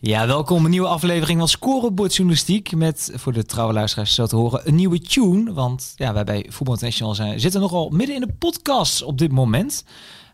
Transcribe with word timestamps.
Ja, 0.00 0.26
welkom 0.26 0.64
een 0.64 0.70
nieuwe 0.70 0.88
aflevering 0.88 1.38
van 1.38 1.48
Scorebord 1.48 2.14
Journalistiek. 2.14 2.76
Met 2.76 3.12
voor 3.14 3.32
de 3.32 3.44
trouwe 3.44 3.72
luisteraars 3.72 4.14
zo 4.14 4.26
te 4.26 4.36
horen 4.36 4.68
een 4.68 4.74
nieuwe 4.74 5.00
tune. 5.00 5.52
Want 5.52 5.92
ja, 5.96 6.12
wij 6.12 6.24
bij 6.24 6.46
Voetbal 6.48 6.74
International 6.74 7.14
zijn, 7.14 7.40
zitten 7.40 7.60
nogal 7.60 7.88
midden 7.88 8.14
in 8.14 8.20
de 8.20 8.32
podcast 8.38 9.02
op 9.02 9.18
dit 9.18 9.32
moment. 9.32 9.84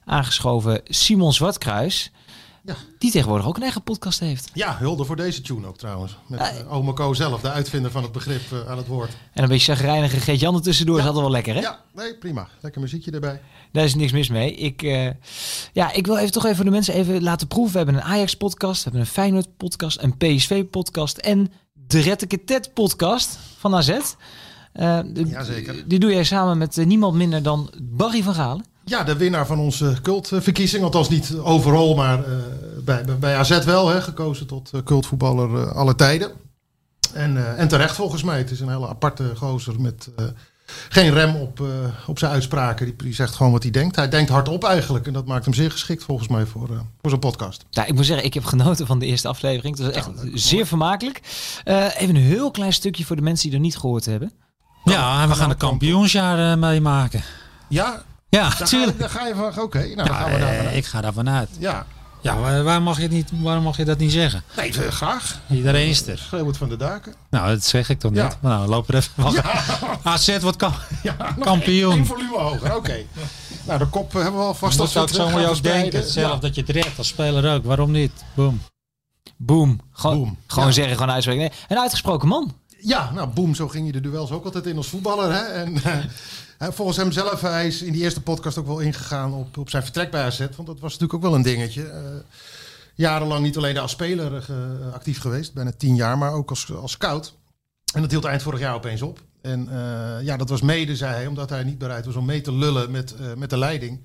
Aangeschoven 0.05 0.81
Simon 0.85 1.33
Zwartkruis. 1.33 2.13
Ja. 2.65 2.75
Die 2.99 3.11
tegenwoordig 3.11 3.47
ook 3.47 3.57
een 3.57 3.63
eigen 3.63 3.83
podcast 3.83 4.21
heeft. 4.21 4.51
Ja, 4.55 4.77
hulde 4.79 5.05
voor 5.05 5.17
deze 5.17 5.41
tune 5.41 5.67
ook 5.67 5.79
trouwens. 5.79 6.17
Met 6.27 6.65
uh, 6.71 6.93
Co 6.93 7.15
zelf, 7.15 7.41
de 7.41 7.51
uitvinder 7.51 7.91
van 7.91 8.03
het 8.03 8.13
begrip 8.13 8.43
uh, 8.53 8.71
aan 8.71 8.77
het 8.77 8.87
woord. 8.87 9.11
En 9.33 9.43
een 9.43 9.49
beetje 9.49 9.75
chagrijnige 9.75 10.17
Geet-Jan 10.21 10.55
er 10.55 10.63
tussendoor 10.63 10.97
ja. 10.97 11.01
is 11.01 11.07
altijd 11.07 11.25
wel 11.25 11.35
lekker, 11.35 11.55
hè? 11.55 11.61
Ja, 11.61 11.81
nee, 11.95 12.19
prima. 12.19 12.49
Lekker 12.61 12.81
muziekje 12.81 13.11
erbij. 13.11 13.41
Daar 13.75 13.85
is 13.85 13.95
niks 13.95 14.13
mis 14.13 14.29
mee. 14.29 14.55
Ik, 14.55 14.83
uh, 14.83 15.09
ja, 15.73 15.93
ik 15.93 16.07
wil 16.07 16.17
even 16.17 16.33
toch 16.33 16.47
even 16.47 16.65
de 16.65 16.71
mensen 16.71 16.95
even 16.95 17.23
laten 17.23 17.47
proeven. 17.47 17.73
We 17.73 17.79
hebben 17.79 17.95
een 17.95 18.03
Ajax-podcast, 18.03 18.77
we 18.77 18.83
hebben 18.83 19.01
een 19.01 19.13
Feyenoord-podcast, 19.13 20.03
een 20.03 20.17
PSV-podcast 20.17 21.19
en 21.19 21.53
de 21.73 22.01
Retteke-Tet-podcast 22.01 23.39
van 23.59 23.75
AZ. 23.75 23.89
Uh, 23.89 24.99
Jazeker. 25.15 25.89
Die 25.89 25.99
doe 25.99 26.11
jij 26.11 26.25
samen 26.25 26.59
met 26.59 26.77
niemand 26.77 27.15
minder 27.15 27.43
dan 27.43 27.71
Barry 27.83 28.23
van 28.23 28.35
Galen. 28.35 28.65
Ja, 28.85 29.05
de 29.05 29.17
winnaar 29.17 29.47
van 29.47 29.59
onze 29.59 29.97
cultverkiezing. 30.03 30.85
Althans 30.85 31.09
niet 31.09 31.35
overal, 31.43 31.95
maar 31.95 32.19
uh, 32.19 32.35
bij, 32.85 33.05
bij 33.21 33.37
AZ 33.37 33.65
wel. 33.65 33.89
Hè, 33.89 34.03
gekozen 34.03 34.47
tot 34.47 34.71
cultvoetballer 34.85 35.73
alle 35.73 35.95
tijden. 35.95 36.33
En, 37.13 37.57
en 37.57 37.69
terecht 37.69 37.95
volgens 37.95 38.23
mij. 38.23 38.39
Het 38.39 38.51
is 38.51 38.61
een 38.61 38.69
hele 38.69 38.89
aparte 38.89 39.37
gozer 39.37 39.81
met 39.81 40.09
geen 40.89 41.11
rem 41.11 41.35
op, 41.37 41.63
op 42.07 42.19
zijn 42.19 42.33
uitspraken. 42.33 42.87
Die, 42.87 42.97
die, 42.97 43.15
zegt 43.15 43.35
gewoon 43.35 43.53
wat 43.53 43.63
hij 43.63 43.73
denkt. 43.73 43.97
Hij 43.97 44.09
denkt 44.09 44.31
hardop 44.31 44.65
eigenlijk. 44.65 45.07
En 45.07 45.13
dat 45.13 45.27
maakt 45.27 45.45
hem 45.45 45.55
zeer 45.55 45.71
geschikt 45.71 46.05
volgens 46.05 46.29
mij 46.29 46.47
voor, 46.47 46.69
voor 47.01 47.11
zo'n 47.11 47.19
podcast. 47.19 47.65
Ja, 47.71 47.85
ik 47.85 47.95
moet 47.95 48.07
zeggen, 48.07 48.27
ik 48.27 48.35
heb 48.35 48.45
genoten 48.45 48.87
van 48.87 48.99
de 48.99 49.07
eerste 49.07 49.29
aflevering. 49.29 49.77
Het 49.77 49.87
was 49.87 49.95
echt 49.95 50.11
ja, 50.23 50.39
zeer 50.39 50.55
mooi. 50.55 50.67
vermakelijk. 50.67 51.21
even 51.97 52.17
een 52.17 52.23
heel 52.23 52.51
klein 52.51 52.73
stukje 52.73 53.05
voor 53.05 53.17
de 53.17 53.23
mensen 53.23 53.49
die 53.49 53.57
er 53.57 53.65
niet 53.65 53.77
gehoord 53.77 54.05
hebben. 54.05 54.33
Ja, 54.85 55.23
en 55.23 55.29
we 55.29 55.35
gaan 55.35 55.49
de 55.49 55.55
kampioensjaar 55.55 56.59
meemaken. 56.59 57.23
Ja, 57.69 58.03
ja, 58.35 58.49
daar 58.59 58.69
tuurlijk. 58.69 58.93
Ga, 58.93 58.99
daar 58.99 59.11
ga 59.11 59.27
je 59.27 59.35
van, 59.35 59.47
oké, 59.47 59.61
okay, 59.61 59.93
nou 59.93 60.09
ja, 60.09 60.15
gaan 60.15 60.33
we 60.33 60.39
daar 60.39 60.65
uh, 60.65 60.77
Ik 60.77 60.85
ga 60.85 61.01
daar 61.01 61.13
vanuit. 61.13 61.49
Ja. 61.59 61.87
Ja, 62.25 62.39
waar, 62.39 62.63
waar, 62.63 62.83
mag 62.83 62.97
je 62.97 63.03
het 63.03 63.11
niet, 63.11 63.31
waarom 63.41 63.63
mag 63.63 63.77
je 63.77 63.85
dat 63.85 63.99
niet 63.99 64.13
zeggen? 64.13 64.43
Nee, 64.57 64.73
uh, 64.73 64.89
graag. 64.89 65.41
Iedereen 65.51 65.89
is 65.89 66.07
er. 66.07 66.19
Schreeuw 66.19 66.47
het 66.47 66.57
van 66.57 66.69
de 66.69 66.77
daken. 66.77 67.15
Nou, 67.31 67.49
dat 67.49 67.65
zeg 67.65 67.89
ik 67.89 67.99
toch 67.99 68.11
niet. 68.11 68.21
Ja. 68.21 68.39
Nou, 68.41 68.69
loop 68.69 68.89
er 68.89 68.95
even 68.95 69.13
van. 69.17 69.33
Ja. 69.33 69.63
AZ 70.03 70.39
wordt 70.39 70.57
kam 70.57 70.73
ja, 71.03 71.37
kampioen. 71.41 71.99
Eén 71.99 72.07
volume 72.07 72.39
hoger, 72.39 72.67
oké. 72.67 72.77
Okay. 72.77 73.07
nou, 73.65 73.79
de 73.79 73.87
kop 73.87 74.13
hebben 74.13 74.33
we 74.33 74.47
al 74.47 74.55
vast. 74.55 74.79
Dat 74.79 74.91
zou 74.91 75.07
ik 75.07 75.15
zo 75.15 75.41
je 75.41 75.49
ook 75.49 75.63
denken. 75.63 76.11
Zelf 76.11 76.39
dat 76.39 76.55
je 76.55 76.61
het 76.61 76.71
redt 76.71 76.99
als 76.99 77.09
speler 77.09 77.55
ook. 77.55 77.65
Waarom 77.65 77.91
niet? 77.91 78.13
Boom. 78.35 78.61
Boom. 79.37 79.81
Gewoon, 79.93 80.19
boom. 80.19 80.39
gewoon 80.47 80.73
zeggen, 80.73 80.97
gewoon 80.97 81.11
uitspreken. 81.11 81.43
Nee, 81.43 81.53
een 81.69 81.79
uitgesproken 81.79 82.29
man. 82.29 82.55
Ja, 82.79 83.11
nou 83.13 83.29
boom, 83.29 83.55
zo 83.55 83.69
ging 83.69 83.87
je 83.87 83.93
de 83.93 84.01
duels 84.01 84.31
ook 84.31 84.45
altijd 84.45 84.67
in 84.67 84.77
als 84.77 84.89
voetballer. 84.89 85.33
Hè? 85.33 85.43
En 85.43 85.73
uh, 85.73 85.97
volgens 86.59 86.97
hem 86.97 87.13
zelf, 87.13 87.41
hij 87.41 87.67
is 87.67 87.83
in 87.83 87.93
die 87.93 88.03
eerste 88.03 88.23
podcast 88.23 88.59
ook 88.59 88.67
wel 88.67 88.81
ingegaan 88.81 89.33
op, 89.33 89.57
op 89.57 89.71
zijn 89.71 89.83
vertrek 89.83 90.11
bij 90.11 90.25
AZ. 90.25 90.39
Want 90.39 90.67
dat 90.67 90.81
was 90.81 90.93
natuurlijk 90.93 91.15
ook 91.15 91.23
wel 91.23 91.35
een 91.35 91.43
dingetje. 91.43 91.83
Uh, 91.83 91.99
jarenlang 92.95 93.43
niet 93.43 93.57
alleen 93.57 93.79
als 93.79 93.91
speler 93.91 94.47
uh, 94.51 94.95
actief 94.95 95.21
geweest, 95.21 95.55
bijna 95.55 95.73
tien 95.77 95.95
jaar, 95.95 96.19
maar 96.19 96.33
ook 96.33 96.51
als, 96.51 96.73
als 96.73 96.93
scout. 96.93 97.35
En 97.95 98.01
dat 98.01 98.11
hield 98.11 98.25
eind 98.25 98.43
vorig 98.43 98.61
jaar 98.61 98.75
opeens 98.75 99.03
op. 99.03 99.23
En 99.41 99.69
ja, 100.23 100.37
dat 100.37 100.49
was 100.49 100.61
mede, 100.61 100.97
zei 100.97 101.15
hij, 101.15 101.27
omdat 101.27 101.51
hij 101.51 101.65
niet 101.65 101.79
bereid 101.79 102.05
was 102.05 102.17
om 102.17 102.25
mee 102.25 102.41
te 102.41 102.53
lullen 102.53 102.91
met, 102.91 103.15
met 103.37 103.51
de 103.51 103.59
leiding. 103.59 104.01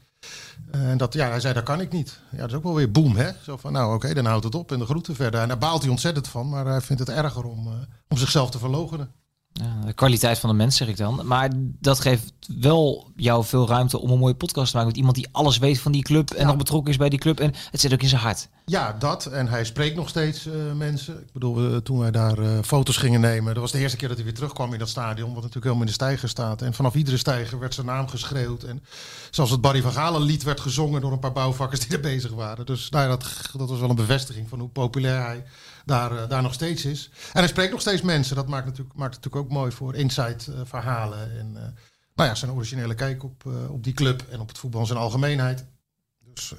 En 0.72 0.98
dat, 0.98 1.14
ja, 1.14 1.30
hij 1.30 1.40
zei, 1.40 1.54
dat 1.54 1.64
kan 1.64 1.82
ik 1.82 1.92
niet. 1.92 2.20
Ja, 2.32 2.38
dat 2.38 2.50
is 2.50 2.56
ook 2.56 2.64
wel 2.64 2.76
weer 2.76 2.92
boem, 2.92 3.16
hè? 3.16 3.32
Zo 3.44 3.58
van, 3.58 3.72
nou 3.72 3.96
oké, 3.96 4.14
dan 4.14 4.26
houdt 4.26 4.44
het 4.44 4.56
op 4.56 4.72
en 4.72 4.80
de 4.80 4.86
groeten 4.86 5.16
verder. 5.16 5.42
En 5.42 5.48
daar 5.48 5.58
baalt 5.58 5.82
hij 5.82 5.92
ontzettend 5.92 6.28
van, 6.28 6.50
maar 6.50 6.66
hij 6.66 6.82
vindt 6.82 7.08
het 7.08 7.18
erger 7.18 7.44
om, 7.44 7.68
om 8.08 8.18
zichzelf 8.18 8.50
te 8.50 8.60
verlogenen. 8.60 9.12
Ja, 9.60 9.86
de 9.86 9.94
kwaliteit 9.94 10.40
van 10.40 10.50
de 10.50 10.56
mens, 10.56 10.78
zeg 10.78 10.88
ik 10.88 10.98
dan. 10.98 11.22
Maar 11.26 11.50
dat 11.80 12.00
geeft 12.00 12.34
wel 12.60 13.12
jou 13.16 13.46
veel 13.46 13.68
ruimte 13.68 14.00
om 14.00 14.12
een 14.12 14.20
mooie 14.20 14.34
podcast 14.34 14.70
te 14.70 14.74
maken 14.74 14.90
met 14.90 14.98
iemand 14.98 15.16
die 15.16 15.28
alles 15.32 15.58
weet 15.58 15.80
van 15.80 15.92
die 15.92 16.02
club 16.02 16.32
en 16.32 16.42
ja. 16.42 16.48
nog 16.48 16.58
betrokken 16.58 16.92
is 16.92 16.98
bij 16.98 17.10
die 17.10 17.20
club. 17.20 17.40
En 17.40 17.54
het 17.72 17.82
zit 17.82 17.94
ook 17.94 18.02
in 18.02 18.08
zijn 18.08 18.22
hart. 18.22 18.50
Ja, 18.66 18.96
dat. 19.00 19.26
En 19.26 19.48
hij 19.48 19.64
spreekt 19.64 19.96
nog 19.96 20.10
steeds 20.10 20.46
uh, 20.46 20.54
mensen. 20.76 21.22
Ik 21.22 21.34
bedoel, 21.34 21.72
uh, 21.72 21.78
toen 21.78 22.00
wij 22.00 22.12
daar 22.12 22.40
uh, 22.40 22.50
foto's 22.64 22.98
gingen 22.98 23.22
nemen, 23.22 23.54
dat 23.54 23.64
was 23.64 23.72
de 23.72 23.80
eerste 23.80 23.98
keer 23.98 24.08
dat 24.08 24.18
hij 24.18 24.26
weer 24.26 24.36
terugkwam 24.36 24.74
in 24.74 24.80
dat 24.80 24.90
stadion, 24.90 25.28
wat 25.34 25.44
natuurlijk 25.44 25.64
helemaal 25.64 25.82
in 25.82 25.88
de 25.88 25.94
stijger 25.94 26.30
staat. 26.30 26.62
En 26.62 26.74
vanaf 26.74 26.96
iedere 26.96 27.18
stijger 27.18 27.60
werd 27.60 27.74
zijn 27.74 27.86
naam 27.86 28.08
geschreeuwd. 28.08 28.64
En 28.64 28.84
zelfs 29.32 29.52
het 29.52 29.62
Barry 29.62 29.82
van 29.82 29.92
Galen 29.92 30.22
lied 30.22 30.44
werd 30.44 30.60
gezongen 30.60 31.02
door 31.02 31.12
een 31.12 31.20
paar 31.20 31.32
bouwvakkers 31.32 31.80
die 31.80 31.98
er 31.98 32.04
bezig 32.04 32.32
waren. 32.32 32.66
Dus 32.66 32.90
nou 32.90 33.04
ja, 33.04 33.10
dat, 33.10 33.26
dat 33.58 33.70
was 33.70 33.80
wel 33.80 33.90
een 33.90 33.96
bevestiging 33.96 34.50
van 34.50 34.60
hoe 34.60 34.70
populair 34.70 35.26
hij 35.26 35.44
daar, 35.90 36.12
uh, 36.12 36.30
daar 36.30 36.42
nog 36.42 36.54
steeds 36.54 36.86
is. 36.86 37.10
En 37.14 37.40
hij 37.40 37.48
spreekt 37.48 37.72
nog 37.72 37.82
steeds 37.82 38.02
mensen. 38.02 38.36
Dat 38.36 38.48
maakt 38.48 38.66
natuurlijk, 38.66 38.96
maakt 38.96 39.16
het 39.16 39.24
natuurlijk 39.24 39.52
ook 39.52 39.58
mooi 39.58 39.72
voor 39.72 39.96
insight 39.96 40.48
uh, 40.48 40.56
verhalen. 40.64 41.40
En 41.40 41.48
uh, 41.54 41.62
nou 42.16 42.30
ja, 42.30 42.36
zijn 42.36 42.52
originele 42.52 42.96
kijk 42.96 43.24
op, 43.24 43.46
op 43.70 43.84
die 43.84 43.94
club 43.94 44.22
en 44.30 44.40
op 44.40 44.48
het 44.48 44.58
voetbal 44.58 44.82
in 44.82 44.88
zijn 44.88 45.00
algemeenheid. 45.00 45.66
Dus 46.34 46.54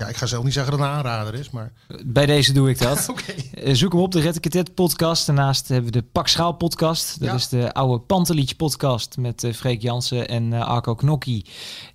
ja, 0.00 0.06
ik 0.08 0.16
ga 0.16 0.26
zelf 0.26 0.44
niet 0.44 0.52
zeggen 0.52 0.72
dat 0.72 0.80
het 0.80 0.90
een 0.90 0.96
aanrader 0.96 1.34
is, 1.34 1.50
maar... 1.50 1.72
Bij 2.04 2.26
deze 2.26 2.52
doe 2.52 2.70
ik 2.70 2.78
dat. 2.78 3.08
okay. 3.10 3.74
Zoek 3.74 3.92
hem 3.92 4.00
op, 4.00 4.12
de 4.12 4.20
Red 4.20 4.74
podcast. 4.74 5.26
Daarnaast 5.26 5.68
hebben 5.68 5.92
we 5.92 5.98
de 5.98 6.04
Pak 6.12 6.28
Schaal 6.28 6.52
podcast. 6.52 7.20
Dat 7.20 7.28
ja. 7.28 7.34
is 7.34 7.48
de 7.48 7.72
oude 7.72 7.98
Pantelietje 7.98 8.54
podcast 8.54 9.16
met 9.16 9.42
uh, 9.42 9.52
Freek 9.52 9.82
Jansen 9.82 10.28
en 10.28 10.52
uh, 10.52 10.66
Arco 10.66 10.94
Knokkie. 10.94 11.44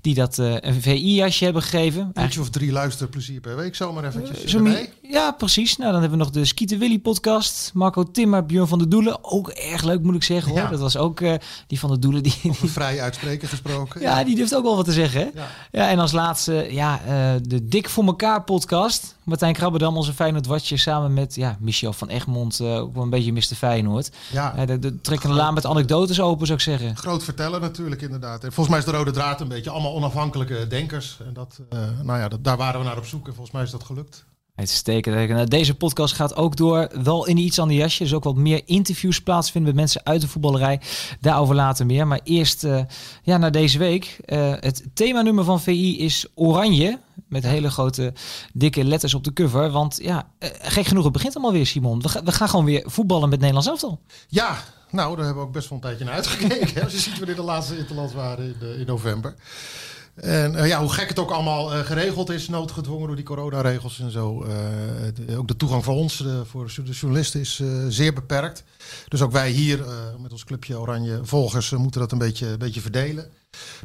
Die 0.01 0.13
dat 0.13 0.37
uh, 0.37 0.55
een 0.59 0.81
VI-jasje 0.81 1.43
hebben 1.43 1.61
gegeven. 1.61 2.11
Eentje 2.13 2.39
of 2.39 2.49
drie 2.49 2.71
luisterplezier 2.71 3.41
per 3.41 3.55
week, 3.55 3.75
zomaar 3.75 4.03
eventjes 4.03 4.45
zo 4.45 4.59
mee. 4.59 4.89
Ja, 5.01 5.31
precies. 5.31 5.77
Nou, 5.77 5.91
dan 5.91 6.01
hebben 6.01 6.17
we 6.17 6.23
nog 6.23 6.33
de 6.33 6.45
Skieten 6.45 6.79
Willy 6.79 6.99
podcast. 6.99 7.71
Marco 7.73 8.03
Timmer, 8.03 8.45
Björn 8.45 8.67
van 8.67 8.77
der 8.77 8.89
Doelen. 8.89 9.23
Ook 9.23 9.49
erg 9.49 9.83
leuk, 9.83 10.01
moet 10.01 10.15
ik 10.15 10.23
zeggen 10.23 10.51
hoor. 10.51 10.59
Ja. 10.59 10.69
Dat 10.69 10.79
was 10.79 10.97
ook 10.97 11.21
die 11.67 11.79
van 11.79 11.89
der 11.89 11.99
Doelen. 11.99 12.23
Die, 12.23 12.35
Over 12.49 12.69
vrij 12.69 13.01
uitspreken 13.01 13.47
gesproken. 13.47 14.01
ja, 14.01 14.23
die 14.23 14.35
durft 14.35 14.55
ook 14.55 14.63
wel 14.63 14.75
wat 14.75 14.85
te 14.85 14.91
zeggen. 14.91 15.19
Hè? 15.19 15.29
Ja. 15.33 15.47
ja, 15.71 15.89
en 15.89 15.99
als 15.99 16.11
laatste, 16.11 16.67
ja, 16.69 16.99
de 17.41 17.67
Dik 17.67 17.89
voor 17.95 18.05
elkaar 18.05 18.43
podcast. 18.43 19.15
Martijn 19.23 19.53
Krabbedam, 19.53 19.97
onze 19.97 20.13
Feyenoord 20.13 20.45
watje, 20.45 20.77
samen 20.77 21.13
met 21.13 21.35
ja, 21.35 21.57
Michel 21.59 21.93
van 21.93 22.09
Egmond, 22.09 22.59
uh, 22.59 22.75
ook 22.75 22.93
wel 22.93 23.03
een 23.03 23.09
beetje 23.09 23.31
Mr. 23.31 23.41
Feyenoord. 23.41 24.11
Ja. 24.31 24.55
Uh, 24.59 24.67
de, 24.67 24.79
de 24.79 25.01
trekken 25.01 25.29
de 25.29 25.35
laan 25.35 25.53
met 25.53 25.65
anekdotes 25.65 26.21
open, 26.21 26.45
zou 26.45 26.57
ik 26.57 26.63
zeggen. 26.63 26.97
Groot 26.97 27.23
vertellen 27.23 27.61
natuurlijk, 27.61 28.01
inderdaad. 28.01 28.43
En 28.43 28.51
volgens 28.51 28.69
mij 28.69 28.77
is 28.79 28.85
de 28.85 28.91
rode 28.91 29.11
draad 29.11 29.41
een 29.41 29.47
beetje 29.47 29.69
allemaal 29.69 29.93
onafhankelijke 29.93 30.67
denkers. 30.67 31.17
En 31.25 31.33
dat, 31.33 31.59
uh, 31.73 31.79
nou 32.03 32.19
ja, 32.19 32.27
dat, 32.27 32.43
daar 32.43 32.57
waren 32.57 32.79
we 32.79 32.85
naar 32.85 32.97
op 32.97 33.05
zoek 33.05 33.27
en 33.27 33.33
volgens 33.33 33.51
mij 33.51 33.63
is 33.63 33.71
dat 33.71 33.83
gelukt. 33.83 34.25
Uitstekend. 34.55 35.51
Deze 35.51 35.75
podcast 35.75 36.13
gaat 36.13 36.35
ook 36.35 36.55
door, 36.55 36.89
wel 37.03 37.25
in 37.25 37.37
iets 37.37 37.59
aan 37.59 37.67
de 37.67 37.75
jasje. 37.75 38.03
Dus 38.03 38.13
ook 38.13 38.23
wat 38.23 38.35
meer 38.35 38.61
interviews 38.65 39.21
plaatsvinden 39.21 39.69
met 39.69 39.79
mensen 39.79 40.05
uit 40.05 40.21
de 40.21 40.27
voetballerij. 40.27 40.81
Daarover 41.21 41.55
later 41.55 41.85
meer. 41.85 42.07
Maar 42.07 42.19
eerst 42.23 42.63
uh, 42.63 42.79
ja, 43.23 43.37
naar 43.37 43.51
deze 43.51 43.77
week. 43.77 44.19
Uh, 44.25 44.53
het 44.59 44.83
themanummer 44.93 45.43
van 45.43 45.61
VI 45.61 45.99
is 45.99 46.25
oranje. 46.33 46.99
Met 47.27 47.43
hele 47.43 47.71
grote, 47.71 48.13
dikke 48.53 48.83
letters 48.83 49.13
op 49.13 49.23
de 49.23 49.33
cover. 49.33 49.71
Want 49.71 49.97
ja, 50.01 50.27
uh, 50.39 50.49
gek 50.61 50.85
genoeg, 50.85 51.03
het 51.03 51.13
begint 51.13 51.35
allemaal 51.35 51.53
weer, 51.53 51.65
Simon. 51.65 52.01
We, 52.01 52.09
ga, 52.09 52.23
we 52.23 52.31
gaan 52.31 52.49
gewoon 52.49 52.65
weer 52.65 52.83
voetballen 52.85 53.29
met 53.29 53.39
Nederlands 53.39 53.67
elftal. 53.67 54.01
Ja, 54.27 54.57
nou, 54.91 55.15
daar 55.15 55.25
hebben 55.25 55.43
we 55.43 55.47
ook 55.47 55.53
best 55.53 55.69
wel 55.69 55.77
een 55.77 55.83
tijdje 55.83 56.05
naar 56.05 56.13
uitgekeken. 56.13 56.83
Als 56.83 56.91
je 56.91 56.99
ziet 56.99 57.17
wanneer 57.17 57.35
de 57.35 57.41
laatste 57.41 57.77
interland 57.77 58.11
waren 58.11 58.55
in, 58.61 58.79
in 58.79 58.85
november. 58.85 59.35
En 60.15 60.53
uh, 60.53 60.67
ja, 60.67 60.79
hoe 60.79 60.89
gek 60.89 61.09
het 61.09 61.19
ook 61.19 61.31
allemaal 61.31 61.67
geregeld 61.67 62.29
is, 62.29 62.47
noodgedwongen 62.47 63.07
door 63.07 63.15
die 63.15 63.25
coronaregels 63.25 63.99
en 63.99 64.11
zo. 64.11 64.45
De, 65.13 65.37
ook 65.37 65.47
de 65.47 65.55
toegang 65.55 65.83
voor 65.83 65.95
ons, 65.95 66.25
voor 66.43 66.71
de 66.75 66.91
journalisten, 66.91 67.39
is 67.39 67.61
zeer 67.87 68.13
beperkt. 68.13 68.63
Dus 69.07 69.21
ook 69.21 69.31
wij 69.31 69.49
hier 69.49 69.85
met 70.21 70.31
ons 70.31 70.43
clubje 70.43 70.79
Oranje 70.79 71.19
Volgers 71.23 71.71
moeten 71.71 72.01
dat 72.01 72.11
een 72.11 72.17
beetje, 72.17 72.57
beetje 72.57 72.81
verdelen. 72.81 73.29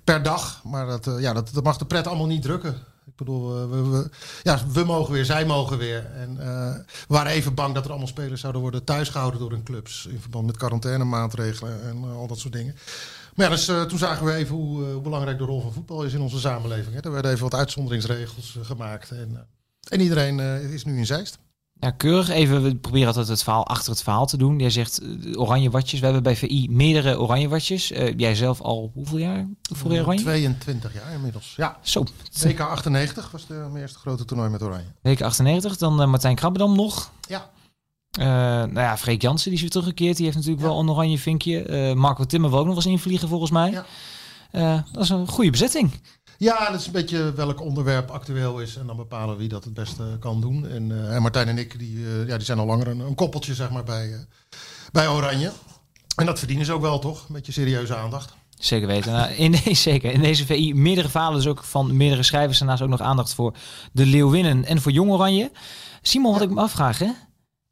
Per 0.05 0.23
dag. 0.23 0.61
Maar 0.65 0.87
dat, 0.87 1.11
ja, 1.19 1.33
dat 1.33 1.63
mag 1.63 1.77
de 1.77 1.87
pret 1.87 2.07
allemaal 2.07 2.27
niet 2.27 2.43
drukken. 2.43 2.77
Bedoel, 3.25 3.69
we, 3.69 3.91
we, 3.91 4.11
ja, 4.43 4.59
we 4.73 4.85
mogen 4.85 5.13
weer, 5.13 5.25
zij 5.25 5.47
mogen 5.47 5.79
weer. 5.79 6.07
En 6.15 6.37
we 6.37 6.85
waren 7.07 7.33
even 7.33 7.55
bang 7.55 7.75
dat 7.75 7.85
er 7.85 7.91
allemaal 7.91 8.09
spelers 8.09 8.41
zouden 8.41 8.63
worden 8.63 8.85
thuisgehouden 8.85 9.41
door 9.41 9.51
hun 9.51 9.63
clubs. 9.63 10.07
In 10.07 10.21
verband 10.21 10.47
met 10.47 10.57
quarantainemaatregelen 10.57 11.83
en 11.83 12.05
al 12.05 12.27
dat 12.27 12.39
soort 12.39 12.53
dingen. 12.53 12.75
Maar 13.35 13.49
ja, 13.49 13.55
dus 13.55 13.69
uh, 13.69 13.83
toen 13.83 13.99
zagen 13.99 14.27
we 14.27 14.35
even 14.35 14.55
hoe, 14.55 14.89
uh, 14.89 14.99
belangrijk 14.99 15.39
de 15.39 15.45
rol 15.45 15.61
van 15.61 15.73
voetbal 15.73 16.05
is 16.05 16.13
in 16.13 16.21
onze 16.21 16.41
samenleving. 16.41 16.95
Hè. 16.95 17.01
Er 17.01 17.13
werden 17.13 17.31
even 17.31 17.43
wat 17.43 17.55
uitzonderingsregels 17.55 18.57
uh, 18.59 18.65
gemaakt. 18.65 19.11
En, 19.11 19.47
en 19.89 20.01
iedereen 20.01 20.41
is 20.73 20.85
nu 20.85 20.99
in 20.99 21.07
Zeist. 21.07 21.39
Ja, 21.81 21.91
keurig. 21.91 22.29
Even, 22.29 22.63
we 22.63 22.77
proberen 22.77 23.07
altijd 23.07 23.29
het 23.29 23.43
verhaal 23.43 23.67
achter 23.67 23.91
het 23.91 24.03
verhaal 24.03 24.27
te 24.27 24.37
doen. 24.37 24.59
Jij 24.59 24.71
zegt 24.71 25.03
uh, 25.03 25.41
oranje 25.41 25.71
watjes. 25.71 25.99
We 25.99 26.05
hebben 26.05 26.23
bij 26.23 26.37
VI 26.37 26.67
meerdere 26.71 27.21
oranje 27.21 27.49
watjes. 27.49 27.93
Uh, 27.93 28.19
jij 28.19 28.35
zelf 28.35 28.61
al 28.61 28.91
hoeveel 28.95 29.19
jaar 29.19 29.49
voor 29.75 29.91
oranje? 29.91 30.21
22 30.21 30.95
jaar 30.95 31.13
inmiddels. 31.13 31.55
Ja. 31.57 31.79
Zo. 31.83 32.05
WK 32.43 32.61
98 32.61 33.31
was 33.31 33.47
de 33.47 33.71
eerste 33.77 33.99
grote 33.99 34.25
toernooi 34.25 34.51
met 34.51 34.63
oranje. 34.63 34.93
WK 35.03 35.23
98. 35.23 35.77
Dan 35.77 36.01
uh, 36.01 36.07
Martijn 36.07 36.35
Krabbedam 36.35 36.77
nog. 36.77 37.11
Ja. 37.29 37.51
Nou 38.11 38.81
ja, 38.81 38.99
Freek 38.99 39.23
Jansen 39.23 39.45
die 39.45 39.55
is 39.55 39.61
weer 39.61 39.71
teruggekeerd. 39.71 40.17
Die 40.17 40.25
heeft 40.25 40.37
natuurlijk 40.37 40.63
ja. 40.63 40.69
wel 40.69 40.81
een 40.81 40.91
oranje 40.91 41.19
vinkje. 41.19 41.95
Marco 41.95 42.25
Timmer 42.25 42.51
wil 42.51 42.59
ook 42.59 42.67
nog 42.67 42.77
eens 42.77 42.87
invliegen 42.87 43.29
volgens 43.29 43.51
mij. 43.51 43.83
Ja. 44.51 44.85
Dat 44.93 45.03
is 45.03 45.09
een 45.09 45.29
goede 45.29 45.51
bezetting. 45.51 45.93
Ja, 46.41 46.71
dat 46.71 46.81
is 46.81 46.87
een 46.87 46.93
beetje 46.93 47.33
welk 47.33 47.61
onderwerp 47.61 48.11
actueel 48.11 48.61
is. 48.61 48.77
En 48.77 48.87
dan 48.87 48.97
bepalen 48.97 49.37
wie 49.37 49.49
dat 49.49 49.65
het 49.65 49.75
beste 49.75 50.17
kan 50.21 50.41
doen. 50.41 50.69
En, 50.69 51.13
en 51.13 51.23
Martijn 51.23 51.49
en 51.49 51.59
ik, 51.59 51.79
die, 51.79 51.99
ja, 52.27 52.37
die 52.37 52.47
zijn 52.47 52.59
al 52.59 52.67
langer 52.67 52.89
een, 52.89 53.01
een 53.01 53.15
koppeltje 53.15 53.55
zeg 53.55 53.71
maar, 53.71 53.85
bij, 53.85 54.27
bij 54.93 55.09
Oranje. 55.09 55.53
En 56.17 56.27
dat 56.27 56.39
verdienen 56.39 56.67
ze 56.67 56.73
ook 56.73 56.81
wel, 56.81 56.99
toch? 56.99 57.29
Een 57.29 57.35
beetje 57.35 57.53
serieuze 57.53 57.97
aandacht. 57.97 58.35
Zeker 58.59 58.87
weten. 58.87 59.13
Nou, 59.13 59.33
in 59.33 59.51
deze, 59.51 59.75
zeker. 59.91 60.13
In 60.13 60.21
deze 60.21 60.47
VI 60.47 60.75
meerdere 60.75 61.09
verhalen, 61.09 61.37
dus 61.37 61.47
ook 61.47 61.65
van 61.65 61.97
meerdere 61.97 62.23
schrijvers. 62.23 62.59
Daarnaast 62.59 62.83
ook 62.83 62.89
nog 62.89 63.01
aandacht 63.01 63.35
voor 63.35 63.55
de 63.93 64.07
Leeuwinnen 64.07 64.65
en 64.65 64.81
voor 64.81 64.93
Jong 64.93 65.11
Oranje. 65.11 65.51
Simon, 66.03 66.33
wat 66.33 66.43
ik 66.43 66.51
me 66.51 66.61
afvraag, 66.61 66.99
hè? 66.99 67.11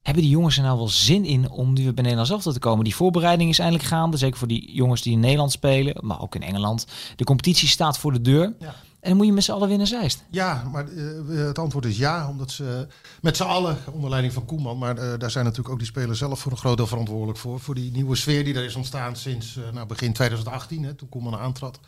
Hebben 0.09 0.27
die 0.27 0.37
jongens 0.37 0.57
er 0.57 0.63
nou 0.63 0.77
wel 0.77 0.89
zin 0.89 1.25
in 1.25 1.51
om 1.51 1.73
nu 1.73 1.93
bij 1.93 2.03
Nederland 2.03 2.29
zelf 2.29 2.43
te 2.43 2.59
komen? 2.59 2.85
Die 2.85 2.95
voorbereiding 2.95 3.51
is 3.51 3.59
eindelijk 3.59 3.89
gaande. 3.89 4.17
Zeker 4.17 4.39
voor 4.39 4.49
die 4.49 4.73
jongens 4.73 5.03
die 5.03 5.13
in 5.13 5.21
Nederland 5.21 5.53
spelen, 5.53 5.97
maar 6.01 6.21
ook 6.21 6.35
in 6.35 6.43
Engeland. 6.43 6.87
De 7.17 7.25
competitie 7.25 7.69
staat 7.69 7.99
voor 7.99 8.13
de 8.13 8.21
deur. 8.21 8.53
Ja. 8.59 8.75
En 9.01 9.09
dan 9.09 9.17
moet 9.17 9.27
je 9.27 9.33
met 9.33 9.45
z'n 9.45 9.53
allen 9.53 9.69
winnen 9.69 9.87
Zeist. 9.87 10.25
Ja, 10.31 10.69
maar 10.73 10.89
uh, 10.89 11.47
het 11.47 11.59
antwoord 11.59 11.85
is 11.85 11.97
ja. 11.97 12.29
Omdat 12.29 12.51
ze 12.51 12.87
met 13.21 13.37
z'n 13.37 13.43
allen, 13.43 13.79
onder 13.93 14.11
leiding 14.11 14.35
van 14.35 14.45
Koeman... 14.45 14.79
maar 14.79 14.99
uh, 14.99 15.13
daar 15.19 15.31
zijn 15.31 15.45
natuurlijk 15.45 15.73
ook 15.73 15.79
die 15.79 15.89
spelers 15.89 16.19
zelf 16.19 16.41
voor 16.41 16.53
een 16.53 16.59
groot 16.59 16.77
deel 16.77 16.87
verantwoordelijk 16.87 17.39
voor. 17.39 17.61
Voor 17.61 17.75
die 17.75 17.93
nieuwe 17.93 18.17
sfeer 18.17 18.45
die 18.45 18.55
er 18.55 18.65
is 18.65 18.75
ontstaan 18.75 19.17
sinds 19.17 19.57
uh, 19.57 19.65
nou, 19.73 19.87
begin 19.87 20.13
2018, 20.13 20.85
hè, 20.85 20.95
toen 20.95 21.09
Koeman 21.09 21.39
aantrad. 21.39 21.81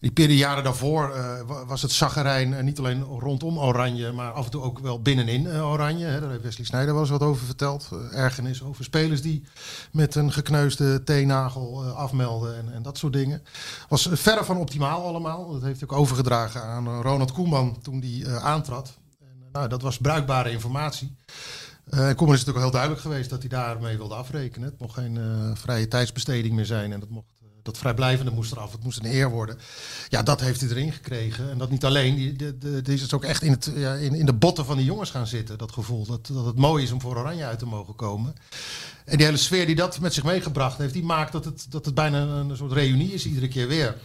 Die 0.00 0.10
periode 0.10 0.62
daarvoor 0.62 1.16
uh, 1.16 1.66
was 1.66 1.82
het 1.82 1.90
zaggerijn 1.90 2.52
uh, 2.52 2.60
niet 2.60 2.78
alleen 2.78 3.02
rondom 3.02 3.58
Oranje, 3.58 4.12
maar 4.12 4.32
af 4.32 4.44
en 4.44 4.50
toe 4.50 4.62
ook 4.62 4.78
wel 4.78 5.02
binnenin 5.02 5.44
uh, 5.44 5.70
Oranje. 5.70 6.04
Hè. 6.06 6.20
Daar 6.20 6.30
heeft 6.30 6.42
Wesley 6.42 6.66
Snijder 6.66 6.92
wel 6.92 7.02
eens 7.02 7.10
wat 7.10 7.22
over 7.22 7.46
verteld. 7.46 7.88
ergernis 8.10 8.62
over 8.62 8.84
spelers 8.84 9.22
die 9.22 9.44
met 9.92 10.14
een 10.14 10.32
gekneusde 10.32 11.02
teennagel 11.02 11.84
afmelden 11.84 12.56
en, 12.56 12.72
en, 12.72 12.82
dat 12.82 12.98
soort 12.98 13.12
dingen. 13.12 13.42
Was 13.88 14.08
verre 14.12 14.44
van 14.44 14.56
optimaal 14.56 15.04
allemaal. 15.04 15.52
Dat 15.52 15.62
heeft 15.62 15.84
ook 15.84 15.92
overgedragen 15.92 16.62
aan 16.62 17.02
Ronald 17.02 17.32
Koeman 17.32 17.78
toen 17.82 18.00
die 18.00 18.28
aantrad. 18.28 18.98
En, 19.20 19.48
nou, 19.52 19.68
dat 19.68 19.82
was 19.82 19.98
bruikbare 19.98 20.50
informatie. 20.50 21.16
Uh, 21.90 22.10
Koeman 22.14 22.34
is 22.34 22.44
natuurlijk 22.44 22.58
heel 22.58 22.70
duidelijk 22.70 23.00
geweest 23.00 23.30
dat 23.30 23.40
hij 23.40 23.48
daarmee 23.48 23.96
wilde 23.96 24.14
afrekenen. 24.14 24.68
Het 24.68 24.80
mocht 24.80 24.94
geen 24.94 25.18
vrije 25.54 25.88
tijdsbesteding 25.88 26.54
meer 26.54 26.66
zijn 26.66 26.92
en 26.92 27.00
dat 27.00 27.08
mocht 27.08 27.39
dat 27.70 27.80
vrijblijvende 27.80 28.30
moest 28.30 28.52
eraf. 28.52 28.72
Het 28.72 28.82
moest 28.82 28.98
een 28.98 29.12
eer 29.14 29.30
worden. 29.30 29.58
Ja, 30.08 30.22
dat 30.22 30.40
heeft 30.40 30.60
hij 30.60 30.70
erin 30.70 30.92
gekregen. 30.92 31.50
En 31.50 31.58
dat 31.58 31.70
niet 31.70 31.84
alleen. 31.84 32.36
Die, 32.36 32.94
is 32.94 33.02
het 33.02 33.12
ook 33.12 33.24
echt 33.24 33.42
in, 33.42 33.50
het, 33.50 33.72
ja, 33.74 33.94
in, 33.94 34.14
in 34.14 34.26
de 34.26 34.32
botten 34.32 34.64
van 34.64 34.76
die 34.76 34.86
jongens 34.86 35.10
gaan 35.10 35.26
zitten. 35.26 35.58
Dat 35.58 35.72
gevoel. 35.72 36.06
Dat, 36.06 36.26
dat 36.32 36.44
het 36.44 36.56
mooi 36.56 36.84
is 36.84 36.92
om 36.92 37.00
voor 37.00 37.16
Oranje 37.16 37.44
uit 37.44 37.58
te 37.58 37.66
mogen 37.66 37.94
komen. 37.96 38.34
En 39.04 39.16
die 39.16 39.26
hele 39.26 39.38
sfeer 39.38 39.66
die 39.66 39.76
dat 39.76 40.00
met 40.00 40.14
zich 40.14 40.24
meegebracht 40.24 40.78
heeft. 40.78 40.92
Die 40.92 41.04
maakt 41.04 41.32
dat 41.32 41.44
het, 41.44 41.66
dat 41.68 41.84
het 41.84 41.94
bijna 41.94 42.18
een 42.18 42.56
soort 42.56 42.72
reunie 42.72 43.12
is. 43.12 43.26
Iedere 43.26 43.48
keer 43.48 43.68
weer. 43.68 43.96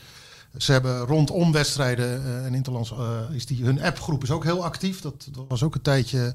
Ze 0.57 0.71
hebben 0.71 0.99
rondom 0.99 1.51
wedstrijden 1.51 2.21
uh, 2.25 2.45
en 2.45 2.53
Interlands 2.53 2.91
uh, 2.91 3.19
is 3.31 3.45
die 3.45 3.63
hun 3.63 3.81
appgroep 3.81 4.23
is 4.23 4.31
ook 4.31 4.43
heel 4.43 4.63
actief. 4.63 5.01
Dat, 5.01 5.27
dat 5.31 5.45
was 5.47 5.63
ook 5.63 5.75
een 5.75 5.81
tijdje. 5.81 6.33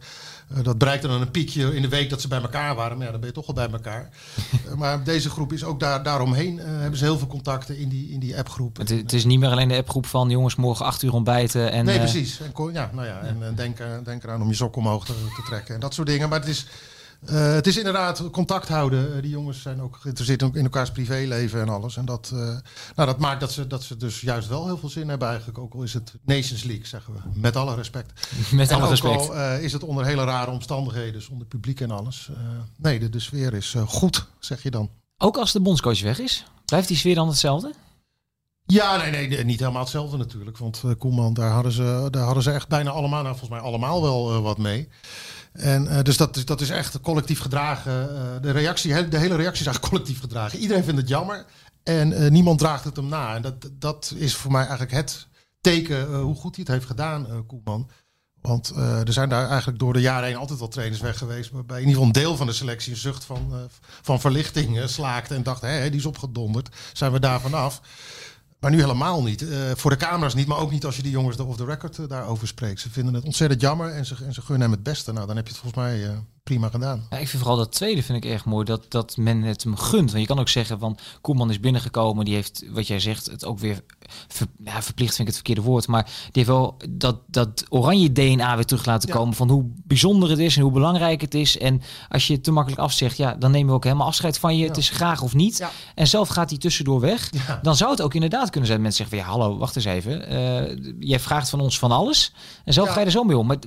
Uh, 0.52 0.64
dat 0.64 0.78
bereikte 0.78 1.08
dan 1.08 1.20
een 1.20 1.30
piekje 1.30 1.74
in 1.74 1.82
de 1.82 1.88
week 1.88 2.10
dat 2.10 2.20
ze 2.20 2.28
bij 2.28 2.40
elkaar 2.40 2.74
waren. 2.74 2.96
Maar 2.96 3.06
ja, 3.06 3.12
dan 3.12 3.20
ben 3.20 3.28
je 3.28 3.34
toch 3.34 3.46
al 3.46 3.54
bij 3.54 3.70
elkaar. 3.70 4.08
maar 4.76 5.04
deze 5.04 5.30
groep 5.30 5.52
is 5.52 5.64
ook 5.64 5.80
daar, 5.80 6.02
daaromheen. 6.02 6.58
hebben 6.58 6.98
ze 6.98 7.04
heel 7.04 7.18
veel 7.18 7.26
contacten 7.26 7.78
in 7.78 7.88
die, 7.88 8.10
in 8.10 8.20
die 8.20 8.38
appgroep. 8.38 8.76
Het, 8.76 8.88
het, 8.88 9.12
is 9.12 9.24
niet 9.24 9.38
meer 9.38 9.50
alleen 9.50 9.68
de 9.68 9.76
appgroep 9.76 10.06
van 10.06 10.30
jongens 10.30 10.56
morgen 10.56 10.86
acht 10.86 11.02
uur 11.02 11.12
ontbijten. 11.12 11.72
En, 11.72 11.84
nee, 11.84 11.98
precies. 11.98 12.40
En, 12.40 12.72
ja, 12.72 12.90
nou 12.94 13.06
ja, 13.06 13.20
en 13.20 13.54
denk, 13.54 13.78
denk 14.04 14.24
eraan 14.24 14.42
om 14.42 14.48
je 14.48 14.54
sok 14.54 14.76
omhoog 14.76 15.04
te, 15.04 15.12
te 15.12 15.42
trekken 15.46 15.74
en 15.74 15.80
dat 15.80 15.94
soort 15.94 16.08
dingen. 16.08 16.28
Maar 16.28 16.40
het 16.40 16.48
is. 16.48 16.66
Uh, 17.28 17.52
het 17.52 17.66
is 17.66 17.76
inderdaad 17.76 18.30
contact 18.30 18.68
houden. 18.68 19.16
Uh, 19.16 19.22
die 19.22 19.30
jongens 19.30 19.62
zijn 19.62 19.82
ook 19.82 19.96
geïnteresseerd 19.96 20.42
in 20.42 20.62
elkaars 20.62 20.90
privéleven 20.90 21.60
en 21.60 21.68
alles. 21.68 21.96
En 21.96 22.04
dat, 22.04 22.30
uh, 22.34 22.38
nou, 22.38 23.08
dat 23.08 23.18
maakt 23.18 23.40
dat 23.40 23.52
ze, 23.52 23.66
dat 23.66 23.82
ze 23.82 23.96
dus 23.96 24.20
juist 24.20 24.48
wel 24.48 24.66
heel 24.66 24.78
veel 24.78 24.88
zin 24.88 25.08
hebben 25.08 25.28
eigenlijk. 25.28 25.58
Ook 25.58 25.74
al 25.74 25.82
is 25.82 25.94
het 25.94 26.14
Nations 26.22 26.62
League, 26.62 26.86
zeggen 26.86 27.12
we. 27.12 27.18
Met 27.34 27.56
alle 27.56 27.74
respect. 27.74 28.12
Met 28.52 28.68
en 28.68 28.74
alle 28.74 28.84
ook 28.84 28.90
respect. 28.90 29.30
al 29.30 29.56
is 29.58 29.72
het 29.72 29.82
onder 29.82 30.04
hele 30.04 30.24
rare 30.24 30.50
omstandigheden, 30.50 31.22
zonder 31.22 31.46
publiek 31.46 31.80
en 31.80 31.90
alles. 31.90 32.30
nee, 32.76 32.98
de, 32.98 33.08
de 33.08 33.20
sfeer 33.20 33.54
is 33.54 33.74
goed, 33.86 34.26
zeg 34.38 34.62
je 34.62 34.70
dan. 34.70 34.90
Ook 35.18 35.36
als 35.36 35.52
de 35.52 35.60
bondscoach 35.60 36.02
weg 36.02 36.18
is? 36.18 36.44
Blijft 36.64 36.88
die 36.88 36.96
sfeer 36.96 37.14
dan 37.14 37.28
hetzelfde? 37.28 37.74
Ja, 38.66 38.96
nee, 38.96 39.28
nee, 39.28 39.44
niet 39.44 39.58
helemaal 39.58 39.82
hetzelfde 39.82 40.16
natuurlijk. 40.16 40.58
Want 40.58 40.82
Koeman, 40.98 41.34
daar 41.34 41.50
hadden, 41.50 41.72
ze, 41.72 42.08
daar 42.10 42.24
hadden 42.24 42.42
ze 42.42 42.50
echt 42.50 42.68
bijna 42.68 42.90
allemaal, 42.90 43.22
nou, 43.22 43.36
volgens 43.36 43.50
mij 43.50 43.68
allemaal 43.68 44.02
wel 44.02 44.42
wat 44.42 44.58
mee. 44.58 44.88
En 45.52 45.84
uh, 45.84 46.02
dus 46.02 46.16
dat, 46.16 46.42
dat 46.44 46.60
is 46.60 46.70
echt 46.70 47.00
collectief 47.00 47.40
gedragen. 47.40 48.08
de, 48.42 48.50
reactie, 48.50 49.08
de 49.08 49.18
hele 49.18 49.36
reactie 49.36 49.60
is 49.60 49.66
eigenlijk 49.66 49.88
collectief 49.92 50.20
gedragen. 50.20 50.58
Iedereen 50.58 50.84
vindt 50.84 51.00
het 51.00 51.08
jammer 51.08 51.46
en 51.82 52.32
niemand 52.32 52.58
draagt 52.58 52.84
het 52.84 52.96
hem 52.96 53.08
na. 53.08 53.34
En 53.34 53.42
dat, 53.42 53.70
dat 53.72 54.14
is 54.16 54.34
voor 54.34 54.50
mij 54.50 54.60
eigenlijk 54.60 54.92
het 54.92 55.26
teken 55.60 56.14
hoe 56.14 56.34
goed 56.34 56.56
hij 56.56 56.64
het 56.64 56.74
heeft 56.74 56.86
gedaan, 56.86 57.46
Koeman. 57.46 57.90
Want 58.40 58.68
er 58.76 59.12
zijn 59.12 59.28
daar 59.28 59.48
eigenlijk 59.48 59.78
door 59.78 59.92
de 59.92 60.00
jaren 60.00 60.28
heen 60.28 60.36
altijd 60.36 60.58
wel 60.58 60.68
trainers 60.68 61.00
weg 61.00 61.18
geweest. 61.18 61.50
Waarbij 61.50 61.80
in 61.80 61.86
ieder 61.86 62.02
geval 62.02 62.14
een 62.16 62.22
deel 62.22 62.36
van 62.36 62.46
de 62.46 62.52
selectie 62.52 62.92
een 62.92 62.98
zucht 62.98 63.24
van, 63.24 63.68
van 64.02 64.20
verlichting 64.20 64.88
slaakte. 64.88 65.34
En 65.34 65.42
dacht, 65.42 65.60
hé, 65.60 65.90
die 65.90 65.98
is 65.98 66.06
opgedonderd. 66.06 66.68
Zijn 66.92 67.12
we 67.12 67.20
daar 67.20 67.40
vanaf? 67.40 67.80
Maar 68.60 68.70
nu 68.70 68.80
helemaal 68.80 69.22
niet. 69.22 69.42
Uh, 69.42 69.70
voor 69.74 69.90
de 69.90 69.96
camera's 69.96 70.34
niet, 70.34 70.46
maar 70.46 70.58
ook 70.58 70.70
niet 70.70 70.84
als 70.84 70.96
je 70.96 71.02
die 71.02 71.10
jongens 71.10 71.36
off 71.36 71.56
the 71.56 71.64
record 71.64 71.98
uh, 71.98 72.08
daarover 72.08 72.46
spreekt. 72.46 72.80
Ze 72.80 72.90
vinden 72.90 73.14
het 73.14 73.24
ontzettend 73.24 73.60
jammer 73.60 73.90
en 73.90 74.06
ze, 74.06 74.16
en 74.24 74.34
ze 74.34 74.40
gunnen 74.40 74.62
hem 74.62 74.70
het 74.70 74.82
beste. 74.82 75.12
Nou, 75.12 75.26
dan 75.26 75.36
heb 75.36 75.46
je 75.46 75.52
het 75.52 75.62
volgens 75.62 75.84
mij 75.84 75.98
uh, 75.98 76.18
prima 76.50 76.68
gedaan. 76.68 77.06
Ja, 77.10 77.16
ik 77.18 77.28
vind 77.28 77.42
vooral 77.42 77.58
dat 77.58 77.72
tweede 77.72 78.02
vind 78.02 78.24
ik 78.24 78.30
erg 78.30 78.44
mooi, 78.44 78.64
dat, 78.64 78.84
dat 78.88 79.16
men 79.16 79.42
het 79.42 79.62
hem 79.62 79.76
gunt. 79.76 80.10
Want 80.10 80.22
je 80.22 80.28
kan 80.28 80.38
ook 80.38 80.48
zeggen 80.48 80.78
van 80.78 80.98
Koeman 81.20 81.50
is 81.50 81.60
binnengekomen, 81.60 82.24
die 82.24 82.34
heeft, 82.34 82.64
wat 82.70 82.86
jij 82.86 83.00
zegt, 83.00 83.26
het 83.26 83.44
ook 83.44 83.58
weer 83.58 83.80
ver, 84.28 84.46
ja, 84.64 84.82
verplicht 84.82 85.14
vind 85.14 85.28
ik 85.28 85.34
het 85.34 85.34
verkeerde 85.34 85.62
woord, 85.62 85.86
maar 85.86 86.04
die 86.04 86.30
heeft 86.32 86.48
wel 86.48 86.76
dat, 86.88 87.16
dat 87.26 87.64
oranje 87.68 88.12
DNA 88.12 88.54
weer 88.54 88.64
terug 88.64 88.84
laten 88.84 89.08
ja. 89.08 89.14
komen 89.14 89.34
van 89.34 89.50
hoe 89.50 89.64
bijzonder 89.84 90.30
het 90.30 90.38
is 90.38 90.56
en 90.56 90.62
hoe 90.62 90.72
belangrijk 90.72 91.20
het 91.20 91.34
is. 91.34 91.58
En 91.58 91.82
als 92.08 92.26
je 92.26 92.34
het 92.34 92.44
te 92.44 92.52
makkelijk 92.52 92.82
afzegt, 92.82 93.16
ja, 93.16 93.34
dan 93.34 93.50
nemen 93.50 93.68
we 93.68 93.74
ook 93.74 93.84
helemaal 93.84 94.06
afscheid 94.06 94.38
van 94.38 94.56
je. 94.56 94.66
Het 94.66 94.76
is 94.76 94.90
graag 94.90 95.22
of 95.22 95.34
niet. 95.34 95.66
En 95.94 96.06
zelf 96.08 96.28
gaat 96.28 96.50
hij 96.50 96.58
tussendoor 96.58 97.00
weg. 97.00 97.30
Dan 97.62 97.76
zou 97.76 97.90
het 97.90 98.02
ook 98.02 98.14
inderdaad 98.14 98.50
kunnen 98.50 98.68
zijn. 98.68 98.82
Mensen 98.82 99.06
zeggen 99.06 99.24
van 99.24 99.26
ja, 99.26 99.38
hallo, 99.38 99.58
wacht 99.58 99.76
eens 99.76 99.84
even. 99.84 100.32
Uh, 100.32 100.94
jij 101.00 101.20
vraagt 101.20 101.50
van 101.50 101.60
ons 101.60 101.78
van 101.78 101.90
alles. 101.90 102.32
En 102.64 102.72
zelf 102.72 102.88
ga 102.88 103.00
je 103.00 103.06
er 103.06 103.12
zo 103.12 103.24
mee 103.24 103.38
om. 103.38 103.46
Maar 103.46 103.58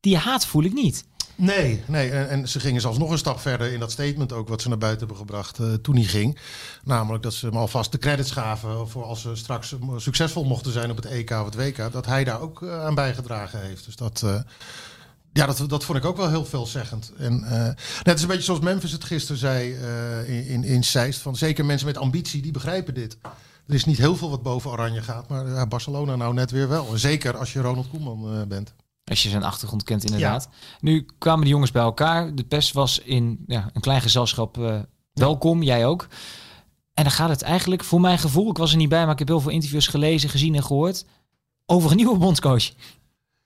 die 0.00 0.16
haat 0.16 0.46
voel 0.46 0.62
ik 0.62 0.72
niet. 0.72 1.04
Nee, 1.34 1.82
nee. 1.86 2.10
En, 2.10 2.48
ze 2.48 2.60
gingen 2.60 2.80
zelfs 2.80 2.98
nog 2.98 3.10
een 3.10 3.18
stap 3.18 3.40
verder 3.40 3.72
in 3.72 3.80
dat 3.80 3.90
statement 3.90 4.32
ook 4.32 4.48
wat 4.48 4.62
ze 4.62 4.68
naar 4.68 4.78
buiten 4.78 5.00
hebben 5.06 5.16
gebracht 5.16 5.58
uh, 5.58 5.72
toen 5.74 5.94
hij 5.94 6.04
ging. 6.04 6.38
Namelijk 6.84 7.22
dat 7.22 7.34
ze 7.34 7.46
hem 7.46 7.56
alvast 7.56 7.92
de 7.92 7.98
credits 7.98 8.30
gaven 8.30 8.88
voor 8.88 9.04
als 9.04 9.20
ze 9.20 9.36
straks 9.36 9.74
succesvol 9.96 10.44
mochten 10.44 10.72
zijn 10.72 10.90
op 10.90 10.96
het 10.96 11.06
EK 11.06 11.30
of 11.30 11.44
het 11.44 11.54
WK. 11.54 11.92
Dat 11.92 12.06
hij 12.06 12.24
daar 12.24 12.40
ook 12.40 12.60
uh, 12.60 12.84
aan 12.84 12.94
bijgedragen 12.94 13.60
heeft. 13.60 13.84
Dus 13.84 13.96
dat... 13.96 14.22
Uh, 14.24 14.40
ja, 15.32 15.46
dat, 15.46 15.64
dat 15.68 15.84
vond 15.84 15.98
ik 15.98 16.04
ook 16.04 16.16
wel 16.16 16.28
heel 16.28 16.44
veelzeggend. 16.44 17.12
En 17.18 17.40
net 18.02 18.16
is 18.16 18.22
een 18.22 18.28
beetje 18.28 18.42
zoals 18.42 18.60
Memphis 18.60 18.92
het 18.92 19.04
gisteren 19.04 19.36
zei 19.36 19.74
in, 20.26 20.64
in 20.64 20.84
Zeist. 20.84 21.20
Van 21.20 21.36
zeker 21.36 21.64
mensen 21.64 21.86
met 21.86 21.96
ambitie, 21.96 22.42
die 22.42 22.52
begrijpen 22.52 22.94
dit. 22.94 23.18
Er 23.66 23.74
is 23.74 23.84
niet 23.84 23.98
heel 23.98 24.16
veel 24.16 24.30
wat 24.30 24.42
boven 24.42 24.70
Oranje 24.70 25.02
gaat, 25.02 25.28
maar 25.28 25.68
Barcelona 25.68 26.16
nou 26.16 26.34
net 26.34 26.50
weer 26.50 26.68
wel. 26.68 26.86
Zeker 26.94 27.36
als 27.36 27.52
je 27.52 27.60
Ronald 27.60 27.88
Koeman 27.88 28.48
bent. 28.48 28.72
Als 29.12 29.22
je 29.22 29.28
zijn 29.28 29.42
achtergrond 29.42 29.82
kent, 29.82 30.04
inderdaad. 30.04 30.48
Ja. 30.50 30.56
Nu 30.80 31.06
kwamen 31.18 31.44
de 31.44 31.50
jongens 31.50 31.70
bij 31.70 31.82
elkaar. 31.82 32.34
De 32.34 32.44
pers 32.44 32.72
was 32.72 32.98
in 32.98 33.44
ja, 33.46 33.70
een 33.72 33.80
klein 33.80 34.00
gezelschap 34.00 34.58
uh, 34.58 34.80
welkom, 35.12 35.62
jij 35.62 35.86
ook. 35.86 36.08
En 36.94 37.02
dan 37.02 37.12
gaat 37.12 37.28
het 37.28 37.42
eigenlijk, 37.42 37.84
voor 37.84 38.00
mijn 38.00 38.18
gevoel, 38.18 38.50
ik 38.50 38.56
was 38.56 38.70
er 38.70 38.76
niet 38.76 38.88
bij, 38.88 39.02
maar 39.02 39.12
ik 39.12 39.18
heb 39.18 39.28
heel 39.28 39.40
veel 39.40 39.50
interviews 39.50 39.86
gelezen, 39.86 40.28
gezien 40.28 40.54
en 40.54 40.64
gehoord, 40.64 41.04
over 41.66 41.90
een 41.90 41.96
nieuwe 41.96 42.18
bondscoach. 42.18 42.70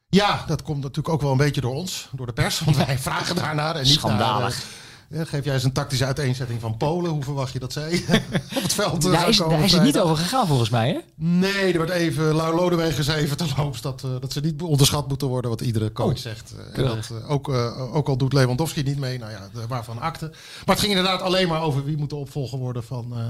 Ja, 0.08 0.44
dat 0.46 0.62
komt 0.62 0.82
natuurlijk 0.82 1.14
ook 1.14 1.20
wel 1.20 1.30
een 1.30 1.37
beetje 1.37 1.61
door 1.61 1.75
ons, 1.75 2.08
door 2.12 2.26
de 2.26 2.32
pers. 2.32 2.61
Want 2.61 2.76
wij 2.76 2.99
vragen 3.08 3.35
daarnaar. 3.35 3.76
En 3.76 3.82
niet 3.82 3.92
Schandalig. 3.92 4.54
Naar, 4.54 4.64
Ja, 4.64 4.86
geef 5.10 5.44
jij 5.44 5.54
eens 5.54 5.64
een 5.64 5.72
tactische 5.72 6.04
uiteenzetting 6.04 6.60
van 6.60 6.76
Polen. 6.76 7.10
Hoe 7.10 7.22
verwacht 7.22 7.52
je 7.52 7.58
dat 7.58 7.72
zij 7.72 8.04
op 8.56 8.62
het 8.62 8.72
veld 8.72 9.04
eh, 9.04 9.12
Daar 9.12 9.28
is, 9.28 9.36
komen 9.38 9.56
daar 9.56 9.64
is 9.64 9.72
het 9.72 9.82
niet 9.82 9.98
over 9.98 10.16
gegaan 10.16 10.46
volgens 10.46 10.70
mij, 10.70 10.88
hè? 10.88 10.98
Nee, 11.14 11.72
er 11.72 11.78
werd 11.78 11.90
even, 11.90 12.34
Lau 12.34 12.54
Lodewegen 12.56 13.04
zei 13.04 13.22
even 13.22 13.36
terloops 13.36 13.80
dat, 13.80 14.02
eh, 14.04 14.10
dat 14.20 14.32
ze 14.32 14.40
niet 14.40 14.62
onderschat 14.62 15.08
moeten 15.08 15.28
worden, 15.28 15.50
wat 15.50 15.60
iedere 15.60 15.92
coach 15.92 16.10
Oh, 16.10 16.16
zegt. 16.16 16.54
Eh, 16.72 16.78
en 16.78 16.84
dat, 16.84 17.10
eh, 17.10 17.30
ook, 17.30 17.48
eh, 17.48 17.94
ook 17.94 18.08
al 18.08 18.16
doet 18.16 18.32
Lewandowski 18.32 18.82
niet 18.82 18.98
mee, 18.98 19.18
nou 19.18 19.30
ja, 19.30 19.48
waarvan 19.68 20.00
akte. 20.00 20.26
Maar 20.66 20.75
het 20.75 20.84
ging 20.84 20.96
inderdaad 20.96 21.22
alleen 21.22 21.48
maar 21.48 21.62
over 21.62 21.84
wie 21.84 21.96
moet 21.96 22.10
de 22.10 22.16
opvolger 22.16 22.58
worden 22.58 22.84
van, 22.84 23.12
eh, 23.16 23.25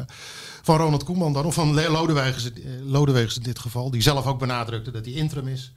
van 0.67 0.77
Ronald 0.77 1.05
Koeman 1.05 1.33
dan. 1.33 1.45
Of 1.45 1.55
van 1.55 1.75
Le- 1.75 1.91
Lodewegen, 1.91 2.55
eh, 3.15 3.35
in 3.37 3.43
dit 3.43 3.59
geval, 3.59 3.91
die 3.91 4.03
zelf 4.03 4.27
ook 4.27 4.39
benadrukte 4.39 4.91
dat 4.91 5.05
hij 5.05 5.15
interim 5.15 5.49
is. 5.49 5.73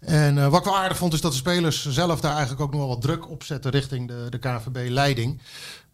En 0.00 0.38
eh, 0.38 0.48
wat 0.48 0.58
ik 0.58 0.64
wel 0.64 0.76
aardig 0.76 0.96
vond 0.98 1.12
is 1.12 1.20
dat 1.20 1.30
de 1.32 1.38
spelers 1.38 1.88
zelf 1.88 2.20
daar 2.20 2.32
eigenlijk 2.32 2.60
ook 2.60 2.70
nog 2.70 2.80
wel 2.80 2.88
wat 2.88 3.00
druk 3.00 3.30
op 3.30 3.42
zetten 3.42 3.70
richting 3.70 4.08
de, 4.08 4.26
de 4.28 4.38
KVB-leiding. 4.38 5.40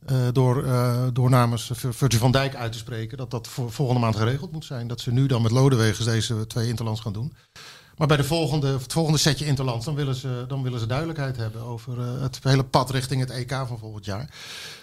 Eh, 0.06 0.16
door, 0.32 0.64
door 1.12 1.30
namens 1.30 1.70
Vir- 1.74 1.94
Virgil 1.94 2.18
van 2.18 2.30
Dijk 2.32 2.54
uit 2.54 2.72
te 2.72 2.78
spreken 2.78 3.16
dat 3.18 3.30
dat 3.30 3.48
voor 3.48 3.72
volgende 3.72 4.00
maand 4.00 4.16
geregeld 4.16 4.52
moet 4.52 4.64
zijn. 4.64 4.86
Dat 4.88 5.00
ze 5.00 5.12
nu 5.12 5.26
dan 5.26 5.42
met 5.42 5.50
Lodewegers 5.52 6.04
deze 6.04 6.46
twee 6.46 6.68
interlands 6.68 7.00
gaan 7.00 7.12
doen. 7.12 7.32
Maar 7.96 8.06
bij 8.06 8.16
de 8.16 8.24
volgende, 8.24 8.66
het 8.66 8.92
volgende 8.92 9.18
setje 9.18 9.46
interlands 9.46 9.84
dan 9.84 9.94
willen, 9.94 10.14
ze, 10.14 10.44
dan 10.48 10.62
willen 10.62 10.80
ze 10.80 10.86
duidelijkheid 10.86 11.36
hebben 11.36 11.62
over 11.62 12.00
het 12.22 12.38
hele 12.42 12.64
pad 12.64 12.90
richting 12.90 13.20
het 13.20 13.30
EK 13.30 13.50
van 13.66 13.78
volgend 13.78 14.04
jaar. 14.04 14.28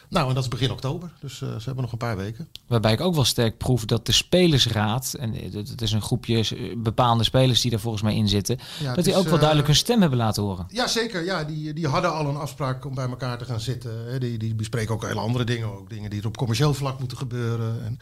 Nou, 0.10 0.28
en 0.30 0.34
dat 0.36 0.44
is 0.44 0.50
begin 0.50 0.72
oktober. 0.72 1.12
Dus 1.20 1.42
eh, 1.42 1.50
ze 1.50 1.64
hebben 1.64 1.84
nog 1.84 1.92
een 1.92 1.98
paar 1.98 2.18
weken. 2.18 2.48
Waarbij 2.68 2.94
ik 2.94 3.02
ook 3.02 3.16
wel 3.16 3.24
sterk 3.24 3.58
proef 3.58 3.86
dat 3.86 4.06
de 4.06 4.12
spelersraad, 4.12 5.14
en 5.20 5.34
eh, 5.34 5.54
het 5.54 5.70
het 5.70 5.82
is 5.82 5.92
een 5.92 6.02
groepje 6.02 6.38
eh, 6.40 6.78
bepaalde 6.78 7.24
spelers 7.24 7.62
die 7.62 7.72
daar 7.72 7.80
volgens 7.80 8.04
mij 8.04 8.16
in 8.16 8.28
zitten, 8.30 8.60
Ja, 8.80 8.94
dat 8.94 9.04
die 9.04 9.14
is, 9.14 9.20
ook 9.20 9.24
wel 9.26 9.34
eh, 9.34 9.40
duidelijk 9.40 9.68
hun 9.68 9.78
stem 9.78 10.02
hebben 10.02 10.18
laten 10.20 10.44
horen. 10.44 10.66
Ja, 10.70 10.88
zeker. 10.88 11.24
Ja, 11.26 11.44
die, 11.44 11.74
die 11.74 11.88
hadden 11.88 12.14
al 12.14 12.28
een 12.28 12.36
afspraak 12.38 12.86
om 12.86 12.96
bij 12.96 13.08
elkaar 13.10 13.38
te 13.38 13.46
gaan 13.46 13.60
zitten. 13.60 14.20
Die, 14.20 14.38
die 14.38 14.56
bespreken 14.56 14.94
ook 14.94 15.08
hele 15.08 15.20
andere 15.20 15.44
dingen. 15.44 15.78
Ook 15.78 15.90
dingen 15.90 16.10
die 16.10 16.22
er 16.22 16.28
op 16.28 16.38
commercieel 16.38 16.74
vlak 16.74 17.00
moeten 17.00 17.18
gebeuren. 17.18 17.84
En, 17.86 17.98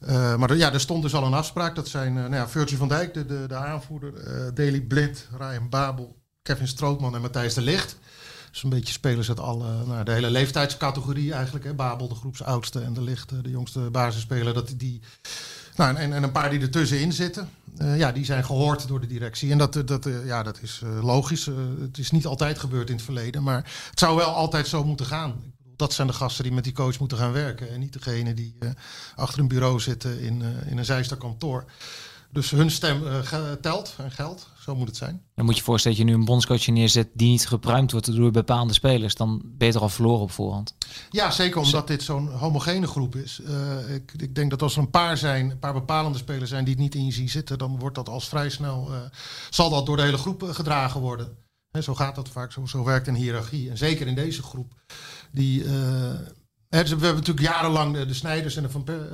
eh, 0.00 0.36
maar 0.36 0.50
er, 0.50 0.56
ja, 0.56 0.72
er 0.72 0.80
stond 0.80 1.02
dus 1.02 1.14
al 1.14 1.24
een 1.24 1.34
afspraak. 1.34 1.74
Dat 1.74 1.88
zijn 1.88 2.14
uh, 2.16 2.20
nou 2.20 2.34
ja, 2.34 2.48
Virgil 2.48 2.76
van 2.78 2.88
Dijk, 2.88 3.14
de, 3.14 3.26
de, 3.26 3.44
de 3.48 3.54
aanvoerder. 3.54 4.14
eh 4.14 4.54
Daley 4.54 4.80
Blind, 4.80 5.28
Ryan 5.38 5.68
Babel, 5.68 6.16
Kevin 6.42 6.68
Strootman 6.68 7.14
en 7.14 7.20
Matthijs 7.20 7.54
de 7.54 7.60
Licht. 7.60 7.98
Dus 8.50 8.62
een 8.62 8.70
beetje 8.70 8.92
spelers 8.92 9.28
uit 9.28 9.40
alle, 9.40 9.84
nou, 9.86 10.04
de 10.04 10.12
hele 10.12 10.30
leeftijdscategorie 10.30 11.32
eigenlijk. 11.32 11.64
Hè. 11.64 11.74
Babel, 11.74 12.08
de 12.08 12.14
groepsoudste 12.14 12.80
en 12.80 12.92
de 12.92 13.02
Licht, 13.02 13.32
eh, 13.32 13.38
de 13.42 13.50
jongste 13.50 13.80
basisspeler. 13.80 14.54
Dat 14.54 14.74
die, 14.76 15.00
nou, 15.76 15.96
en, 15.96 16.12
en 16.12 16.22
een 16.22 16.32
paar 16.32 16.50
die 16.50 16.60
ertussenin 16.60 17.12
zitten. 17.12 17.48
Uh, 17.78 17.98
ja, 17.98 18.12
die 18.12 18.24
zijn 18.24 18.44
gehoord 18.44 18.88
door 18.88 19.00
de 19.00 19.06
directie. 19.06 19.50
En 19.50 19.58
dat, 19.58 19.82
dat, 19.84 20.06
uh, 20.06 20.26
ja, 20.26 20.42
dat 20.42 20.58
is 20.62 20.80
uh, 20.84 21.04
logisch. 21.04 21.46
het 21.80 21.98
is 21.98 22.10
niet 22.10 22.26
altijd 22.26 22.58
gebeurd 22.58 22.88
in 22.88 22.94
het 22.94 23.04
verleden. 23.04 23.42
Maar 23.42 23.70
het 23.90 23.98
zou 23.98 24.16
wel 24.16 24.34
altijd 24.34 24.68
zo 24.68 24.84
moeten 24.84 25.06
gaan. 25.06 25.34
Dat 25.76 25.92
zijn 25.92 26.06
de 26.06 26.12
gasten 26.12 26.44
die 26.44 26.52
met 26.52 26.64
die 26.64 26.72
coach 26.72 26.98
moeten 26.98 27.18
gaan 27.18 27.32
werken. 27.32 27.70
En 27.70 27.80
niet 27.80 27.92
degene 27.92 28.34
die 28.34 28.56
eh, 28.58 28.70
achter 29.14 29.40
een 29.40 29.48
bureau 29.48 29.80
zitten 29.80 30.20
in, 30.20 30.42
in 30.66 30.78
een 30.78 30.84
zijster 30.84 31.16
kantoor. 31.16 31.64
Dus 32.32 32.50
hun 32.50 32.70
stem 32.70 33.02
telt 33.60 33.94
en 33.98 34.10
geldt. 34.10 34.48
Zo 34.60 34.76
moet 34.76 34.86
het 34.86 34.96
zijn. 34.96 35.22
Dan 35.34 35.44
moet 35.44 35.56
je 35.56 35.62
voorstellen 35.62 35.96
dat 35.96 36.06
je 36.06 36.12
nu 36.12 36.18
een 36.18 36.26
bondscoach 36.26 36.66
neerzet 36.66 37.08
die 37.12 37.28
niet 37.28 37.46
gepruimd 37.46 37.92
wordt 37.92 38.16
door 38.16 38.30
bepaalde 38.30 38.72
spelers. 38.72 39.14
Dan 39.14 39.42
ben 39.44 39.68
je 39.68 39.74
er 39.74 39.80
al 39.80 39.88
verloren 39.88 40.20
op 40.20 40.30
voorhand. 40.30 40.74
Ja, 41.10 41.30
zeker 41.30 41.60
omdat 41.60 41.86
dit 41.86 42.02
zo'n 42.02 42.28
homogene 42.28 42.86
groep 42.86 43.16
is. 43.16 43.40
Uh, 43.40 43.94
ik, 43.94 44.12
ik, 44.16 44.34
denk 44.34 44.50
dat 44.50 44.62
als 44.62 44.76
er 44.76 44.82
een 44.82 44.90
paar 44.90 45.16
zijn, 45.16 45.50
een 45.50 45.58
paar 45.58 45.72
bepalende 45.72 46.18
spelers 46.18 46.50
zijn 46.50 46.64
die 46.64 46.74
het 46.74 46.82
niet 46.82 46.94
in 46.94 47.04
je 47.04 47.12
zien 47.12 47.28
zitten, 47.28 47.58
dan 47.58 47.78
wordt 47.78 47.94
dat 47.94 48.08
als 48.08 48.28
vrij 48.28 48.50
snel, 48.50 48.88
uh, 48.90 48.96
zal 49.50 49.70
dat 49.70 49.86
door 49.86 49.96
de 49.96 50.02
hele 50.02 50.18
groep 50.18 50.42
gedragen 50.42 51.00
worden. 51.00 51.36
He, 51.70 51.82
zo 51.82 51.94
gaat 51.94 52.14
dat 52.14 52.28
vaak, 52.28 52.52
zo, 52.52 52.66
zo 52.66 52.84
werkt 52.84 53.06
een 53.06 53.14
hiërarchie. 53.14 53.70
En 53.70 53.78
zeker 53.78 54.06
in 54.06 54.14
deze 54.14 54.42
groep, 54.42 54.74
die... 55.32 55.64
Dus 56.70 56.88
we 56.90 57.04
hebben 57.04 57.14
natuurlijk 57.14 57.46
jarenlang 57.46 57.94
de, 57.94 58.06
de 58.06 58.14
Snijders 58.14 58.56
en 58.56 58.62
de 58.62 58.70
Van, 58.70 58.84
per, 58.84 59.08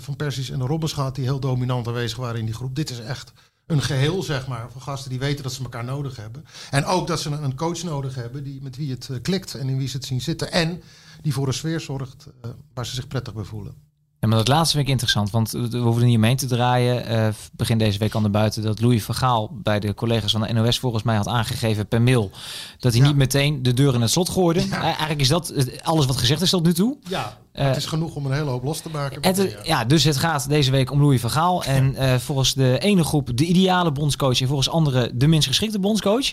van 0.00 0.16
Persies 0.16 0.50
en 0.50 0.58
de 0.58 0.64
Robbers 0.66 0.92
gehad 0.92 1.14
die 1.14 1.24
heel 1.24 1.40
dominant 1.40 1.86
aanwezig 1.86 2.18
waren 2.18 2.38
in 2.38 2.44
die 2.44 2.54
groep. 2.54 2.74
Dit 2.76 2.90
is 2.90 2.98
echt 2.98 3.32
een 3.66 3.82
geheel, 3.82 4.22
zeg 4.22 4.46
maar, 4.46 4.70
van 4.70 4.80
gasten 4.80 5.10
die 5.10 5.18
weten 5.18 5.42
dat 5.42 5.52
ze 5.52 5.62
elkaar 5.62 5.84
nodig 5.84 6.16
hebben. 6.16 6.44
En 6.70 6.84
ook 6.84 7.06
dat 7.06 7.20
ze 7.20 7.30
een 7.30 7.56
coach 7.56 7.82
nodig 7.82 8.14
hebben 8.14 8.44
die, 8.44 8.62
met 8.62 8.76
wie 8.76 8.90
het 8.90 9.08
uh, 9.10 9.16
klikt 9.22 9.54
en 9.54 9.68
in 9.68 9.78
wie 9.78 9.88
ze 9.88 9.96
het 9.96 10.06
zien 10.06 10.20
zitten. 10.20 10.52
En 10.52 10.82
die 11.22 11.32
voor 11.32 11.46
een 11.46 11.54
sfeer 11.54 11.80
zorgt 11.80 12.26
waar 12.74 12.86
ze 12.86 12.94
zich 12.94 13.08
prettig 13.08 13.34
bij 13.34 13.44
voelen. 13.44 13.74
Ja, 14.22 14.28
maar 14.28 14.36
dat 14.36 14.48
laatste 14.48 14.74
vind 14.74 14.86
ik 14.86 14.92
interessant, 14.92 15.30
want 15.30 15.50
we 15.50 15.78
hoeven 15.78 16.02
er 16.02 16.08
niet 16.08 16.16
omheen 16.16 16.36
te 16.36 16.46
draaien. 16.46 17.12
Uh, 17.12 17.28
begin 17.52 17.78
deze 17.78 17.98
week 17.98 18.14
aan 18.14 18.22
de 18.22 18.30
buiten 18.30 18.62
dat 18.62 18.80
Louis 18.80 19.04
van 19.04 19.14
Gaal 19.14 19.50
bij 19.62 19.80
de 19.80 19.94
collega's 19.94 20.32
van 20.32 20.40
de 20.40 20.52
NOS 20.52 20.78
volgens 20.78 21.02
mij 21.02 21.16
had 21.16 21.28
aangegeven 21.28 21.88
per 21.88 22.02
mail 22.02 22.30
dat 22.78 22.92
hij 22.92 23.00
ja. 23.00 23.06
niet 23.06 23.16
meteen 23.16 23.62
de 23.62 23.74
deur 23.74 23.94
in 23.94 24.00
het 24.00 24.10
slot 24.10 24.28
gooide. 24.28 24.66
Ja. 24.66 24.82
Eigenlijk 24.82 25.20
is 25.20 25.28
dat 25.28 25.52
alles 25.82 26.06
wat 26.06 26.16
gezegd 26.16 26.40
is 26.40 26.50
tot 26.50 26.64
nu 26.64 26.72
toe. 26.72 26.96
Ja, 27.08 27.38
uh, 27.52 27.64
het 27.64 27.76
is 27.76 27.86
genoeg 27.86 28.14
om 28.14 28.26
een 28.26 28.32
hele 28.32 28.50
hoop 28.50 28.64
los 28.64 28.80
te 28.80 28.88
maken. 28.88 29.22
Het, 29.22 29.36
ja. 29.36 29.58
ja. 29.62 29.84
dus 29.84 30.04
het 30.04 30.16
gaat 30.16 30.48
deze 30.48 30.70
week 30.70 30.90
om 30.90 31.00
Louis 31.00 31.20
van 31.20 31.30
Gaal. 31.30 31.64
En 31.64 32.20
volgens 32.20 32.54
de 32.54 32.78
ene 32.78 33.04
groep 33.04 33.36
de 33.36 33.44
ideale 33.44 33.92
bondscoach 33.92 34.40
en 34.40 34.46
volgens 34.46 34.68
andere 34.68 35.10
de 35.14 35.26
minst 35.26 35.48
geschikte 35.48 35.78
bondscoach. 35.78 36.32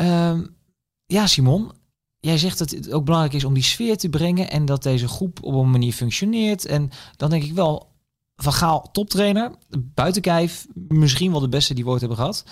Uh, 0.00 0.32
ja, 1.06 1.26
Simon, 1.26 1.72
jij 2.26 2.38
zegt 2.38 2.58
dat 2.58 2.70
het 2.70 2.92
ook 2.92 3.04
belangrijk 3.04 3.34
is 3.34 3.44
om 3.44 3.54
die 3.54 3.62
sfeer 3.62 3.96
te 3.96 4.08
brengen 4.08 4.50
en 4.50 4.64
dat 4.64 4.82
deze 4.82 5.08
groep 5.08 5.42
op 5.42 5.54
een 5.54 5.70
manier 5.70 5.92
functioneert. 5.92 6.66
En 6.66 6.90
dan 7.16 7.30
denk 7.30 7.42
ik 7.42 7.52
wel, 7.52 7.92
Van 8.36 8.52
Gaal 8.52 8.88
toptrainer, 8.92 9.50
buiten 9.94 10.22
kijf, 10.22 10.66
misschien 10.74 11.30
wel 11.30 11.40
de 11.40 11.48
beste 11.48 11.74
die 11.74 11.84
we 11.84 11.90
ooit 11.90 12.00
hebben 12.00 12.18
gehad. 12.18 12.44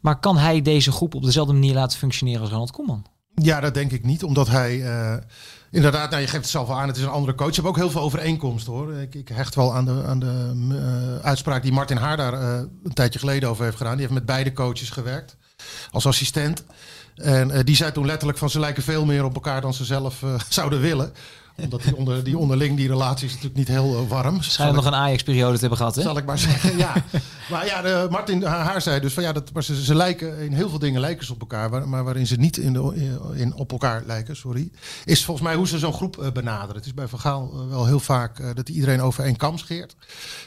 Maar 0.00 0.20
kan 0.20 0.36
hij 0.36 0.62
deze 0.62 0.92
groep 0.92 1.14
op 1.14 1.22
dezelfde 1.22 1.52
manier 1.52 1.74
laten 1.74 1.98
functioneren 1.98 2.40
als 2.40 2.50
Ronald 2.50 2.70
Koeman? 2.70 3.06
Ja, 3.34 3.60
dat 3.60 3.74
denk 3.74 3.92
ik 3.92 4.04
niet, 4.04 4.24
omdat 4.24 4.48
hij... 4.48 4.76
Uh, 4.76 5.16
inderdaad, 5.70 6.10
nou, 6.10 6.22
je 6.22 6.28
geeft 6.28 6.42
het 6.42 6.50
zelf 6.50 6.68
al 6.68 6.80
aan, 6.80 6.88
het 6.88 6.96
is 6.96 7.02
een 7.02 7.08
andere 7.08 7.34
coach. 7.34 7.48
Je 7.48 7.54
hebt 7.54 7.68
ook 7.68 7.76
heel 7.76 7.90
veel 7.90 8.00
overeenkomsten 8.00 8.72
hoor. 8.72 8.92
Ik, 8.92 9.14
ik 9.14 9.28
hecht 9.28 9.54
wel 9.54 9.74
aan 9.74 9.84
de, 9.84 10.02
aan 10.06 10.18
de 10.18 10.52
uh, 10.70 11.24
uitspraak 11.24 11.62
die 11.62 11.72
Martin 11.72 11.96
Haar 11.96 12.16
daar 12.16 12.32
uh, 12.32 12.60
een 12.82 12.92
tijdje 12.92 13.18
geleden 13.18 13.48
over 13.48 13.64
heeft 13.64 13.76
gedaan. 13.76 13.92
Die 13.92 14.00
heeft 14.00 14.18
met 14.18 14.26
beide 14.26 14.52
coaches 14.52 14.90
gewerkt 14.90 15.36
als 15.90 16.06
assistent. 16.06 16.64
En 17.14 17.50
uh, 17.50 17.58
die 17.64 17.76
zei 17.76 17.92
toen 17.92 18.06
letterlijk 18.06 18.38
van 18.38 18.50
ze 18.50 18.60
lijken 18.60 18.82
veel 18.82 19.04
meer 19.04 19.24
op 19.24 19.34
elkaar 19.34 19.60
dan 19.60 19.74
ze 19.74 19.84
zelf 19.84 20.22
uh, 20.22 20.34
zouden 20.48 20.80
willen. 20.80 21.12
Omdat 21.56 21.82
die, 21.82 21.96
onder, 21.96 22.24
die 22.24 22.38
onderling, 22.38 22.76
die 22.76 22.88
relatie 22.88 23.26
is 23.26 23.32
natuurlijk 23.32 23.58
niet 23.58 23.68
heel 23.68 24.02
uh, 24.02 24.08
warm. 24.08 24.42
Schijnt 24.42 24.74
nog 24.74 24.84
een 24.84 24.94
Ajax-periode 24.94 25.54
te 25.54 25.60
hebben 25.60 25.78
gehad, 25.78 25.94
hè? 25.94 26.02
Zal 26.02 26.16
ik 26.16 26.24
maar 26.24 26.38
zeggen, 26.38 26.76
ja. 26.76 26.92
maar 27.50 27.66
ja, 27.66 27.82
de, 27.82 28.06
Martin 28.10 28.42
Haar 28.42 28.82
zei 28.82 29.00
dus 29.00 29.12
van 29.12 29.22
ja, 29.22 29.32
dat, 29.32 29.52
maar 29.52 29.62
ze, 29.62 29.84
ze 29.84 29.94
lijken, 29.94 30.38
in 30.38 30.52
heel 30.52 30.68
veel 30.68 30.78
dingen 30.78 31.00
lijken 31.00 31.26
ze 31.26 31.32
op 31.32 31.40
elkaar. 31.40 31.88
Maar 31.88 32.04
waarin 32.04 32.26
ze 32.26 32.36
niet 32.36 32.56
in 32.56 32.72
de, 32.72 33.12
in, 33.34 33.54
op 33.54 33.72
elkaar 33.72 34.02
lijken, 34.06 34.36
sorry. 34.36 34.70
Is 35.04 35.24
volgens 35.24 35.46
mij 35.46 35.56
hoe 35.56 35.68
ze 35.68 35.78
zo'n 35.78 35.92
groep 35.92 36.30
benaderen. 36.32 36.76
Het 36.76 36.86
is 36.86 36.94
bij 36.94 37.08
Van 37.08 37.20
Gaal 37.20 37.68
wel 37.68 37.86
heel 37.86 38.00
vaak 38.00 38.56
dat 38.56 38.68
iedereen 38.68 39.00
over 39.02 39.24
één 39.24 39.36
kam 39.36 39.58
scheert. 39.58 39.96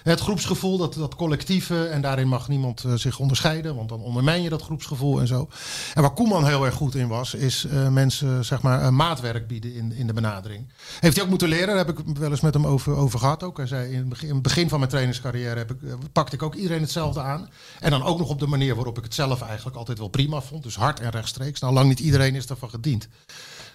Het 0.04 0.20
groepsgevoel, 0.20 0.78
dat, 0.78 0.94
dat 0.94 1.16
collectieve. 1.16 1.86
En 1.86 2.02
daarin 2.02 2.28
mag 2.28 2.48
niemand 2.48 2.84
zich 2.96 3.20
onderscheiden. 3.20 3.76
Want 3.76 3.90
dan 3.90 4.02
ondermijn 4.02 4.42
je 4.42 4.50
dat 4.50 4.62
groepsgevoel 4.62 5.20
en 5.20 5.28
zo. 5.28 5.50
En 5.94 6.02
waar 6.02 6.14
Koeman 6.14 6.46
heel 6.46 6.66
erg 6.66 6.76
goed 6.76 6.96
in 6.96 7.08
was, 7.08 7.34
is 7.34 7.66
uh, 7.66 7.88
mensen 7.88 8.46
zeg 8.46 8.62
maar 8.62 8.94
maatwerk 8.94 9.48
bieden 9.48 9.74
in, 9.74 9.92
in 9.92 10.08
de 10.08 10.14
benadering. 10.14 10.66
Heeft 11.00 11.16
hij 11.16 11.24
ook 11.24 11.30
moeten 11.30 11.48
leren, 11.48 11.68
daar 11.68 11.86
heb 11.86 12.00
ik 12.00 12.18
wel 12.18 12.30
eens 12.30 12.42
met 12.42 12.54
hem 12.54 12.68
over, 12.68 12.96
over 12.96 13.20
gehad 13.20 13.44
ook. 13.44 13.58
Hij 13.58 13.68
zei 13.68 13.92
in 13.92 14.12
het 14.24 14.42
begin, 14.42 14.70
van 14.70 14.80
mijn 14.80 14.92
trainerscarrière 14.92 15.58
heb 15.58 15.72
ik, 15.72 15.82
uh, 15.82 15.94
pakte 16.12 16.36
ik 16.36 16.42
ook 16.44 16.56
iedereen 16.56 16.82
hetzelfde 16.82 17.22
aan. 17.22 17.50
En 17.80 17.92
dan 17.92 18.04
ook 18.04 18.18
nog 18.20 18.30
op 18.30 18.40
de 18.40 18.48
manier 18.48 18.76
waarop 18.76 18.98
ik 18.98 19.04
het 19.04 19.14
zelf 19.14 19.42
eigenlijk 19.42 19.78
altijd 19.78 19.98
wel 19.98 20.08
prima 20.08 20.42
vond. 20.42 20.64
Dus 20.64 20.76
hard 20.76 21.00
en 21.00 21.10
rechtstreeks. 21.10 21.60
Nou, 21.60 21.74
lang 21.74 21.88
niet 21.88 22.00
iedereen 22.00 22.36
is 22.36 22.48
daarvan 22.48 22.70
gediend. 22.70 23.08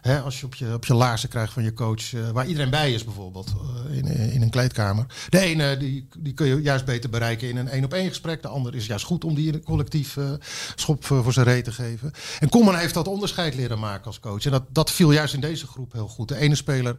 Hè, 0.02 0.20
als 0.20 0.40
je 0.40 0.46
op 0.46 0.54
je, 0.54 0.72
op 0.72 0.84
je 0.84 0.94
laarzen 0.94 1.28
krijgt 1.28 1.52
van 1.52 1.62
je 1.62 1.72
coach, 1.72 2.12
uh, 2.12 2.30
waar 2.30 2.46
iedereen 2.46 2.70
bij 2.70 2.92
is 2.92 3.04
bijvoorbeeld, 3.04 3.52
uh, 3.90 3.96
in, 3.96 4.04
in 4.06 4.42
een 4.42 4.50
kleedkamer. 4.50 5.06
De 5.28 5.38
ene 5.38 5.76
die, 5.76 6.08
die 6.18 6.34
kun 6.34 6.46
je 6.46 6.62
juist 6.62 6.84
beter 6.84 7.10
bereiken 7.10 7.48
in 7.48 7.56
een 7.56 7.68
één 7.68 7.84
op 7.84 7.92
één 7.92 8.08
gesprek. 8.08 8.42
De 8.42 8.48
ander 8.48 8.74
is 8.74 8.86
juist 8.86 9.04
goed 9.04 9.24
om 9.24 9.34
die 9.34 9.60
collectief 9.60 10.16
schop 10.74 11.04
voor 11.04 11.32
zijn 11.32 11.46
reet 11.46 11.64
te 11.64 11.72
geven. 11.72 12.12
En 12.40 12.48
Koeman 12.48 12.76
heeft 12.76 12.94
dat 12.94 13.08
onderscheid 13.08 13.54
leren 13.54 13.78
maken 13.78 14.06
als 14.06 14.20
coach. 14.20 14.44
En 14.44 14.50
dat, 14.50 14.62
dat 14.68 14.90
viel 14.90 15.12
juist 15.12 15.34
in 15.34 15.40
deze 15.40 15.66
groep 15.66 15.92
heel 15.92 16.08
goed. 16.08 16.28
De 16.28 16.36
ene 16.36 16.54
speler, 16.54 16.96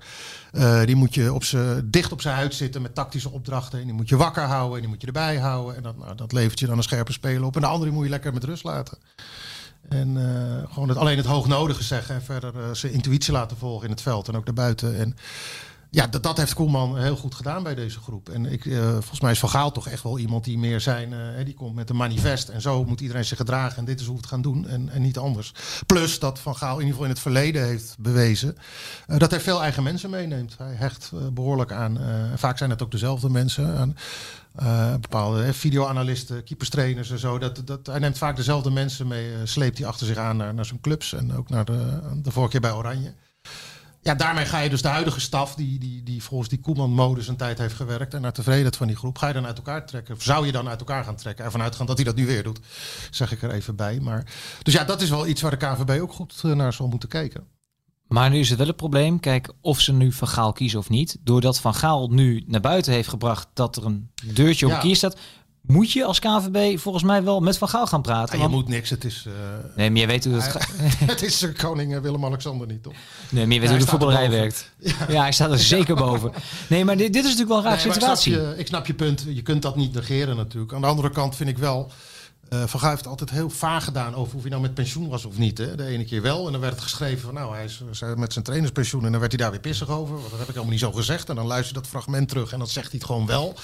die 0.85 0.95
moet 0.95 1.13
je 1.13 1.33
op 1.33 1.43
z'n, 1.43 1.81
dicht 1.85 2.11
op 2.11 2.21
zijn 2.21 2.35
huid 2.35 2.53
zitten 2.53 2.81
met 2.81 2.95
tactische 2.95 3.29
opdrachten. 3.29 3.79
En 3.79 3.85
die 3.85 3.93
moet 3.93 4.09
je 4.09 4.17
wakker 4.17 4.43
houden 4.43 4.75
en 4.75 4.81
die 4.81 4.89
moet 4.89 5.01
je 5.01 5.07
erbij 5.07 5.37
houden. 5.37 5.75
En 5.75 5.83
dat, 5.83 5.97
nou, 5.97 6.15
dat 6.15 6.31
levert 6.31 6.59
je 6.59 6.65
dan 6.65 6.77
een 6.77 6.83
scherpe 6.83 7.11
speler 7.11 7.43
op. 7.43 7.55
En 7.55 7.61
de 7.61 7.67
andere 7.67 7.91
moet 7.91 8.03
je 8.03 8.09
lekker 8.09 8.33
met 8.33 8.43
rust 8.43 8.63
laten. 8.63 8.97
En 9.89 10.15
uh, 10.15 10.73
gewoon 10.73 10.89
het, 10.89 10.97
alleen 10.97 11.17
het 11.17 11.25
hoognodige 11.25 11.83
zeggen 11.83 12.15
en 12.15 12.21
verder 12.21 12.53
uh, 12.55 12.61
zijn 12.71 12.93
intuïtie 12.93 13.33
laten 13.33 13.57
volgen 13.57 13.85
in 13.85 13.91
het 13.91 14.01
veld 14.01 14.27
en 14.27 14.35
ook 14.35 14.45
daarbuiten. 14.45 14.97
En 14.97 15.15
ja, 15.89 16.07
dat, 16.07 16.23
dat 16.23 16.37
heeft 16.37 16.53
Koelman 16.53 16.97
heel 16.97 17.15
goed 17.15 17.35
gedaan 17.35 17.63
bij 17.63 17.75
deze 17.75 17.99
groep. 17.99 18.29
En 18.29 18.45
ik, 18.45 18.65
uh, 18.65 18.91
volgens 18.91 19.21
mij 19.21 19.31
is 19.31 19.39
Van 19.39 19.49
Gaal 19.49 19.71
toch 19.71 19.87
echt 19.87 20.03
wel 20.03 20.19
iemand 20.19 20.43
die 20.43 20.57
meer 20.57 20.81
zijn, 20.81 21.13
die 21.45 21.53
komt 21.53 21.75
met 21.75 21.89
een 21.89 21.95
manifest. 21.95 22.49
En 22.49 22.61
zo 22.61 22.85
moet 22.85 23.01
iedereen 23.01 23.25
zich 23.25 23.37
gedragen 23.37 23.77
en 23.77 23.85
dit 23.85 23.99
is 23.99 24.05
hoe 24.05 24.15
we 24.15 24.21
het 24.21 24.29
gaan 24.29 24.41
doen 24.41 24.67
en, 24.67 24.89
en 24.89 25.01
niet 25.01 25.17
anders. 25.17 25.53
Plus 25.85 26.19
dat 26.19 26.39
Van 26.39 26.55
Gaal 26.55 26.73
in 26.73 26.85
ieder 26.85 26.91
geval 26.91 27.05
in 27.05 27.11
het 27.11 27.21
verleden 27.21 27.65
heeft 27.65 27.95
bewezen 27.99 28.57
dat 29.07 29.31
hij 29.31 29.39
veel 29.39 29.61
eigen 29.61 29.83
mensen 29.83 30.09
meeneemt. 30.09 30.55
Hij 30.57 30.73
hecht 30.73 31.11
behoorlijk 31.33 31.71
aan, 31.71 31.99
vaak 32.35 32.57
zijn 32.57 32.69
het 32.69 32.83
ook 32.83 32.91
dezelfde 32.91 33.29
mensen, 33.29 33.95
uh, 34.61 34.91
bepaalde 34.91 35.53
videoanalisten, 35.53 36.43
keeperstrainers 36.43 37.11
en 37.11 37.19
zo. 37.19 37.37
Dat, 37.37 37.61
dat, 37.65 37.85
hij 37.85 37.99
neemt 37.99 38.17
vaak 38.17 38.35
dezelfde 38.35 38.71
mensen 38.71 39.07
mee, 39.07 39.31
uh, 39.31 39.37
sleept 39.43 39.77
hij 39.77 39.87
achter 39.87 40.07
zich 40.07 40.17
aan 40.17 40.37
naar, 40.37 40.53
naar 40.53 40.65
zijn 40.65 40.81
clubs 40.81 41.13
en 41.13 41.35
ook 41.35 41.49
naar 41.49 41.65
de, 41.65 41.99
de 42.21 42.31
vorige 42.31 42.51
keer 42.51 42.61
bij 42.61 42.71
Oranje. 42.71 43.13
ja, 44.01 44.15
daarmee 44.15 44.45
ga 44.45 44.59
je 44.59 44.69
dus 44.69 44.81
de 44.81 44.87
huidige 44.87 45.19
staf, 45.19 45.55
die, 45.55 45.79
die, 45.79 46.03
die 46.03 46.23
volgens 46.23 46.49
die 46.49 46.59
Koeman-modus 46.59 47.27
een 47.27 47.35
tijd 47.35 47.57
heeft 47.57 47.75
gewerkt 47.75 48.13
en 48.13 48.21
naar 48.21 48.33
tevredenheid 48.33 48.75
van 48.75 48.87
die 48.87 48.95
groep, 48.95 49.17
ga 49.17 49.27
je 49.27 49.33
dan 49.33 49.45
uit 49.45 49.57
elkaar 49.57 49.85
trekken? 49.85 50.15
Of 50.15 50.23
zou 50.23 50.45
je 50.45 50.51
dan 50.51 50.69
uit 50.69 50.79
elkaar 50.79 51.03
gaan 51.03 51.15
trekken? 51.15 51.45
Ervan 51.45 51.61
uitgaan 51.61 51.85
dat 51.85 51.95
hij 51.95 52.05
dat 52.05 52.15
nu 52.15 52.25
weer 52.25 52.43
doet, 52.43 52.59
zeg 53.11 53.31
ik 53.31 53.41
er 53.41 53.51
even 53.51 53.75
bij. 53.75 53.99
Maar, 53.99 54.25
dus 54.61 54.73
ja, 54.73 54.83
dat 54.83 55.01
is 55.01 55.09
wel 55.09 55.27
iets 55.27 55.41
waar 55.41 55.59
de 55.59 55.65
KVB 55.65 56.01
ook 56.01 56.13
goed 56.13 56.41
eh, 56.43 56.51
naar 56.51 56.73
zal 56.73 56.87
moeten 56.87 57.09
kijken. 57.09 57.47
Maar 58.13 58.29
nu 58.29 58.39
is 58.39 58.49
het 58.49 58.57
wel 58.57 58.67
een 58.67 58.75
probleem. 58.75 59.19
Kijk, 59.19 59.49
of 59.61 59.79
ze 59.79 59.93
nu 59.93 60.11
Van 60.11 60.27
Gaal 60.27 60.51
kiezen 60.53 60.79
of 60.79 60.89
niet. 60.89 61.17
Doordat 61.23 61.59
Van 61.59 61.73
Gaal 61.75 62.07
nu 62.07 62.43
naar 62.47 62.61
buiten 62.61 62.93
heeft 62.93 63.09
gebracht 63.09 63.47
dat 63.53 63.75
er 63.75 63.85
een 63.85 64.09
deurtje 64.25 64.65
op 64.65 64.71
Ja. 64.71 64.77
kier 64.79 64.95
staat. 64.95 65.17
Moet 65.61 65.91
je 65.91 66.05
als 66.05 66.19
KVB 66.19 66.79
volgens 66.79 67.03
mij 67.03 67.23
wel 67.23 67.39
met 67.39 67.57
Van 67.57 67.69
Gaal 67.69 67.87
gaan 67.87 68.01
praten. 68.01 68.37
Ja, 68.37 68.43
je 68.43 68.49
want- 68.49 68.61
moet 68.63 68.73
niks, 68.73 68.89
het 68.89 69.03
is, 69.03 69.25
eh, 69.27 69.33
Nee, 69.75 69.89
maar 69.91 69.99
je 69.99 70.07
weet 70.07 70.25
hoe 70.25 70.33
het 70.33 70.43
gaat. 70.43 70.67
het 71.13 71.21
is 71.21 71.41
eh, 71.41 71.55
koning 71.55 71.95
eh, 71.95 72.01
Willem-Alexander 72.01 72.67
niet, 72.67 72.83
toch? 72.83 72.93
Nee, 73.29 73.45
maar 73.45 73.53
je 73.53 73.59
weet 73.59 73.69
Ja, 73.69 73.75
hoe 73.75 73.83
de 73.85 73.89
voetballerij 73.89 74.29
werkt. 74.29 74.71
Ja. 75.07 75.21
hij 75.21 75.31
staat 75.31 75.51
er 75.51 75.59
zeker 75.59 75.95
boven. 75.95 76.31
Nee, 76.69 76.85
maar 76.85 76.97
dit, 76.97 77.13
dit 77.13 77.23
is 77.25 77.29
natuurlijk 77.37 77.49
wel 77.49 77.57
een 77.57 77.63
raar 77.63 77.75
Nee, 77.77 77.85
maar 77.87 77.95
ik 77.95 78.01
snap 78.01 78.15
situatie. 78.17 78.49
je- 78.51 78.59
Ik 78.59 78.67
snap, 78.67 78.85
je, 78.87 78.93
punt. 78.93 79.25
Je 79.27 79.41
kunt 79.41 79.61
dat 79.61 79.75
niet 79.75 79.93
negeren 79.93 80.35
natuurlijk. 80.35 80.73
Aan 80.73 80.81
de 80.81 80.87
andere 80.87 81.09
kant 81.09 81.35
vind 81.35 81.49
ik 81.49 81.57
wel... 81.57 81.91
eh 82.49 82.63
Van 82.65 82.89
heeft 82.89 83.07
altijd 83.07 83.29
heel 83.29 83.49
vaag 83.49 83.83
gedaan 83.83 84.15
over 84.15 84.35
of 84.35 84.41
hij 84.41 84.49
nou 84.49 84.61
met 84.61 84.73
pensioen 84.73 85.09
was 85.09 85.25
of 85.25 85.37
niet. 85.37 85.57
Hè. 85.57 85.75
De 85.75 85.85
ene 85.85 86.05
keer 86.05 86.21
wel 86.21 86.45
en 86.45 86.51
dan 86.51 86.61
werd 86.61 86.73
het 86.73 86.83
geschreven 86.83 87.21
van 87.21 87.33
nou 87.33 87.55
hij 87.55 87.63
is 87.63 87.83
met 88.17 88.33
zijn 88.33 88.45
trainerspensioen 88.45 89.05
en 89.05 89.11
dan 89.11 89.19
werd 89.19 89.31
hij 89.31 89.41
daar 89.41 89.51
weer 89.51 89.59
pissig 89.59 89.89
over. 89.89 90.15
Want 90.15 90.29
dat 90.29 90.39
heb 90.39 90.47
ik 90.47 90.53
helemaal 90.53 90.71
niet 90.71 90.79
zo 90.79 90.91
gezegd. 90.91 91.29
En 91.29 91.35
dan 91.35 91.45
luister 91.45 91.75
je 91.75 91.81
dat 91.81 91.89
fragment 91.89 92.29
terug 92.29 92.51
en 92.51 92.57
dan 92.57 92.67
zegt 92.67 92.89
hij 92.89 92.97
het 92.97 93.07
gewoon 93.07 93.25
wel. 93.25 93.55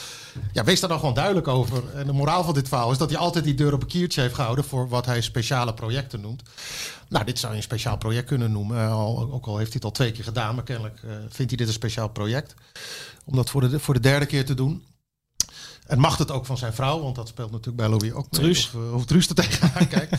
Ja, 0.53 0.63
wees 0.63 0.79
daar 0.79 0.89
dan 0.89 0.99
gewoon 0.99 1.13
duidelijk 1.13 1.47
over. 1.47 1.83
En 1.95 2.05
de 2.05 2.13
moraal 2.13 2.43
van 2.43 2.53
dit 2.53 2.67
verhaal 2.67 2.91
is 2.91 2.97
dat 2.97 3.09
hij 3.09 3.19
altijd 3.19 3.43
die 3.43 3.53
deur 3.53 3.73
op 3.73 3.81
een 3.81 3.87
kiertje 3.87 4.21
heeft 4.21 4.35
gehouden 4.35 4.63
voor 4.63 4.89
wat 4.89 5.05
hij 5.05 5.21
speciale 5.21 5.73
projecten 5.73 6.21
noemt. 6.21 6.41
Nou, 7.09 7.25
dit 7.25 7.39
zou 7.39 7.51
je 7.51 7.57
een 7.57 7.63
speciaal 7.63 7.97
project 7.97 8.27
kunnen 8.27 8.51
noemen. 8.51 8.77
Eh, 8.77 9.33
ook 9.33 9.45
al 9.45 9.57
heeft 9.57 9.73
hij 9.73 9.75
het 9.75 9.83
al 9.83 9.91
twee 9.91 10.11
keer 10.11 10.23
gedaan, 10.23 10.55
maar 10.55 10.63
kennelijk 10.63 10.99
eh, 11.03 11.09
vindt 11.29 11.51
hij 11.51 11.57
dit 11.57 11.67
een 11.67 11.73
speciaal 11.73 12.09
project. 12.09 12.53
Om 13.25 13.35
dat 13.35 13.49
voor 13.49 13.69
de, 13.69 13.79
voor 13.79 13.93
de 13.93 13.99
derde 13.99 14.25
keer 14.25 14.45
te 14.45 14.53
doen. 14.53 14.83
En 15.89 15.99
mag 15.99 16.17
het 16.17 16.31
ook 16.31 16.45
van 16.45 16.57
zijn 16.57 16.73
vrouw, 16.73 17.01
want 17.01 17.15
dat 17.15 17.27
speelt 17.27 17.51
natuurlijk 17.51 17.77
bij 17.77 17.87
Louis 17.89 18.11
ook 18.11 18.31
mee. 18.31 18.41
Truus. 18.41 18.65
Of, 18.65 18.73
eh, 18.73 18.93
of 18.93 19.05
Truus 19.05 19.29
er 19.29 19.35
tegenaan 19.35 19.87
kijkt. 19.97 20.11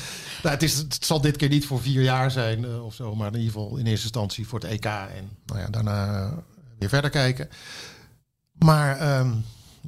nou, 0.43 0.55
het, 0.55 0.63
is, 0.63 0.77
het 0.77 1.05
zal 1.05 1.21
dit 1.21 1.37
keer 1.37 1.49
niet 1.49 1.67
voor 1.67 1.81
vier 1.81 2.03
jaar 2.03 2.31
zijn 2.31 2.65
eh, 2.65 2.85
of 2.85 2.95
zo, 2.95 3.15
maar 3.15 3.27
in 3.27 3.39
ieder 3.39 3.53
geval 3.53 3.77
in 3.77 3.87
eerste 3.87 4.05
instantie 4.05 4.47
voor 4.47 4.61
het 4.61 4.71
EK. 4.71 4.85
En 4.85 5.31
nou 5.47 5.61
ja, 5.61 5.69
daarna 5.69 6.23
eh, 6.23 6.33
weer 6.79 6.89
verder 6.89 7.11
kijken. 7.11 7.49
Maar 8.53 8.99
ehm, 8.99 9.33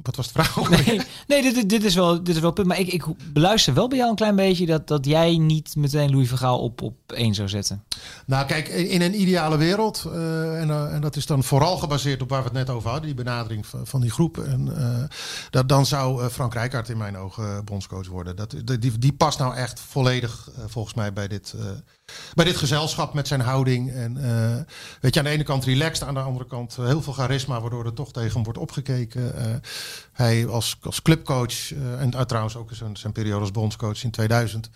wat 0.01 0.15
was 0.15 0.31
de 0.31 0.33
vraag? 0.33 0.69
Nee, 0.85 1.01
nee 1.27 1.53
dit, 1.53 1.69
dit- 1.69 1.83
is 1.83 1.95
wel 1.95 2.23
dit 2.23 2.35
is 2.35 2.41
wel 2.41 2.51
punt. 2.51 2.67
Maar 2.67 2.79
ik, 2.79 2.87
ik 2.87 3.05
beluister 3.33 3.73
wel 3.73 3.87
bij 3.87 3.97
jou 3.97 4.09
een 4.09 4.15
klein 4.15 4.35
beetje 4.35 4.65
dat, 4.65 4.87
dat 4.87 5.05
jij 5.05 5.37
niet 5.37 5.75
meteen 5.75 6.11
Louis 6.11 6.29
van 6.29 6.37
Gaal 6.37 6.59
op, 6.59 6.81
op 6.81 7.11
één 7.11 7.33
zou 7.33 7.49
zetten. 7.49 7.83
Nou, 8.25 8.45
kijk, 8.45 8.67
in 8.67 9.01
een 9.01 9.21
ideale 9.21 9.57
wereld, 9.57 10.03
eh, 10.05 10.61
en, 10.61 10.69
eh, 10.69 10.93
en 10.93 11.01
dat 11.01 11.15
is 11.15 11.25
dan 11.25 11.43
vooral 11.43 11.77
gebaseerd 11.77 12.21
op 12.21 12.29
waar 12.29 12.39
we 12.43 12.47
het 12.47 12.57
net 12.57 12.69
over 12.69 12.89
hadden, 12.89 13.05
die 13.07 13.23
benadering 13.23 13.65
van, 13.65 13.87
van 13.87 14.01
die 14.01 14.11
groep. 14.11 14.37
En, 14.37 14.77
eh, 14.77 15.03
dat, 15.49 15.69
dan 15.69 15.85
zou 15.85 16.29
Frank 16.29 16.53
Rijkaard 16.53 16.89
in 16.89 16.97
mijn 16.97 17.17
ogen 17.17 17.65
bondscoach 17.65 18.07
worden. 18.07 18.35
Dat, 18.35 18.55
die, 18.79 18.97
die 18.99 19.13
past 19.13 19.39
nou 19.39 19.55
echt 19.55 19.79
volledig, 19.79 20.49
volgens 20.67 20.93
mij, 20.93 21.13
bij 21.13 21.27
dit, 21.27 21.55
bij 22.33 22.45
dit 22.45 22.57
gezelschap 22.57 23.13
met 23.13 23.27
zijn 23.27 23.41
houding. 23.41 23.91
En 23.91 24.17
eh, 24.17 24.73
weet 25.01 25.13
je, 25.13 25.19
aan 25.19 25.25
de 25.25 25.31
ene 25.31 25.43
kant 25.43 25.65
relaxed, 25.65 26.07
aan 26.07 26.13
de 26.13 26.19
andere 26.19 26.45
kant 26.45 26.77
eh, 26.79 26.85
heel 26.85 27.01
veel 27.01 27.13
charisma, 27.13 27.61
waardoor 27.61 27.85
er 27.85 27.93
toch 27.93 28.11
tegen 28.11 28.33
hem 28.33 28.43
wordt 28.43 28.59
opgekeken. 28.59 29.35
Eh, 29.35 29.55
hij 30.13 30.47
als, 30.47 30.77
als 30.81 31.01
clubcoach, 31.01 31.71
eh, 31.71 32.01
en 32.01 32.11
uh, 32.13 32.21
trouwens 32.21 32.55
ook 32.55 32.69
zijn, 32.93 33.11
periode 33.11 33.39
als 33.39 33.51
bondscoach 33.51 34.03
in 34.03 34.11
2000, 34.11 34.69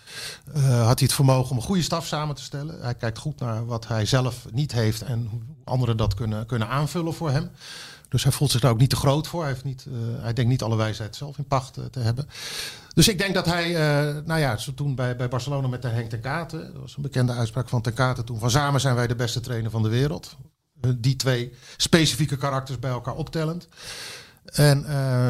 eh, 0.54 0.62
had 0.62 0.98
hij 0.98 1.06
het 1.06 1.12
vermogen 1.12 1.50
om 1.50 1.56
een 1.56 1.62
goede 1.62 1.82
staf 1.82 2.06
samen 2.06 2.34
te 2.34 2.42
stellen. 2.42 2.80
Hij 2.80 2.94
kijkt 2.94 3.18
goed 3.18 3.40
naar 3.40 3.66
wat 3.66 3.88
hij 3.88 4.06
zelf 4.06 4.46
niet 4.50 4.72
heeft 4.72 5.02
en 5.02 5.26
hoe 5.30 5.40
anderen 5.64 5.96
dat 5.96 6.14
kunnen, 6.14 6.46
kunnen 6.46 6.68
aanvullen 6.68 7.14
voor 7.14 7.30
hem. 7.30 7.50
Dus 8.08 8.22
hij 8.22 8.32
voelt 8.32 8.50
zich 8.50 8.60
daar 8.60 8.70
ook 8.70 8.78
niet 8.78 8.90
te 8.90 8.96
groot 8.96 9.26
voor. 9.28 9.40
Hij, 9.42 9.50
heeft 9.52 9.64
niet, 9.64 9.86
eh, 9.86 10.22
hij 10.22 10.32
denkt 10.32 10.50
niet 10.50 10.62
alle 10.62 10.76
wijsheid 10.76 11.16
zelf 11.16 11.38
in 11.38 11.44
pacht 11.46 11.76
eh, 11.76 11.84
te 11.84 12.00
hebben. 12.00 12.28
Dus 12.94 13.08
ik 13.08 13.18
denk 13.18 13.34
dat 13.34 13.46
hij, 13.46 13.64
eh, 13.76 14.14
nou 14.24 14.40
ja, 14.40 14.56
zo 14.56 14.74
toen 14.74 14.94
bij, 14.94 15.16
bij 15.16 15.28
Barcelona 15.28 15.68
met 15.68 15.82
de 15.82 15.88
Henk 15.88 16.10
ten 16.10 16.20
Katen, 16.20 16.72
dat 16.72 16.80
was 16.82 16.96
een 16.96 17.02
bekende 17.02 17.32
uitspraak 17.32 17.68
van 17.68 17.82
ten 17.82 17.94
Katen 17.94 18.24
toen, 18.24 18.38
van 18.38 18.50
samen 18.50 18.80
zijn 18.80 18.94
wij 18.94 19.06
de 19.06 19.14
beste 19.14 19.40
trainer 19.40 19.70
van 19.70 19.82
de 19.82 19.88
wereld. 19.88 20.36
Die 20.96 21.16
twee 21.16 21.52
specifieke 21.76 22.36
karakters 22.36 22.78
bij 22.78 22.90
elkaar 22.90 23.14
optellend. 23.14 23.68
En 24.44 24.84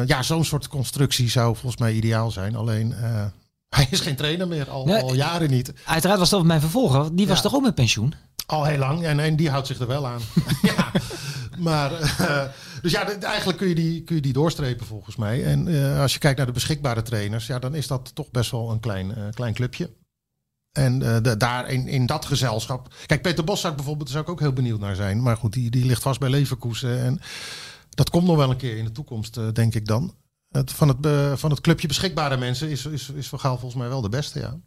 ja, 0.05 0.23
zo'n 0.23 0.45
soort 0.45 0.67
constructie 0.67 1.29
zou 1.29 1.55
volgens 1.55 1.81
mij 1.81 1.93
ideaal 1.93 2.31
zijn. 2.31 2.55
Alleen, 2.55 2.93
hij 3.75 3.87
is 3.89 3.99
geen 3.99 4.15
trainer 4.15 4.47
meer, 4.47 4.69
al, 4.69 4.85
Nee. 4.85 5.01
al 5.01 5.13
jaren 5.13 5.49
niet. 5.49 5.73
Uiteraard 5.85 6.19
was 6.19 6.29
dat 6.29 6.43
mijn 6.43 6.59
vervolger. 6.61 7.15
Die 7.15 7.27
was 7.27 7.37
Ja. 7.37 7.43
toch 7.43 7.53
ook 7.55 7.61
met 7.61 7.75
pensioen? 7.75 8.13
Al 8.45 8.65
heel 8.65 8.77
lang. 8.77 9.03
En, 9.03 9.19
en 9.19 9.35
die 9.35 9.49
houdt 9.49 9.67
zich 9.67 9.79
er 9.79 9.87
wel 9.87 10.07
aan. 10.07 10.21
ja. 10.61 10.91
Maar, 11.57 11.91
dus 12.81 12.91
ja, 12.91 13.19
eigenlijk 13.19 13.57
kun 13.57 13.67
je, 13.67 13.75
die, 13.75 14.03
kun 14.03 14.15
je 14.15 14.21
die 14.21 14.33
doorstrepen 14.33 14.85
volgens 14.85 15.15
mij. 15.15 15.45
En 15.45 15.67
eh, 15.67 15.99
als 16.01 16.13
je 16.13 16.19
kijkt 16.19 16.37
naar 16.37 16.45
de 16.45 16.51
beschikbare 16.51 17.01
trainers, 17.01 17.47
ja, 17.47 17.59
dan 17.59 17.75
is 17.75 17.87
dat 17.87 18.15
toch 18.15 18.31
best 18.31 18.51
wel 18.51 18.71
een 18.71 18.79
klein, 18.79 19.15
eh, 19.15 19.23
klein 19.33 19.53
clubje. 19.53 19.93
En 20.71 21.23
eh, 21.23 21.33
daar 21.37 21.69
in, 21.69 21.87
in 21.87 22.05
dat 22.05 22.25
gezelschap. 22.25 22.93
Kijk, 23.05 23.21
Peter 23.21 23.43
Bos 23.43 23.59
zou 23.59 23.71
ik 23.71 23.77
bijvoorbeeld 23.77 24.09
zou 24.09 24.23
ik 24.23 24.29
ook 24.29 24.39
heel 24.39 24.53
benieuwd 24.53 24.79
naar 24.79 24.95
zijn. 24.95 25.21
Maar 25.21 25.37
goed, 25.37 25.53
die, 25.53 25.69
die 25.69 25.85
ligt 25.85 26.01
vast 26.01 26.19
bij 26.19 26.29
Leverkusen. 26.29 26.99
En 26.99 27.21
dat 27.89 28.09
komt 28.09 28.25
nog 28.25 28.35
wel 28.35 28.49
een 28.49 28.57
keer 28.57 28.77
in 28.77 28.85
de 28.85 28.91
toekomst, 28.91 29.55
denk 29.55 29.75
ik 29.75 29.85
dan. 29.85 30.13
Het, 30.49 30.71
van, 30.71 30.87
het, 30.87 31.39
van 31.39 31.49
het 31.49 31.61
clubje 31.61 31.87
beschikbare 31.87 32.37
mensen 32.37 32.69
is, 32.69 32.85
is, 32.85 33.09
is 33.09 33.27
Van 33.27 33.39
Gaal 33.39 33.57
volgens 33.57 33.81
mij 33.81 33.89
wel 33.89 34.01
de 34.01 34.09
beste, 34.09 34.39
ja. 34.39 34.59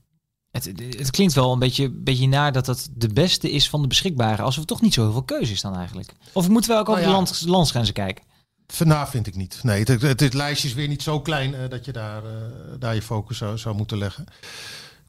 Het, 0.52 0.72
het 0.98 1.10
klinkt 1.10 1.34
wel 1.34 1.52
een 1.52 1.58
beetje, 1.58 1.90
beetje 1.90 2.28
naar 2.28 2.52
dat 2.52 2.64
dat 2.64 2.88
de 2.94 3.08
beste 3.08 3.50
is 3.50 3.68
van 3.68 3.82
de 3.82 3.88
beschikbare. 3.88 4.42
Alsof 4.42 4.60
er 4.60 4.68
toch 4.68 4.80
niet 4.80 4.94
zo 4.94 5.02
heel 5.02 5.12
veel 5.12 5.22
keuze 5.22 5.52
is 5.52 5.60
dan 5.60 5.76
eigenlijk. 5.76 6.12
Of 6.32 6.48
moeten 6.48 6.70
we 6.70 6.76
ook 6.76 6.88
over 6.88 7.02
Nou 7.02 7.04
de 7.04 7.18
ja. 7.18 7.24
land, 7.24 7.42
landsgrenzen 7.46 7.94
kijken? 7.94 8.24
Vandaag 8.66 9.10
vind 9.10 9.26
ik 9.26 9.36
niet. 9.36 9.60
Nee, 9.62 9.78
het, 9.78 10.02
het, 10.02 10.20
het 10.20 10.34
lijstje 10.34 10.68
is 10.68 10.74
weer 10.74 10.88
niet 10.88 11.02
zo 11.02 11.20
klein 11.20 11.54
eh, 11.54 11.68
dat 11.68 11.84
je 11.84 11.92
daar, 11.92 12.24
eh, 12.24 12.32
daar 12.78 12.94
je 12.94 13.02
focus 13.02 13.38
zou, 13.38 13.58
zou 13.58 13.74
moeten 13.74 13.98
leggen. 13.98 14.26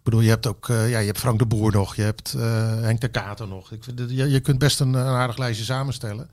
Ik 0.04 0.10
bedoel, 0.10 0.22
je 0.22 0.30
hebt 0.30 0.48
ook 0.48 0.70
eh, 0.70 0.90
ja, 0.90 1.00
je 1.00 1.06
hebt 1.06 1.20
Frank 1.20 1.40
de 1.40 1.46
Boer 1.46 1.72
nog, 1.72 1.96
je 1.96 2.02
hebt 2.02 2.34
eh, 2.34 2.80
Henk 2.80 3.02
de 3.02 3.08
Kater 3.08 3.48
nog. 3.48 3.72
Ik 3.72 3.84
vind, 3.84 4.00
je, 4.00 4.30
je 4.30 4.40
kunt 4.40 4.60
best 4.60 4.80
een, 4.80 4.94
een 4.94 5.16
aardig 5.16 5.38
lijstje 5.38 5.66
samenstellen. 5.66 6.30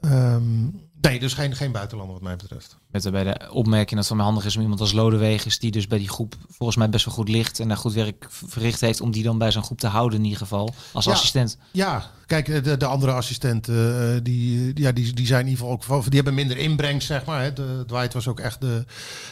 Ehm, 0.00 0.62
nee, 1.00 1.18
dus 1.18 1.34
geen, 1.34 1.56
geen 1.56 1.72
buitenlander 1.72 2.14
wat 2.14 2.24
mij 2.24 2.36
betreft. 2.36 2.76
Met 2.90 3.02
daarbij 3.02 3.24
de 3.24 3.50
opmerking 3.52 4.00
dat 4.00 4.08
het 4.08 4.16
mij 4.16 4.26
handig 4.26 4.44
is 4.44 4.56
om 4.56 4.62
iemand 4.62 4.80
als 4.80 4.92
Lodewegers, 4.92 5.58
die 5.58 5.70
dus 5.70 5.86
bij 5.86 5.98
die 5.98 6.08
groep 6.08 6.34
volgens 6.50 6.78
mij 6.78 6.88
best 6.88 7.04
wel 7.04 7.14
goed 7.14 7.28
ligt 7.28 7.60
en 7.60 7.68
daar 7.68 7.76
goed 7.76 7.92
werk 7.92 8.26
verricht 8.30 8.80
heeft, 8.80 9.00
om 9.00 9.10
die 9.10 9.22
dan 9.22 9.38
bij 9.38 9.50
zo'n 9.50 9.62
groep 9.62 9.78
te 9.78 9.86
houden 9.86 10.18
in 10.18 10.24
ieder 10.24 10.38
geval, 10.38 10.74
als 10.92 11.04
Ja. 11.04 11.12
assistent. 11.12 11.58
Ja, 11.72 12.10
kijk, 12.26 12.48
eh, 12.48 12.62
de, 12.62 12.76
de 12.76 12.86
andere 12.86 13.12
assistenten, 13.12 14.14
eh, 14.14 14.20
die, 14.22 14.70
ja, 14.74 14.92
die, 14.92 15.12
die 15.12 15.26
zijn 15.26 15.40
in 15.40 15.48
ieder 15.48 15.64
geval 15.66 15.96
ook, 15.96 16.04
die 16.04 16.14
hebben 16.14 16.34
minder 16.34 16.56
inbreng, 16.56 17.02
zeg 17.02 17.24
maar. 17.24 17.42
Hè. 17.42 17.52
De, 17.52 17.84
Dwight 17.86 18.12
was 18.12 18.28
ook 18.28 18.40
echt, 18.40 18.60
de, 18.60 18.84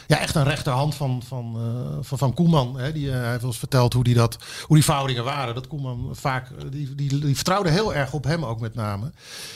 ja, 0.07 0.19
echt 0.19 0.35
een 0.35 0.43
rechterhand 0.43 0.95
van, 0.95 1.21
van, 1.27 1.55
eh, 1.55 1.97
van, 2.01 2.17
van 2.17 2.33
Koeman. 2.33 2.79
Hè. 2.79 2.91
Die, 2.91 3.11
eh, 3.11 3.17
hij 3.19 3.27
heeft 3.29 3.41
wel 3.41 3.49
eens 3.49 3.59
verteld 3.59 3.93
hoe 3.93 4.03
die, 4.03 4.15
dat, 4.15 4.37
hoe 4.63 4.75
die 4.75 4.85
verhoudingen 4.85 5.23
waren. 5.23 5.55
Dat 5.55 5.67
Koeman 5.67 6.09
vaak, 6.11 6.49
eh, 6.49 6.65
die, 6.71 6.95
die, 6.95 7.19
die 7.19 7.35
vertrouwde 7.35 7.69
heel 7.69 7.93
erg 7.93 8.13
op 8.13 8.23
hem 8.23 8.45
ook 8.45 8.59
met 8.59 8.75
name. 8.75 9.11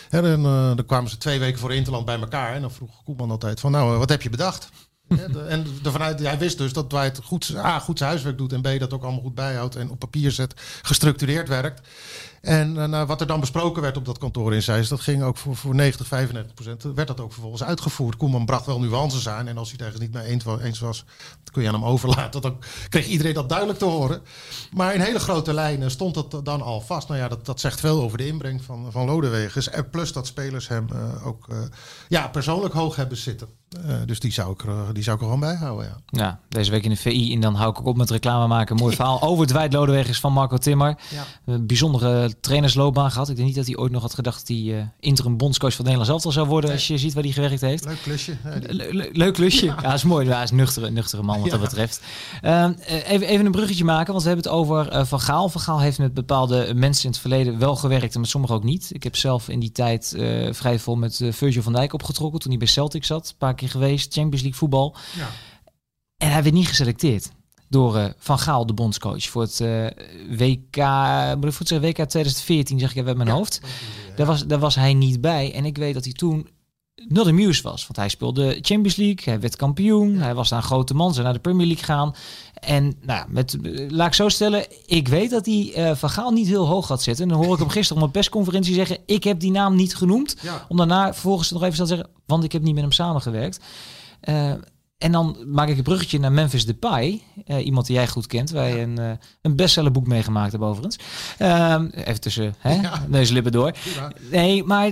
Hè, 0.09 0.31
en, 0.33 0.45
eh, 0.45 0.75
dan 0.75 0.85
kwamen 0.85 1.09
ze 1.09 1.17
twee 1.17 1.39
weken 1.39 1.59
voor 1.59 1.73
Interland 1.73 2.05
bij 2.05 2.19
elkaar 2.19 2.53
en 2.55 2.61
dan 2.61 2.71
vroeg 2.71 3.03
Koeman 3.03 3.31
altijd 3.31 3.59
van, 3.59 3.71
nou, 3.71 3.90
eh, 3.91 3.97
wat 3.97 4.09
heb 4.09 4.21
je 4.21 4.29
bedacht? 4.29 4.69
En 5.47 5.65
ervan 5.83 6.01
uit, 6.01 6.19
hij 6.19 6.37
wist 6.37 6.57
dus 6.57 6.73
dat 6.73 6.89
Dwight 6.89 7.19
goed, 7.23 7.55
A, 7.55 7.79
goed 7.79 7.97
zijn 7.97 8.09
huiswerk 8.09 8.37
doet 8.37 8.53
en 8.53 8.61
B, 8.61 8.79
dat 8.79 8.93
ook 8.93 9.03
allemaal 9.03 9.21
goed 9.21 9.35
bijhoudt 9.35 9.75
en 9.75 9.89
op 9.89 9.99
papier 9.99 10.31
zet, 10.31 10.53
gestructureerd 10.81 11.47
werkt. 11.47 11.87
En 12.41 12.77
eh, 12.81 12.87
nou, 12.87 13.05
wat 13.07 13.21
er 13.21 13.27
dan 13.27 13.39
besproken 13.39 13.81
werd 13.81 13.97
op 13.97 14.05
dat 14.05 14.17
kantoor 14.17 14.53
in 14.53 14.61
Zeist, 14.63 14.89
dat 14.89 14.99
ging 14.99 15.23
ook 15.23 15.37
voor, 15.37 15.55
voor 15.55 15.75
90, 15.75 16.07
95 16.07 16.53
procent, 16.53 16.95
werd 16.95 17.07
dat 17.07 17.19
ook 17.19 17.31
vervolgens 17.33 17.63
uitgevoerd. 17.63 18.17
Koeman 18.17 18.45
bracht 18.45 18.65
wel 18.65 18.79
nuances 18.79 19.29
aan 19.29 19.47
en 19.47 19.57
als 19.57 19.67
hij 19.69 19.77
het 19.77 19.85
ergens 19.87 20.01
niet 20.01 20.13
mee 20.13 20.31
eens 20.31 20.43
wa- 20.43 20.57
eens 20.59 20.79
was, 20.79 21.05
kun 21.51 21.61
je 21.61 21.67
aan 21.67 21.73
hem 21.73 21.85
overlaten. 21.85 22.41
Dan 22.41 22.57
kreeg 22.89 23.05
iedereen 23.07 23.33
dat 23.33 23.49
duidelijk 23.49 23.79
te 23.79 23.85
horen. 23.85 24.21
Maar 24.73 24.93
in 24.93 25.01
hele 25.01 25.19
grote 25.19 25.53
lijnen 25.53 25.91
stond 25.91 26.13
dat 26.13 26.45
dan 26.45 26.61
al 26.61 26.81
vast. 26.81 27.07
Nou 27.07 27.19
ja, 27.19 27.27
dat, 27.27 27.45
dat 27.45 27.59
zegt 27.59 27.79
veel 27.79 28.01
over 28.01 28.17
de 28.17 28.27
inbreng 28.27 28.63
van, 28.63 28.87
van 28.91 29.05
Lodewegers. 29.05 29.69
En 29.69 29.89
plus 29.89 30.13
dat 30.13 30.27
spelers 30.27 30.67
hem 30.67 30.87
eh, 30.91 31.27
ook 31.27 31.45
eh, 31.49 31.57
ja, 32.07 32.27
persoonlijk 32.27 32.73
hoog 32.73 32.95
hebben 32.95 33.17
zitten. 33.17 33.47
Dus 34.05 34.19
die 34.19 34.31
zou, 34.31 34.51
ik 34.51 34.63
er, 34.63 34.93
die 34.93 35.03
zou 35.03 35.15
ik 35.15 35.21
er 35.21 35.27
gewoon 35.29 35.39
bij 35.39 35.55
houden, 35.55 35.85
ja. 35.85 35.97
Ja, 36.05 36.39
deze 36.49 36.71
week 36.71 36.83
in 36.83 36.89
de 36.89 36.95
VI. 36.95 37.33
En 37.33 37.39
dan 37.39 37.55
hou 37.55 37.69
ik 37.71 37.79
ook 37.79 37.85
op 37.85 37.97
met 37.97 38.09
reclame 38.09 38.47
maken. 38.47 38.75
Mooi 38.75 38.95
verhaal 38.95 39.21
over 39.21 39.39
het 39.45 39.49
Dwight 39.53 39.73
Lodewegers 39.73 40.19
van 40.19 40.33
Marco 40.33 40.57
Timmer. 40.57 40.97
Ja. 41.45 41.57
Bijzondere 41.59 42.30
trainersloopbaan 42.39 43.11
gehad. 43.11 43.29
Ik 43.29 43.35
denk 43.35 43.47
niet 43.47 43.55
dat 43.57 43.65
hij 43.65 43.77
ooit 43.77 43.91
nog 43.91 44.01
had 44.01 44.13
gedacht 44.13 44.47
dat 44.47 44.57
hij 44.57 44.77
eh, 44.79 44.83
interim 44.99 45.37
bondscoach 45.37 45.73
van 45.73 45.85
Nederland 45.85 46.09
zelf 46.09 46.25
al 46.25 46.31
zou 46.31 46.47
worden. 46.47 46.71
Als 46.71 46.87
je 46.87 46.97
ziet 46.97 47.13
waar 47.13 47.23
hij 47.23 47.31
gewerkt 47.31 47.61
heeft. 47.61 47.85
Leuk 47.85 48.01
klusje. 48.03 48.37
hè, 48.41 48.59
die- 48.59 48.73
Le- 48.73 48.87
le- 48.91 49.09
leuk 49.11 49.33
klusje. 49.33 49.65
Ja, 49.65 49.75
dat 49.75 49.93
is 49.93 50.03
mooi. 50.03 50.25
Ja, 50.27 50.33
hij 50.33 50.43
is 50.43 50.51
nuchtere, 50.51 50.89
nuchtere 50.89 51.21
man 51.21 51.41
wat 51.41 51.49
dat 51.49 51.61
betreft. 51.61 52.01
Ehm, 52.41 52.73
eh, 52.85 53.11
even, 53.11 53.27
even 53.27 53.45
een 53.45 53.51
bruggetje 53.51 53.83
maken, 53.83 54.11
want 54.11 54.23
we 54.23 54.29
hebben 54.29 54.45
het 54.51 54.59
over 54.59 54.89
eh, 54.89 55.05
Van 55.05 55.19
Gaal. 55.21 55.49
Van 55.49 55.61
Gaal 55.61 55.79
heeft 55.79 55.97
met 55.99 56.13
bepaalde 56.13 56.73
mensen 56.75 57.03
in 57.05 57.09
het 57.11 57.19
verleden 57.19 57.59
wel 57.59 57.75
gewerkt 57.75 58.13
en 58.13 58.19
met 58.21 58.29
sommigen 58.29 58.55
ook 58.55 58.63
niet. 58.63 58.89
Ik 58.93 59.03
heb 59.03 59.15
zelf 59.15 59.49
in 59.49 59.59
die 59.59 59.71
tijd 59.71 60.13
eh, 60.13 60.53
vrij 60.53 60.79
vol 60.79 60.95
met 60.95 61.21
eh, 61.21 61.31
Virgil 61.33 61.61
van 61.61 61.73
Dijk 61.73 61.93
opgetrokken 61.93 62.39
toen 62.39 62.49
hij 62.49 62.59
bij 62.59 62.67
Celtic 62.67 63.05
zat. 63.05 63.27
Een 63.29 63.37
paar 63.37 63.55
keer 63.55 63.69
geweest, 63.69 64.13
Champions 64.13 64.41
League 64.41 64.59
voetbal. 64.59 64.95
Ja. 65.17 65.27
En 66.17 66.31
hij 66.31 66.43
werd 66.43 66.55
niet 66.55 66.67
geselecteerd 66.67 67.29
door 67.71 67.95
eh, 67.95 68.05
Van 68.17 68.39
Gaal, 68.39 68.65
de 68.65 68.73
bondscoach, 68.73 69.23
voor 69.23 69.41
het 69.41 69.59
eh, 69.59 69.85
WK, 70.29 70.77
moet 71.35 71.45
ik 71.45 71.55
goed 71.55 71.67
zeggen, 71.67 71.87
WK 71.87 71.95
2014, 71.95 72.79
zeg 72.79 72.89
ik 72.89 72.95
even 72.95 73.07
uit 73.07 73.17
mijn 73.17 73.29
hoofd. 73.29 73.61
Daar 74.15 74.25
was, 74.25 74.45
daar 74.45 74.59
was 74.59 74.75
hij 74.75 74.93
niet 74.93 75.21
bij. 75.21 75.53
En 75.53 75.65
ik 75.65 75.77
weet 75.77 75.93
dat 75.93 76.03
hij 76.03 76.13
toen 76.13 76.47
not 77.07 77.27
amused 77.27 77.63
was. 77.63 77.81
Want 77.81 77.95
hij 77.95 78.09
speelde 78.09 78.57
Champions 78.61 78.95
League, 78.95 79.23
hij 79.23 79.39
werd 79.39 79.55
kampioen, 79.55 80.17
hij 80.17 80.35
was 80.35 80.49
daar 80.49 80.59
een 80.59 80.65
grote 80.65 80.93
man, 80.93 81.13
ze 81.13 81.21
naar 81.21 81.33
de 81.33 81.39
Premier 81.39 81.67
League 81.67 81.85
gaan. 81.85 82.15
En 82.53 82.83
nou 82.83 83.19
ja, 83.19 83.25
met, 83.29 83.57
laat 83.89 84.07
ik 84.07 84.13
zo 84.13 84.29
stellen, 84.29 84.65
ik 84.85 85.07
weet 85.07 85.29
dat 85.29 85.45
hij 85.45 85.73
uh, 85.77 85.95
Van 85.95 86.09
Gaal 86.09 86.31
niet 86.31 86.47
heel 86.47 86.67
hoog 86.67 86.87
gaat 86.87 87.01
zitten. 87.01 87.23
En 87.23 87.29
dan 87.29 87.43
hoor 87.43 87.53
ik 87.53 87.59
hem 87.59 87.69
gisteren 87.69 88.01
op 88.01 88.07
een 88.07 88.13
persconferentie 88.13 88.73
zeggen, 88.73 88.97
ik 89.05 89.23
heb 89.23 89.39
die 89.39 89.51
naam 89.51 89.75
niet 89.75 89.95
genoemd. 89.95 90.35
Ja. 90.41 90.65
Om 90.67 90.77
daarna 90.77 91.13
vervolgens 91.13 91.51
nog 91.51 91.63
even 91.63 91.77
te 91.77 91.85
zeggen, 91.85 92.09
want 92.25 92.43
ik 92.43 92.51
heb 92.51 92.61
niet 92.61 92.73
met 92.73 92.83
hem 92.83 92.91
samengewerkt. 92.91 93.59
Uh, 94.29 94.53
en 95.01 95.11
dan 95.11 95.37
maak 95.47 95.67
ik 95.67 95.77
een 95.77 95.83
bruggetje 95.83 96.19
naar 96.19 96.31
Memphis 96.31 96.65
Depay. 96.65 97.21
Uh, 97.47 97.65
iemand 97.65 97.85
die 97.85 97.95
jij 97.95 98.07
goed 98.07 98.27
kent. 98.27 98.49
Wij 98.49 98.81
een, 98.81 98.99
uh, 98.99 99.11
een 99.41 99.55
bestsellerboek 99.55 100.07
meegemaakt 100.07 100.51
hebben 100.51 100.69
overigens. 100.69 100.99
Uh, 101.39 101.83
even 101.91 102.21
tussen 102.21 102.55
hè, 102.57 102.73
ja. 102.73 103.05
neus 103.07 103.29
lippen 103.29 103.51
door. 103.51 103.75
Ja. 103.95 104.11
Nee, 104.31 104.63
maar 104.63 104.91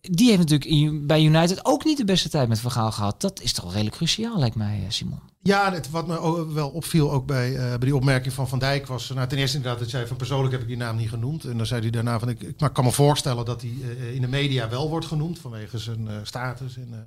die 0.00 0.28
heeft 0.28 0.48
natuurlijk 0.48 1.06
bij 1.06 1.22
United 1.22 1.64
ook 1.64 1.84
niet 1.84 1.96
de 1.96 2.04
beste 2.04 2.28
tijd 2.28 2.48
met 2.48 2.60
Vergaal 2.60 2.92
gehad. 2.92 3.20
Dat 3.20 3.40
is 3.40 3.52
toch 3.52 3.72
redelijk 3.72 3.96
cruciaal, 3.96 4.38
lijkt 4.38 4.56
mij, 4.56 4.80
eh, 4.84 4.90
Simon. 4.90 5.20
Ja, 5.42 5.72
het, 5.72 5.90
wat 5.90 6.06
me 6.06 6.46
wel 6.52 6.68
opviel 6.68 7.12
ook 7.12 7.26
bij, 7.26 7.52
bij 7.54 7.78
die 7.78 7.96
opmerking 7.96 8.34
van 8.34 8.48
Van 8.48 8.58
Dijk 8.58 8.86
was... 8.86 9.08
Nou, 9.08 9.28
ten 9.28 9.38
eerste 9.38 9.56
inderdaad 9.56 9.80
dat 9.80 9.90
zei 9.90 10.06
van 10.06 10.16
persoonlijk 10.16 10.52
heb 10.52 10.60
ik 10.60 10.68
die 10.68 10.76
naam 10.76 10.96
niet 10.96 11.08
genoemd. 11.08 11.44
En 11.44 11.56
dan 11.56 11.66
zei 11.66 11.80
hij 11.80 11.90
daarna 11.90 12.18
van 12.18 12.28
ik, 12.28 12.42
ik 12.42 12.56
kan 12.72 12.84
me 12.84 12.92
voorstellen 12.92 13.44
dat 13.44 13.60
hij 13.60 13.70
in 14.14 14.20
de 14.20 14.28
media 14.28 14.68
wel 14.68 14.88
wordt 14.88 15.06
genoemd... 15.06 15.38
vanwege 15.38 15.78
zijn 15.78 16.08
status 16.22 16.76
en 16.76 17.06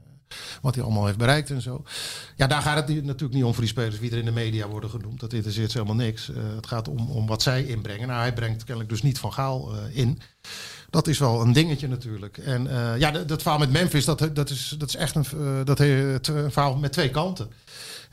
wat 0.61 0.75
hij 0.75 0.83
allemaal 0.83 1.05
heeft 1.05 1.17
bereikt 1.17 1.49
en 1.49 1.61
zo. 1.61 1.83
Ja, 2.35 2.47
daar 2.47 2.61
gaat 2.61 2.87
het 2.87 3.03
natuurlijk 3.03 3.33
niet 3.33 3.43
om 3.43 3.53
voor 3.53 3.63
die 3.63 3.71
spelers 3.71 3.99
wie 3.99 4.11
er 4.11 4.17
in 4.17 4.25
de 4.25 4.31
media 4.31 4.67
worden 4.67 4.89
genoemd. 4.89 5.19
Dat 5.19 5.33
interesseert 5.33 5.73
helemaal 5.73 5.95
niks. 5.95 6.29
het 6.55 6.67
gaat 6.67 6.87
om, 6.87 7.09
om 7.11 7.27
wat 7.27 7.41
zij 7.41 7.63
inbrengen. 7.63 8.07
Nou, 8.07 8.19
hij 8.19 8.33
brengt 8.33 8.63
kennelijk 8.63 8.89
dus 8.89 9.01
niet 9.01 9.19
Van 9.19 9.33
Gaal 9.33 9.71
in... 9.91 10.19
Dat 10.89 11.07
is 11.07 11.19
wel 11.19 11.41
een 11.41 11.53
dingetje 11.53 11.87
natuurlijk. 11.87 12.37
En 12.37 12.65
uh, 12.65 12.97
ja, 12.97 13.11
dat, 13.11 13.41
verhaal 13.41 13.59
met 13.59 13.71
Memphis, 13.71 14.05
dat, 14.05 14.29
dat, 14.33 14.49
is, 14.49 14.75
dat 14.77 14.87
is 14.87 14.95
echt 14.95 15.15
een, 15.15 15.25
dat, 15.63 15.79
een 15.79 16.51
verhaal 16.51 16.75
met 16.75 16.91
twee 16.91 17.09
kanten. 17.09 17.49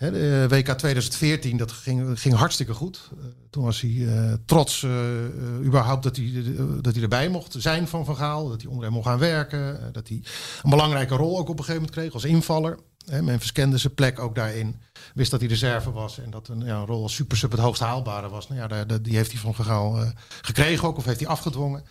De 0.09 0.47
WK 0.49 0.69
2014, 0.69 1.57
dat 1.57 1.73
ging, 1.73 2.21
ging 2.21 2.35
hartstikke 2.35 2.75
goed. 2.75 3.11
Uh, 3.19 3.25
toen 3.51 3.65
was 3.65 3.81
hij 3.81 4.09
trots 4.45 4.87
überhaupt 5.63 6.03
dat 6.03 6.17
hij, 6.17 6.45
dat 6.81 6.95
hij 6.95 7.03
erbij 7.03 7.29
mocht 7.29 7.55
zijn 7.59 7.89
van 7.89 8.05
Van 8.05 8.17
Gaal. 8.17 8.49
Dat 8.49 8.63
hij 8.63 8.71
onder 8.71 8.85
hem 8.85 8.93
mocht 8.93 9.07
gaan 9.07 9.19
werken. 9.19 9.93
dat 9.93 10.09
hij 10.09 10.23
een 10.63 10.71
belangrijke 10.71 11.15
rol 11.15 11.39
ook 11.39 11.49
op 11.49 11.59
een 11.59 11.65
gegeven 11.65 11.75
moment 11.75 11.91
kreeg 11.91 12.13
als 12.13 12.25
invaller. 12.25 12.79
Hè, 13.05 13.23
Memphis 13.23 13.53
kende 13.53 13.79
zijn 13.79 13.95
plek 13.95 14.19
ook 14.19 14.35
daarin. 14.35 14.81
Wist 15.15 15.31
dat 15.31 15.41
hij 15.41 15.49
reserve 15.49 15.91
was 15.93 16.19
en 16.19 16.31
dat 16.31 16.49
een, 16.49 16.65
ja, 16.65 16.85
rol 16.85 17.03
als 17.03 17.15
supersub 17.15 17.51
het 17.51 17.61
hoogst 17.61 17.83
haalbare 17.83 18.29
was. 18.29 18.49
Nou 18.49 18.61
ja, 18.61 18.85
die 18.85 19.17
heeft 19.17 19.33
hij 19.33 19.41
van 19.41 19.55
Van 19.55 19.65
Gaal 19.65 19.99
gekregen 20.41 20.89
ook, 20.89 20.97
of 20.97 21.05
heeft 21.05 21.21
hij 21.21 21.29
afgedwongen. 21.29 21.85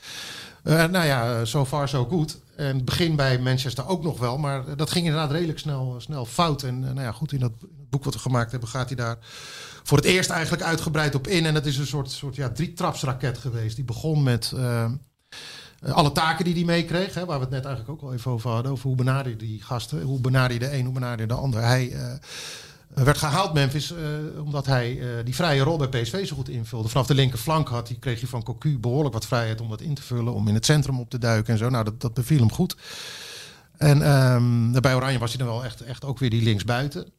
Uh, 0.64 0.86
nou 0.86 1.06
ja, 1.06 1.46
so 1.46 1.66
far 1.66 1.90
so 1.90 2.06
good. 2.06 2.42
En 2.56 2.76
het 2.76 2.86
begin 2.86 3.16
bij 3.16 3.40
Manchester 3.40 3.88
ook 3.88 4.04
nog 4.04 4.20
wel, 4.20 4.38
maar 4.38 4.76
dat 4.76 4.92
ging 4.92 5.06
inderdaad 5.06 5.32
redelijk 5.32 5.60
snel, 5.60 5.96
snel 5.98 6.26
fout. 6.26 6.64
En 6.64 6.80
nou 6.80 7.02
ja, 7.02 7.12
goed, 7.12 7.32
in 7.32 7.40
dat 7.40 7.52
boek 7.90 8.04
wat 8.04 8.14
we 8.14 8.20
gemaakt 8.20 8.52
hebben, 8.52 8.70
gaat 8.70 8.88
hij 8.88 8.96
daar 8.96 9.18
voor 9.84 9.98
het 9.98 10.08
eerst 10.08 10.30
eigenlijk 10.30 10.64
uitgebreid 10.64 11.16
op 11.16 11.28
in. 11.28 11.46
En 11.46 11.54
dat 11.54 11.66
is 11.66 11.78
een 11.78 11.88
soort, 11.88 12.12
soort 12.12 12.36
ja, 12.36 12.50
drietrapsraket 12.50 13.38
geweest. 13.38 13.76
Die 13.76 13.86
begon 13.86 14.24
met 14.24 14.54
alle 15.92 16.12
taken 16.12 16.46
die 16.46 16.54
hij 16.54 16.64
meekreeg, 16.64 17.14
waar 17.14 17.26
we 17.26 17.46
het 17.46 17.50
net 17.50 17.66
eigenlijk 17.66 17.90
ook 17.90 18.10
al 18.10 18.14
even 18.14 18.32
over 18.32 18.50
hadden. 18.50 18.72
Over 18.72 18.88
hoe 18.88 18.96
benader 18.96 19.32
je 19.32 19.38
die 19.38 19.62
gasten, 19.62 20.02
hoe 20.02 20.20
benader 20.20 20.54
je 20.54 20.60
de 20.60 20.74
een, 20.74 20.86
hoe 20.86 20.94
benader 20.94 21.20
je 21.20 21.28
de 21.28 21.34
ander. 21.34 21.62
Hij 21.62 21.94
werd 22.94 23.18
gehaald 23.18 23.54
Memphis 23.54 23.92
uh, 23.92 23.98
omdat 24.44 24.66
hij 24.66 24.96
uh, 24.96 25.08
die 25.26 25.36
vrije 25.36 25.62
rol 25.62 25.78
bij 25.78 25.88
PSV 25.88 26.28
zo 26.28 26.36
goed 26.36 26.50
invulde. 26.50 26.90
Vanaf 26.90 27.08
de 27.08 27.14
linkerflank 27.14 27.68
had 27.68 27.94
kreeg 28.00 28.20
hij 28.20 28.30
van 28.30 28.44
Cocu 28.44 28.80
behoorlijk 28.80 29.14
wat 29.14 29.26
vrijheid 29.26 29.62
om 29.62 29.70
dat 29.70 29.82
in 29.82 29.94
te 29.94 30.02
vullen, 30.02 30.34
om 30.34 30.48
in 30.48 30.54
het 30.54 30.66
centrum 30.66 31.00
op 31.00 31.10
te 31.10 31.18
duiken 31.18 31.54
en 31.54 31.60
zo. 31.60 31.70
Nou, 31.70 31.84
dat, 31.84 32.02
dat 32.02 32.14
beviel 32.14 32.40
hem 32.40 32.52
goed. 32.52 32.76
En 33.78 34.12
um, 34.12 34.82
bij 34.82 34.96
Oranje 34.96 35.20
was 35.20 35.30
hij 35.30 35.46
dan 35.46 35.54
wel 35.54 35.66
echt, 35.66 35.82
echt 35.82 36.06
ook 36.06 36.20
weer 36.20 36.30
die 36.30 36.44
linksbuiten. 36.44 37.12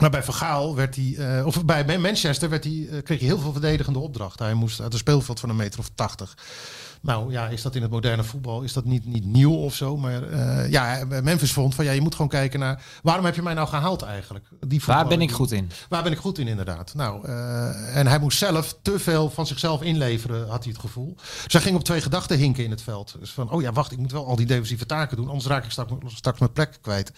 Maar 0.00 0.10
bij 0.10 0.22
Vergaal 0.22 0.74
werd 0.74 0.96
hij, 0.96 1.42
of 1.42 1.64
bij 1.64 1.98
Manchester 1.98 2.48
werd 2.48 2.64
hij, 2.64 3.02
kreeg 3.02 3.18
hij 3.18 3.28
heel 3.28 3.38
veel 3.38 3.52
verdedigende 3.52 3.98
opdrachten. 3.98 4.44
Hij 4.44 4.54
moest 4.54 4.80
uit 4.80 4.92
een 4.92 4.98
speelveld 4.98 5.40
van 5.40 5.48
een 5.48 5.56
meter 5.56 5.78
of 5.78 5.90
tachtig. 5.94 6.34
Nou 7.02 7.32
ja, 7.32 7.48
is 7.48 7.62
dat 7.62 7.74
in 7.74 7.82
het 7.82 7.90
moderne 7.90 8.24
voetbal, 8.24 8.62
is 8.62 8.72
dat 8.72 8.84
niet, 8.84 9.04
niet 9.04 9.24
nieuw 9.24 9.54
of 9.54 9.74
zo. 9.74 9.96
Maar 9.96 10.28
uh, 10.28 10.70
ja, 10.70 11.04
Memphis 11.22 11.52
vond 11.52 11.74
van 11.74 11.84
ja, 11.84 11.92
je 11.92 12.00
moet 12.00 12.14
gewoon 12.14 12.30
kijken 12.30 12.60
naar 12.60 12.82
waarom 13.02 13.24
heb 13.24 13.34
je 13.34 13.42
mij 13.42 13.54
nou 13.54 13.68
gehaald 13.68 14.02
eigenlijk? 14.02 14.48
Die 14.66 14.82
waar 14.86 15.06
ben 15.06 15.20
ik 15.20 15.32
goed 15.32 15.52
in? 15.52 15.70
Waar 15.88 16.02
ben 16.02 16.12
ik 16.12 16.18
goed 16.18 16.38
in 16.38 16.48
inderdaad? 16.48 16.94
Nou, 16.94 17.28
uh, 17.28 17.96
en 17.96 18.06
hij 18.06 18.18
moest 18.18 18.38
zelf 18.38 18.78
te 18.82 18.98
veel 18.98 19.30
van 19.30 19.46
zichzelf 19.46 19.82
inleveren, 19.82 20.48
had 20.48 20.64
hij 20.64 20.72
het 20.72 20.80
gevoel. 20.80 21.14
Dus 21.42 21.52
hij 21.52 21.62
ging 21.62 21.76
op 21.76 21.84
twee 21.84 22.00
gedachten 22.00 22.38
hinken 22.38 22.64
in 22.64 22.70
het 22.70 22.82
veld. 22.82 23.16
Dus 23.18 23.30
van, 23.30 23.50
oh 23.50 23.62
ja, 23.62 23.72
wacht, 23.72 23.92
ik 23.92 23.98
moet 23.98 24.12
wel 24.12 24.26
al 24.26 24.36
die 24.36 24.46
defensieve 24.46 24.86
taken 24.86 25.16
doen, 25.16 25.28
anders 25.28 25.46
raak 25.46 25.64
ik 25.64 25.70
straks, 25.70 25.92
straks 26.06 26.38
mijn 26.38 26.52
plek 26.52 26.78
kwijt. 26.80 27.12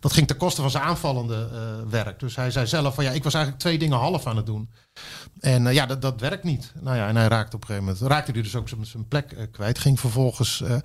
Dat 0.00 0.12
ging 0.12 0.26
ten 0.26 0.36
koste 0.36 0.60
van 0.60 0.70
zijn 0.70 0.84
aanvallende 0.84 1.48
uh, 1.52 1.90
werk. 1.90 2.20
Dus 2.20 2.36
hij 2.36 2.50
zei 2.50 2.66
zelf 2.66 2.94
van 2.94 3.04
ja, 3.04 3.10
ik 3.10 3.24
was 3.24 3.34
eigenlijk 3.34 3.64
twee 3.64 3.78
dingen 3.78 3.98
half 3.98 4.26
aan 4.26 4.36
het 4.36 4.46
doen. 4.46 4.70
En 5.40 5.66
uh, 5.66 5.72
ja, 5.72 5.86
dat, 5.86 6.02
dat 6.02 6.20
werkt 6.20 6.44
niet. 6.44 6.72
Nou 6.80 6.96
ja, 6.96 7.08
en 7.08 7.16
hij 7.16 7.28
raakte 7.28 7.56
op 7.56 7.62
een 7.62 7.66
gegeven 7.66 7.88
moment, 7.88 8.08
raakte 8.10 8.32
hij 8.32 8.42
dus 8.42 8.56
ook 8.56 8.68
zijn 8.68 9.08
plek 9.08 9.32
uh, 9.32 9.42
kwijt. 9.52 9.78
Ging 9.78 10.00
vervolgens 10.00 10.60
uh, 10.60 10.76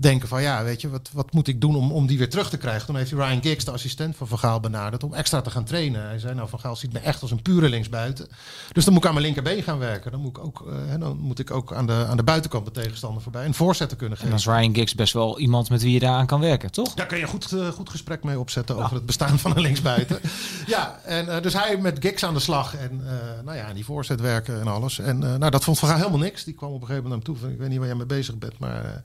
denken 0.00 0.28
van 0.28 0.42
ja, 0.42 0.64
weet 0.64 0.80
je, 0.80 0.90
wat, 0.90 1.10
wat 1.12 1.32
moet 1.32 1.48
ik 1.48 1.60
doen 1.60 1.76
om, 1.76 1.92
om 1.92 2.06
die 2.06 2.18
weer 2.18 2.30
terug 2.30 2.50
te 2.50 2.56
krijgen? 2.56 2.86
Toen 2.86 2.96
heeft 2.96 3.10
hij 3.10 3.20
Ryan 3.20 3.42
Giggs, 3.42 3.64
de 3.64 3.70
assistent 3.70 4.16
van 4.16 4.28
Van 4.28 4.38
Gaal, 4.38 4.60
benaderd 4.60 5.04
om 5.04 5.14
extra 5.14 5.40
te 5.40 5.50
gaan 5.50 5.64
trainen. 5.64 6.02
Hij 6.02 6.18
zei 6.18 6.34
nou, 6.34 6.48
Van 6.48 6.60
Gaal 6.60 6.76
ziet 6.76 6.92
me 6.92 6.98
echt 6.98 7.22
als 7.22 7.30
een 7.30 7.42
pure 7.42 7.68
linksbuiten. 7.68 8.28
Dus 8.72 8.84
dan 8.84 8.92
moet 8.92 9.02
ik 9.02 9.08
aan 9.08 9.14
mijn 9.14 9.26
linkerbeen 9.26 9.62
gaan 9.62 9.78
werken. 9.78 10.10
Dan 10.10 10.20
moet 10.20 10.36
ik 10.36 10.44
ook, 10.44 10.64
uh, 10.66 11.00
dan 11.00 11.18
moet 11.18 11.38
ik 11.38 11.50
ook 11.50 11.72
aan, 11.72 11.86
de, 11.86 12.06
aan 12.08 12.16
de 12.16 12.22
buitenkant 12.22 12.64
de 12.64 12.70
tegenstander 12.70 13.22
voorbij 13.22 13.44
een 13.44 13.54
voorzet 13.54 13.88
te 13.88 13.96
kunnen 13.96 14.18
geven. 14.18 14.32
En 14.32 14.38
dan 14.42 14.54
is 14.54 14.60
Ryan 14.60 14.74
Giggs 14.74 14.94
best 14.94 15.12
wel 15.12 15.38
iemand 15.38 15.70
met 15.70 15.82
wie 15.82 15.92
je 15.92 15.98
daaraan 15.98 16.26
kan 16.26 16.40
werken, 16.40 16.70
toch? 16.70 16.94
Daar 16.94 17.06
kun 17.06 17.18
je 17.18 17.26
goed, 17.26 17.52
uh, 17.52 17.68
goed 17.68 17.90
gesprek 17.90 18.24
mee 18.24 18.38
opzetten 18.38 18.76
over 18.76 18.94
het 18.94 19.06
bestaan 19.06 19.38
van 19.38 19.56
een 19.56 19.62
linksbuiten. 19.62 20.20
ja, 20.66 21.00
en 21.04 21.26
uh, 21.26 21.40
dus 21.40 21.52
hij 21.52 21.76
met 21.76 21.96
Giggs 22.00 22.24
aan 22.24 22.34
de 22.34 22.40
slag 22.40 22.76
en 22.76 23.02
nou 23.44 23.56
ja, 23.56 23.72
die 23.72 23.84
voorzet 23.84 24.20
werken 24.20 24.60
en 24.60 24.66
alles. 24.66 24.98
En 24.98 25.18
nou, 25.18 25.50
dat 25.50 25.64
vond 25.64 25.78
Van 25.78 25.88
Gaal 25.88 25.98
helemaal 25.98 26.18
niks. 26.18 26.44
Die 26.44 26.54
kwam 26.54 26.72
op 26.72 26.80
een 26.80 26.86
gegeven 26.86 27.02
moment 27.02 27.26
naar 27.26 27.34
hem 27.34 27.40
toe 27.40 27.48
van, 27.48 27.54
ik 27.54 27.60
weet 27.60 27.68
niet 27.68 27.78
waar 27.78 27.86
jij 27.86 27.96
mee 27.96 28.06
bezig 28.06 28.38
bent, 28.38 28.58
maar 28.58 29.02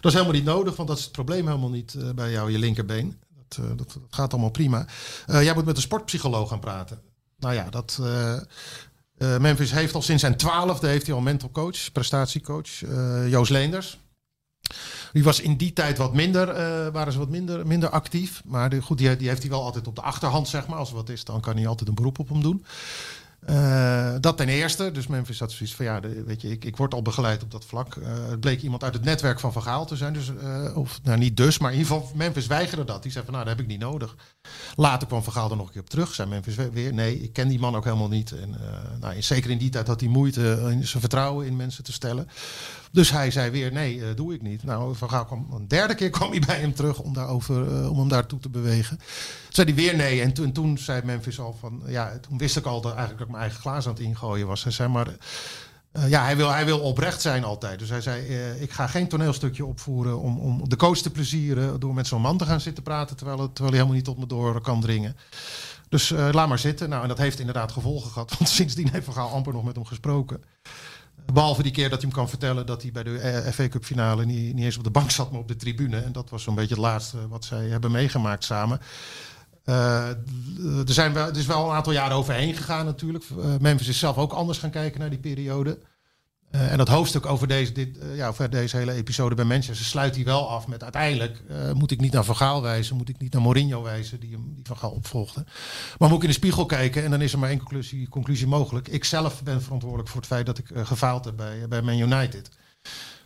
dat 0.00 0.12
is 0.12 0.12
helemaal 0.12 0.35
niet 0.36 0.44
nodig, 0.44 0.76
want 0.76 0.88
dat 0.88 0.98
is 0.98 1.04
het 1.04 1.12
probleem 1.12 1.46
helemaal 1.46 1.70
niet 1.70 1.94
uh, 1.94 2.10
bij 2.10 2.30
jou, 2.30 2.50
je 2.50 2.58
linkerbeen. 2.58 3.18
Dat, 3.36 3.58
uh, 3.60 3.68
dat, 3.68 3.78
dat, 3.78 3.98
gaat 4.10 4.32
allemaal 4.32 4.50
prima. 4.50 4.86
Uh, 5.26 5.42
jij 5.42 5.54
moet 5.54 5.64
met 5.64 5.76
een 5.76 5.82
sportpsycholoog 5.82 6.48
gaan 6.48 6.60
praten. 6.60 7.00
Nou 7.38 7.54
ja, 7.54 7.70
dat. 7.70 8.00
Memphis 9.18 9.70
heeft 9.70 9.94
al 9.94 10.02
sinds 10.02 10.22
zijn 10.22 10.36
twaalfde 10.36 10.86
heeft 10.86 11.06
hij 11.06 11.14
al 11.14 11.20
mental 11.20 11.50
coach, 11.50 11.92
prestatiecoach, 11.92 12.68
Joost 13.28 13.50
Leenders. 13.50 13.98
Die 15.12 15.24
was 15.24 15.40
in 15.40 15.56
die 15.56 15.72
tijd 15.72 15.98
wat 15.98 16.14
minder, 16.14 16.46
waren 16.92 17.12
ze 17.12 17.18
wat 17.18 17.28
minder, 17.28 17.66
minder 17.66 17.88
actief. 17.88 18.42
Maar 18.44 18.70
de, 18.70 18.82
goed, 18.82 18.98
die, 18.98 19.16
die 19.16 19.28
heeft 19.28 19.42
hij 19.42 19.50
wel 19.50 19.62
altijd 19.62 19.86
op 19.86 19.94
de 19.94 20.02
achterhand, 20.02 20.48
zeg 20.48 20.66
maar. 20.66 20.78
Als 20.78 20.88
er 20.88 20.94
wat 20.94 21.08
is, 21.08 21.24
dan 21.24 21.40
kan 21.40 21.56
hij 21.56 21.66
altijd 21.66 21.88
een 21.88 21.94
beroep 21.94 22.18
op 22.18 22.28
hem 22.28 22.42
doen. 22.42 22.64
Uh, 23.50 24.14
dat 24.20 24.36
ten 24.36 24.48
eerste. 24.48 24.92
Dus 24.92 25.06
Memphis 25.06 25.38
had 25.38 25.52
zoiets 25.52 25.74
van 25.74 25.84
ja, 25.84 26.00
weet 26.00 26.40
je, 26.40 26.50
ik, 26.50 26.64
ik 26.64 26.76
word 26.76 26.94
al 26.94 27.02
begeleid 27.02 27.42
op 27.42 27.50
dat 27.50 27.64
vlak. 27.64 27.94
Uh, 27.94 28.06
het 28.28 28.40
bleek 28.40 28.62
iemand 28.62 28.84
uit 28.84 28.94
het 28.94 29.04
netwerk 29.04 29.40
van 29.40 29.52
Van 29.52 29.62
Gaal 29.62 29.86
te 29.86 29.96
zijn. 29.96 30.12
Dus, 30.12 30.32
uh, 30.42 30.76
of 30.76 31.00
nou 31.02 31.18
niet 31.18 31.36
dus, 31.36 31.58
maar 31.58 31.72
in 31.72 31.78
ieder 31.78 31.92
geval 31.92 32.10
Memphis 32.14 32.46
weigerde 32.46 32.84
dat. 32.84 33.02
Die 33.02 33.12
zei 33.12 33.24
van 33.24 33.34
nou, 33.34 33.46
dat 33.46 33.56
heb 33.56 33.64
ik 33.64 33.70
niet 33.70 33.80
nodig. 33.80 34.16
Later 34.74 35.08
kwam 35.08 35.22
Van 35.22 35.32
Gaal 35.32 35.50
er 35.50 35.56
nog 35.56 35.66
een 35.66 35.72
keer 35.72 35.80
op 35.80 35.90
terug. 35.90 36.14
Zei 36.14 36.28
Memphis 36.28 36.54
weer 36.54 36.94
nee, 36.94 37.22
ik 37.22 37.32
ken 37.32 37.48
die 37.48 37.58
man 37.58 37.76
ook 37.76 37.84
helemaal 37.84 38.08
niet. 38.08 38.32
En 38.32 38.54
nou, 39.00 39.22
zeker 39.22 39.50
in 39.50 39.58
die 39.58 39.70
tijd 39.70 39.86
had 39.86 40.00
hij 40.00 40.08
moeite 40.08 40.76
zijn 40.80 41.00
vertrouwen 41.00 41.46
in 41.46 41.56
mensen 41.56 41.84
te 41.84 41.92
stellen. 41.92 42.28
Dus 42.90 43.10
hij 43.10 43.30
zei 43.30 43.50
weer 43.50 43.72
nee, 43.72 44.14
doe 44.14 44.34
ik 44.34 44.42
niet. 44.42 44.62
Nou, 44.62 44.96
Van 44.96 45.26
kwam 45.26 45.46
een 45.52 45.68
derde 45.68 45.94
keer 45.94 46.10
kwam 46.10 46.30
hij 46.30 46.40
bij 46.46 46.60
hem 46.60 46.74
terug 46.74 46.98
om, 46.98 47.12
daarover, 47.12 47.90
om 47.90 47.98
hem 47.98 48.08
daartoe 48.08 48.38
te 48.38 48.48
bewegen. 48.48 48.96
Toen 48.96 49.06
zei 49.48 49.66
hij 49.66 49.76
weer 49.76 49.96
nee. 49.96 50.22
En 50.22 50.32
toen, 50.32 50.52
toen 50.52 50.78
zei 50.78 51.02
Memphis 51.04 51.40
al 51.40 51.56
van, 51.60 51.82
ja, 51.86 52.18
toen 52.18 52.38
wist 52.38 52.56
ik 52.56 52.64
al 52.64 52.80
dat 52.80 52.94
eigenlijk 52.94 53.20
eigen 53.36 53.60
glaas 53.60 53.86
aan 53.86 53.92
het 53.92 54.02
ingooien 54.02 54.46
was. 54.46 54.62
Hij 54.62 54.72
zei 54.72 54.88
maar, 54.88 55.08
uh, 55.08 56.08
ja, 56.08 56.24
hij 56.24 56.36
wil, 56.36 56.50
hij 56.50 56.64
wil 56.64 56.80
oprecht 56.80 57.20
zijn 57.20 57.44
altijd. 57.44 57.78
Dus 57.78 57.88
hij 57.88 58.00
zei, 58.00 58.22
ik 58.60 58.70
ga 58.70 58.86
geen 58.86 59.08
toneelstukje 59.08 59.64
opvoeren 59.64 60.20
om, 60.20 60.38
om 60.38 60.68
de 60.68 60.76
coach 60.76 60.98
te 60.98 61.10
plezieren 61.10 61.80
door 61.80 61.94
met 61.94 62.06
zo'n 62.06 62.20
man 62.20 62.38
te 62.38 62.44
gaan 62.44 62.60
zitten 62.60 62.82
praten 62.82 63.16
terwijl, 63.16 63.38
het, 63.38 63.54
terwijl 63.54 63.76
hij 63.76 63.84
helemaal 63.84 63.94
niet 63.94 64.04
tot 64.04 64.18
me 64.18 64.26
door 64.26 64.60
kan 64.60 64.80
dringen. 64.80 65.16
Dus 65.88 66.10
laat 66.10 66.48
maar 66.48 66.58
zitten. 66.58 66.88
Nou, 66.88 67.02
en 67.02 67.08
dat 67.08 67.18
heeft 67.18 67.38
inderdaad 67.38 67.72
gevolgen 67.72 68.10
gehad. 68.10 68.34
Want 68.38 68.50
sindsdien 68.50 68.90
heeft 68.90 69.04
Van 69.04 69.14
Gaal 69.14 69.30
amper 69.30 69.52
nog 69.52 69.64
met 69.64 69.74
hem 69.74 69.84
gesproken. 69.84 70.42
Behalve 71.32 71.62
die 71.62 71.72
keer 71.72 71.88
dat 71.90 72.00
hij 72.00 72.08
hem 72.08 72.18
kan 72.18 72.28
vertellen 72.28 72.66
dat 72.66 72.82
hij 72.82 72.92
bij 72.92 73.02
de 73.02 73.48
FA 73.52 73.68
Cup 73.68 73.84
finale 73.84 74.24
niet, 74.24 74.54
niet 74.54 74.64
eens 74.64 74.76
op 74.76 74.84
de 74.84 74.90
bank 74.90 75.10
zat, 75.10 75.30
maar 75.30 75.40
op 75.40 75.48
de 75.48 75.56
tribune. 75.56 76.00
En 76.00 76.12
dat 76.12 76.30
was 76.30 76.42
zo'n 76.42 76.54
beetje 76.54 76.74
het 76.74 76.82
laatste 76.82 77.28
wat 77.28 77.44
zij 77.44 77.66
hebben 77.66 77.90
meegemaakt 77.90 78.44
samen. 78.44 78.80
Uh, 79.66 80.08
er, 80.88 80.92
zijn 80.92 81.12
wel, 81.12 81.28
er 81.28 81.36
is 81.36 81.46
wel 81.46 81.68
een 81.68 81.76
aantal 81.76 81.92
jaren 81.92 82.16
overheen 82.16 82.54
gegaan 82.54 82.84
natuurlijk. 82.84 83.24
Uh, 83.38 83.44
Memphis 83.60 83.88
is 83.88 83.98
zelf 83.98 84.16
ook 84.16 84.32
anders 84.32 84.58
gaan 84.58 84.70
kijken 84.70 85.00
naar 85.00 85.10
die 85.10 85.18
periode. 85.18 85.78
Uh, 86.50 86.72
en 86.72 86.78
dat 86.78 86.88
hoofdstuk 86.88 87.26
over 87.26 87.48
deze, 87.48 87.72
dit, 87.72 87.98
ja, 88.14 88.28
over 88.28 88.50
deze 88.50 88.76
hele 88.76 88.92
episode 88.92 89.34
bij 89.34 89.44
Manchester 89.44 89.86
sluit 89.86 90.14
hij 90.14 90.24
wel 90.24 90.48
af 90.48 90.66
met 90.66 90.82
uiteindelijk 90.82 91.42
moet 91.74 91.90
ik 91.90 92.00
niet 92.00 92.12
naar 92.12 92.24
Van 92.24 92.36
Gaal 92.36 92.62
wijzen, 92.62 92.96
moet 92.96 93.08
ik 93.08 93.18
niet 93.18 93.32
naar 93.32 93.42
Mourinho 93.42 93.82
wijzen, 93.82 94.20
die 94.20 94.32
hem 94.32 94.52
die 94.54 94.66
Van 94.66 94.76
Gaal 94.76 94.90
opvolgde. 94.90 95.44
Maar 95.98 96.08
moet 96.08 96.18
ik 96.18 96.24
in 96.24 96.28
de 96.28 96.34
spiegel 96.34 96.66
kijken 96.66 97.04
en 97.04 97.10
dan 97.10 97.20
is 97.20 97.32
er 97.32 97.38
maar 97.38 97.48
één 97.48 97.58
conclusie, 97.58 98.08
conclusie 98.08 98.46
mogelijk. 98.46 98.88
Ik 98.88 99.04
zelf 99.04 99.42
ben 99.42 99.62
verantwoordelijk 99.62 100.08
voor 100.08 100.20
het 100.20 100.28
feit 100.28 100.46
dat 100.46 100.58
ik 100.58 100.66
gefaald 100.74 101.24
heb 101.24 101.36
bij, 101.36 101.68
bij 101.68 101.82
Man 101.82 101.98
United. 101.98 102.50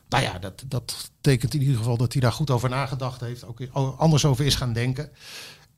nou 0.09 0.23
ja, 0.23 0.39
dat, 0.39 0.65
dat 0.67 1.11
tekent 1.21 1.55
in 1.55 1.61
ieder 1.61 1.77
geval 1.77 1.97
dat 1.97 2.13
hij 2.13 2.23
daar 2.23 2.33
goed 2.33 2.51
over 2.51 2.69
nagedacht 2.69 3.21
heeft. 3.21 3.45
Ook 3.45 3.61
anders 3.97 4.25
over 4.25 4.45
is 4.45 4.55
gaan 4.55 4.73
denken. 4.73 5.11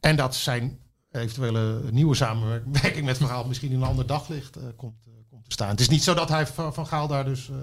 En 0.02 0.16
dat 0.16 0.34
zijn 0.34 0.78
eventuele 1.10 1.80
nieuwe 1.90 2.14
samenwerking 2.14 3.04
met 3.04 3.18
Van 3.18 3.28
Gaal 3.28 3.44
misschien 3.44 3.70
in 3.70 3.76
een 3.76 3.88
ander 3.88 4.06
daglicht 4.06 4.56
uh, 4.56 4.62
komt, 4.76 5.06
uh, 5.08 5.14
komt 5.30 5.44
te 5.44 5.50
staan. 5.50 5.68
Het 5.68 5.80
is 5.80 5.88
niet 5.88 6.02
zo 6.02 6.14
dat 6.14 6.28
hij 6.28 6.46
Van 6.46 6.86
Gaal 6.86 7.06
daar 7.06 7.24
dus 7.24 7.48
uh, 7.48 7.56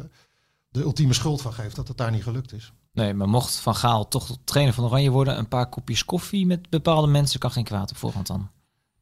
de 0.69 0.81
ultieme 0.81 1.13
schuld 1.13 1.41
van 1.41 1.53
geeft 1.53 1.75
dat 1.75 1.87
het 1.87 1.97
daar 1.97 2.11
niet 2.11 2.23
gelukt 2.23 2.53
is. 2.53 2.73
Nee, 2.93 3.13
maar 3.13 3.29
mocht 3.29 3.55
Van 3.55 3.75
Gaal 3.75 4.07
toch 4.07 4.37
trainer 4.43 4.73
van 4.73 4.83
Oranje 4.83 5.09
worden, 5.09 5.37
een 5.37 5.47
paar 5.47 5.69
kopjes 5.69 6.05
koffie 6.05 6.45
met 6.45 6.69
bepaalde 6.69 7.07
mensen 7.07 7.39
kan 7.39 7.51
geen 7.51 7.63
kwaad 7.63 7.89
op 7.89 7.97
voorhand 7.97 8.27
dan. 8.27 8.49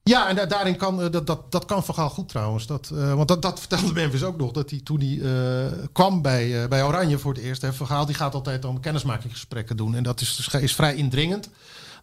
Ja, 0.03 0.27
en 0.29 0.47
daarin 0.49 0.75
kan 0.75 1.11
dat, 1.11 1.27
dat, 1.27 1.51
dat 1.51 1.65
kan 1.65 1.83
Van 1.83 1.95
Gaal 1.95 2.09
goed 2.09 2.29
trouwens. 2.29 2.67
Dat, 2.67 2.87
want 2.89 3.27
dat, 3.27 3.41
dat 3.41 3.59
vertelde 3.59 3.93
Memphis 3.93 4.23
ook 4.23 4.37
nog. 4.37 4.51
Dat 4.51 4.69
hij 4.69 4.79
toen 4.79 4.99
hij 4.99 5.87
kwam 5.91 6.21
bij, 6.21 6.67
bij 6.67 6.83
Oranje 6.83 7.17
voor 7.17 7.33
het 7.33 7.43
eerst. 7.43 7.61
Hè, 7.61 7.73
Van 7.73 7.87
Gaal 7.87 8.05
die 8.05 8.15
gaat 8.15 8.33
altijd 8.33 8.61
dan 8.61 8.79
kennismakingsgesprekken 8.79 9.77
doen. 9.77 9.95
En 9.95 10.03
dat 10.03 10.21
is, 10.21 10.49
is 10.59 10.75
vrij 10.75 10.95
indringend. 10.95 11.49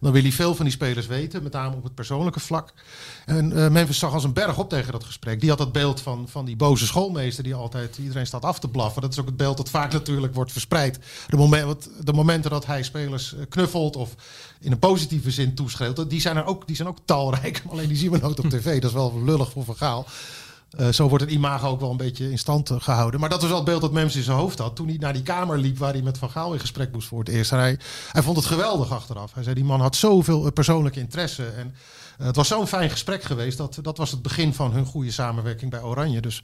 Dan 0.01 0.11
wil 0.11 0.21
hij 0.21 0.31
veel 0.31 0.55
van 0.55 0.65
die 0.65 0.73
spelers 0.73 1.07
weten, 1.07 1.43
met 1.43 1.51
name 1.51 1.75
op 1.75 1.83
het 1.83 1.95
persoonlijke 1.95 2.39
vlak. 2.39 2.73
En 3.25 3.51
uh, 3.51 3.67
Memphis 3.67 3.99
zag 3.99 4.13
als 4.13 4.23
een 4.23 4.33
berg 4.33 4.57
op 4.57 4.69
tegen 4.69 4.91
dat 4.91 5.03
gesprek. 5.03 5.39
Die 5.39 5.49
had 5.49 5.57
dat 5.57 5.71
beeld 5.71 6.01
van, 6.01 6.27
van 6.29 6.45
die 6.45 6.55
boze 6.55 6.85
schoolmeester 6.85 7.43
die 7.43 7.55
altijd 7.55 7.97
iedereen 7.97 8.27
staat 8.27 8.43
af 8.43 8.59
te 8.59 8.67
blaffen. 8.67 9.01
Dat 9.01 9.11
is 9.11 9.19
ook 9.19 9.25
het 9.25 9.37
beeld 9.37 9.57
dat 9.57 9.69
vaak 9.69 9.91
natuurlijk 9.91 10.33
wordt 10.33 10.51
verspreid. 10.51 10.99
De, 11.27 11.77
de 12.03 12.13
momenten 12.13 12.51
dat 12.51 12.65
hij 12.65 12.83
spelers 12.83 13.35
knuffelt 13.49 13.95
of 13.95 14.15
in 14.59 14.71
een 14.71 14.79
positieve 14.79 15.31
zin 15.31 15.53
toeschreeuwt, 15.53 16.09
die 16.09 16.21
zijn 16.21 16.37
er 16.37 16.45
ook, 16.45 16.67
die 16.67 16.75
zijn 16.75 16.87
ook 16.87 16.97
talrijk. 17.05 17.63
Alleen 17.71 17.87
die 17.87 17.97
zien 17.97 18.11
we 18.11 18.17
nooit 18.17 18.39
op 18.39 18.49
tv. 18.49 18.81
Dat 18.81 18.89
is 18.89 18.95
wel 18.95 19.23
lullig 19.23 19.51
voor 19.51 19.63
verhaal. 19.63 20.05
Uh, 20.79 20.87
zo 20.87 21.07
wordt 21.09 21.23
het 21.23 21.33
imago 21.33 21.67
ook 21.67 21.79
wel 21.79 21.91
een 21.91 21.97
beetje 21.97 22.31
in 22.31 22.37
stand 22.37 22.69
uh, 22.69 22.81
gehouden. 22.81 23.19
Maar 23.19 23.29
dat 23.29 23.39
was 23.39 23.49
wel 23.49 23.57
het 23.57 23.67
beeld 23.67 23.81
dat 23.81 23.91
Memphis 23.91 24.15
in 24.15 24.23
zijn 24.23 24.37
hoofd 24.37 24.59
had. 24.59 24.75
Toen 24.75 24.87
hij 24.87 24.97
naar 24.97 25.13
die 25.13 25.23
kamer 25.23 25.57
liep 25.57 25.77
waar 25.77 25.93
hij 25.93 26.01
met 26.01 26.17
Van 26.17 26.29
Gaal 26.29 26.53
in 26.53 26.59
gesprek 26.59 26.91
moest 26.91 27.07
voor 27.07 27.19
het 27.19 27.27
eerst. 27.27 27.51
En 27.51 27.57
hij, 27.57 27.79
hij 28.11 28.23
vond 28.23 28.37
het 28.37 28.45
geweldig 28.45 28.91
achteraf. 28.91 29.33
Hij 29.33 29.43
zei, 29.43 29.55
die 29.55 29.63
man 29.63 29.81
had 29.81 29.95
zoveel 29.95 30.45
uh, 30.45 30.51
persoonlijke 30.51 30.99
interesse. 30.99 31.45
En 31.45 31.75
het 32.17 32.35
was 32.35 32.47
zo'n 32.47 32.67
fijn 32.67 32.89
gesprek 32.89 33.23
geweest. 33.23 33.57
Dat, 33.57 33.79
dat 33.81 33.97
was 33.97 34.11
het 34.11 34.21
begin 34.21 34.53
van 34.53 34.71
hun 34.71 34.85
goede 34.85 35.11
samenwerking 35.11 35.71
bij 35.71 35.81
Oranje. 35.81 36.21
Dus 36.21 36.43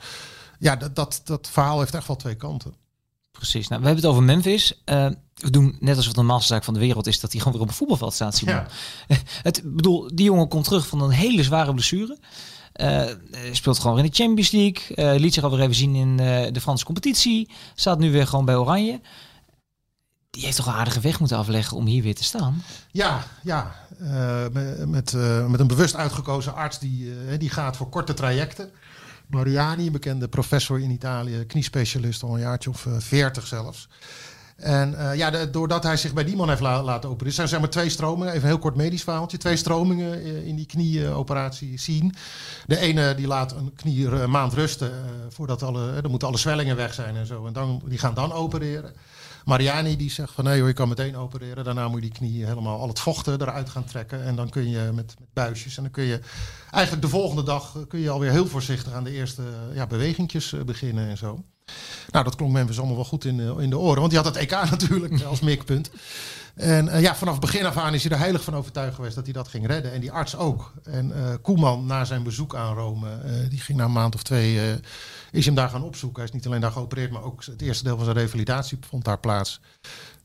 ja, 0.60 0.76
dat, 0.76 0.96
dat, 0.96 1.22
dat 1.24 1.50
verhaal 1.52 1.80
heeft 1.80 1.96
echt 1.96 2.08
wel 2.08 2.16
twee 2.16 2.36
kanten. 2.36 2.74
Precies. 3.32 3.68
Nou, 3.68 3.82
we 3.82 3.88
hebben 3.88 4.04
het 4.04 4.14
over 4.14 4.26
Memphis. 4.26 4.82
we 4.86 5.50
doen 5.50 5.78
net 5.80 5.96
alsof 5.96 6.06
het 6.06 6.16
de 6.16 6.22
normaalste 6.22 6.54
zaak 6.54 6.64
van 6.64 6.74
de 6.74 6.80
wereld 6.80 7.08
is 7.08 7.20
dat 7.20 7.32
hij 7.32 7.40
gewoon 7.40 7.54
weer 7.54 7.64
op 7.64 7.70
een 7.70 7.76
voetbalveld 7.76 8.14
staat. 8.14 8.36
Simon. 8.36 8.56
Ja. 8.56 8.68
het 9.44 9.62
bedoel, 9.66 10.10
die 10.14 10.26
jongen 10.26 10.48
komt 10.48 10.64
terug 10.64 10.88
van 10.88 11.02
een 11.02 11.10
hele 11.10 11.44
zware 11.44 11.74
blessure. 11.74 12.18
Uh, 12.76 13.06
speelt 13.52 13.80
gewoon 13.80 13.98
in 13.98 14.06
de 14.06 14.16
Champions 14.16 14.52
League. 14.52 15.14
Uh, 15.14 15.20
liet 15.20 15.34
zich 15.34 15.44
alweer 15.44 15.60
even 15.60 15.76
zien 15.76 15.96
in 15.96 16.10
uh, 16.10 16.52
de 16.52 16.62
Franse 16.62 16.86
competitie. 16.86 17.50
Staat 17.76 18.00
nu 18.00 18.12
weer 18.12 18.28
gewoon 18.28 18.46
bij 18.46 18.56
Oranje. 18.56 19.02
Die 20.30 20.44
heeft 20.44 20.56
toch 20.56 20.66
een 20.66 20.74
aardige 20.74 21.00
weg 21.00 21.20
moeten 21.20 21.38
afleggen 21.38 21.78
om 21.78 21.86
hier 21.86 22.04
weer 22.04 22.16
te 22.16 22.24
staan? 22.24 22.64
Ja, 22.92 23.24
ja. 23.44 23.76
met, 24.52 24.88
met, 24.88 25.14
met, 25.48 25.60
een 25.60 25.68
bewust 25.68 25.96
uitgekozen 25.96 26.56
arts 26.56 26.80
die, 26.80 27.38
die 27.38 27.50
gaat 27.50 27.78
voor 27.78 27.90
korte 27.90 28.14
trajecten. 28.14 28.72
Mariani, 29.28 29.86
een 29.86 29.92
bekende 29.92 30.28
professor 30.28 30.80
in 30.80 30.90
Italië, 30.90 31.46
kniespecialist, 31.46 32.24
al 32.24 32.34
een 32.34 32.40
jaartje 32.40 32.70
of 32.70 32.88
veertig 32.98 33.48
zelfs. 33.48 33.88
En 34.62 34.92
uh, 34.92 35.16
ja, 35.16 35.46
doordat 35.46 35.84
hij 35.84 35.98
zich 35.98 36.14
bij 36.14 36.24
die 36.24 36.36
man 36.36 36.50
heeft 36.50 36.62
la, 36.62 36.84
laten 36.84 37.10
opereren, 37.10 37.34
zijn 37.34 37.48
zeg 37.48 37.60
maar 37.60 37.70
twee 37.70 37.90
stromingen. 37.90 38.34
Even 38.34 38.48
heel 38.48 38.60
kort 38.60 38.76
medisch 38.76 39.04
verhaaltje. 39.04 39.38
Twee 39.38 39.56
stromingen 39.56 40.28
uh, 40.28 40.48
in 40.48 40.56
die 40.56 40.66
knieoperatie 40.66 41.80
zien. 41.80 42.16
De 42.66 42.78
ene 42.78 43.16
die 43.16 43.28
laat 43.28 43.52
een 43.52 43.74
knie 43.76 44.08
een 44.08 44.30
maand 44.30 44.54
rusten 44.54 44.90
uh, 44.90 44.96
voordat 45.30 45.64
alle, 45.64 46.02
dan 46.02 46.10
moeten 46.10 46.28
alle 46.28 46.38
zwellingen 46.38 46.76
weg 46.76 46.94
zijn 46.94 47.16
en 47.16 47.26
zo. 47.26 47.46
En 47.46 47.54
dan, 47.54 47.82
die 47.86 47.98
gaan 47.98 48.14
dan 48.14 48.32
opereren. 48.32 48.94
Mariani 49.46 49.96
die 49.96 50.12
zegt 50.12 50.32
van 50.34 50.44
nee 50.44 50.60
hoor, 50.60 50.68
je 50.68 50.74
kan 50.74 50.90
meteen 50.90 51.18
opereren. 51.18 51.64
Daarna 51.64 51.88
moet 51.88 52.04
je 52.04 52.10
die 52.10 52.18
knie 52.18 52.46
helemaal 52.46 52.80
al 52.80 52.88
het 52.88 53.00
vochten 53.00 53.42
eruit 53.42 53.70
gaan 53.70 53.86
trekken. 53.86 54.24
En 54.24 54.36
dan 54.36 54.50
kun 54.50 54.70
je 54.70 54.80
met, 54.80 54.96
met 54.96 55.16
buisjes. 55.34 55.78
En 55.78 55.84
dan 55.84 55.92
kun 55.92 56.04
je 56.04 56.20
eigenlijk 56.72 57.04
de 57.04 57.10
volgende 57.10 57.44
dag 57.44 57.78
kun 57.88 58.00
je 58.00 58.10
alweer 58.10 58.32
heel 58.32 58.48
voorzichtig 58.48 58.94
aan 58.94 59.04
de 59.04 59.12
eerste 59.12 59.44
ja, 59.74 59.88
bewegingjes 59.88 60.56
beginnen 60.66 61.10
en 61.10 61.18
zo. 61.18 61.44
Nou, 62.12 62.24
dat 62.24 62.36
klonk 62.36 62.52
Memphis 62.52 62.78
allemaal 62.78 62.96
wel 62.96 63.06
goed 63.06 63.26
in, 63.26 63.40
in 63.60 63.70
de 63.70 63.78
oren. 63.78 64.00
Want 64.00 64.10
die 64.10 64.20
had 64.20 64.36
het 64.36 64.44
EK 64.44 64.52
natuurlijk 64.72 65.24
als 65.24 65.40
mikpunt. 65.40 65.92
En 66.56 66.86
uh, 66.86 67.02
ja, 67.02 67.16
vanaf 67.16 67.40
begin 67.40 67.66
af 67.66 67.78
aan 67.78 67.94
is 67.94 68.04
hij 68.04 68.12
er 68.12 68.18
heilig 68.18 68.44
van 68.44 68.56
overtuigd 68.56 68.96
geweest 68.96 69.16
dat 69.16 69.24
hij 69.24 69.34
dat 69.34 69.48
ging 69.48 69.68
redden. 69.68 69.92
En 69.92 70.02
die 70.02 70.12
arts 70.12 70.36
ook. 70.36 70.74
En 70.84 71.10
uh, 71.10 71.34
Koeman, 71.42 71.86
na 71.86 72.06
zijn 72.06 72.24
bezoek 72.24 72.56
aan 72.56 72.76
Rome, 72.76 73.08
die 73.50 73.60
ging 73.60 73.78
na 73.78 73.84
een 73.84 73.92
maand 73.92 74.16
of 74.16 74.24
twee, 74.24 74.80
is 75.32 75.46
hem 75.46 75.56
daar 75.56 75.70
gaan 75.70 75.84
opzoeken. 75.84 76.20
Hij 76.20 76.28
is 76.28 76.36
niet 76.36 76.46
alleen 76.46 76.62
daar 76.62 76.72
geopereerd, 76.72 77.12
maar 77.12 77.24
ook 77.24 77.46
het 77.46 77.62
eerste 77.62 77.84
deel 77.84 77.96
van 77.96 78.06
zijn 78.06 78.18
revalidatie 78.18 78.78
vond 78.88 79.06
daar 79.06 79.20
plaats. 79.20 79.62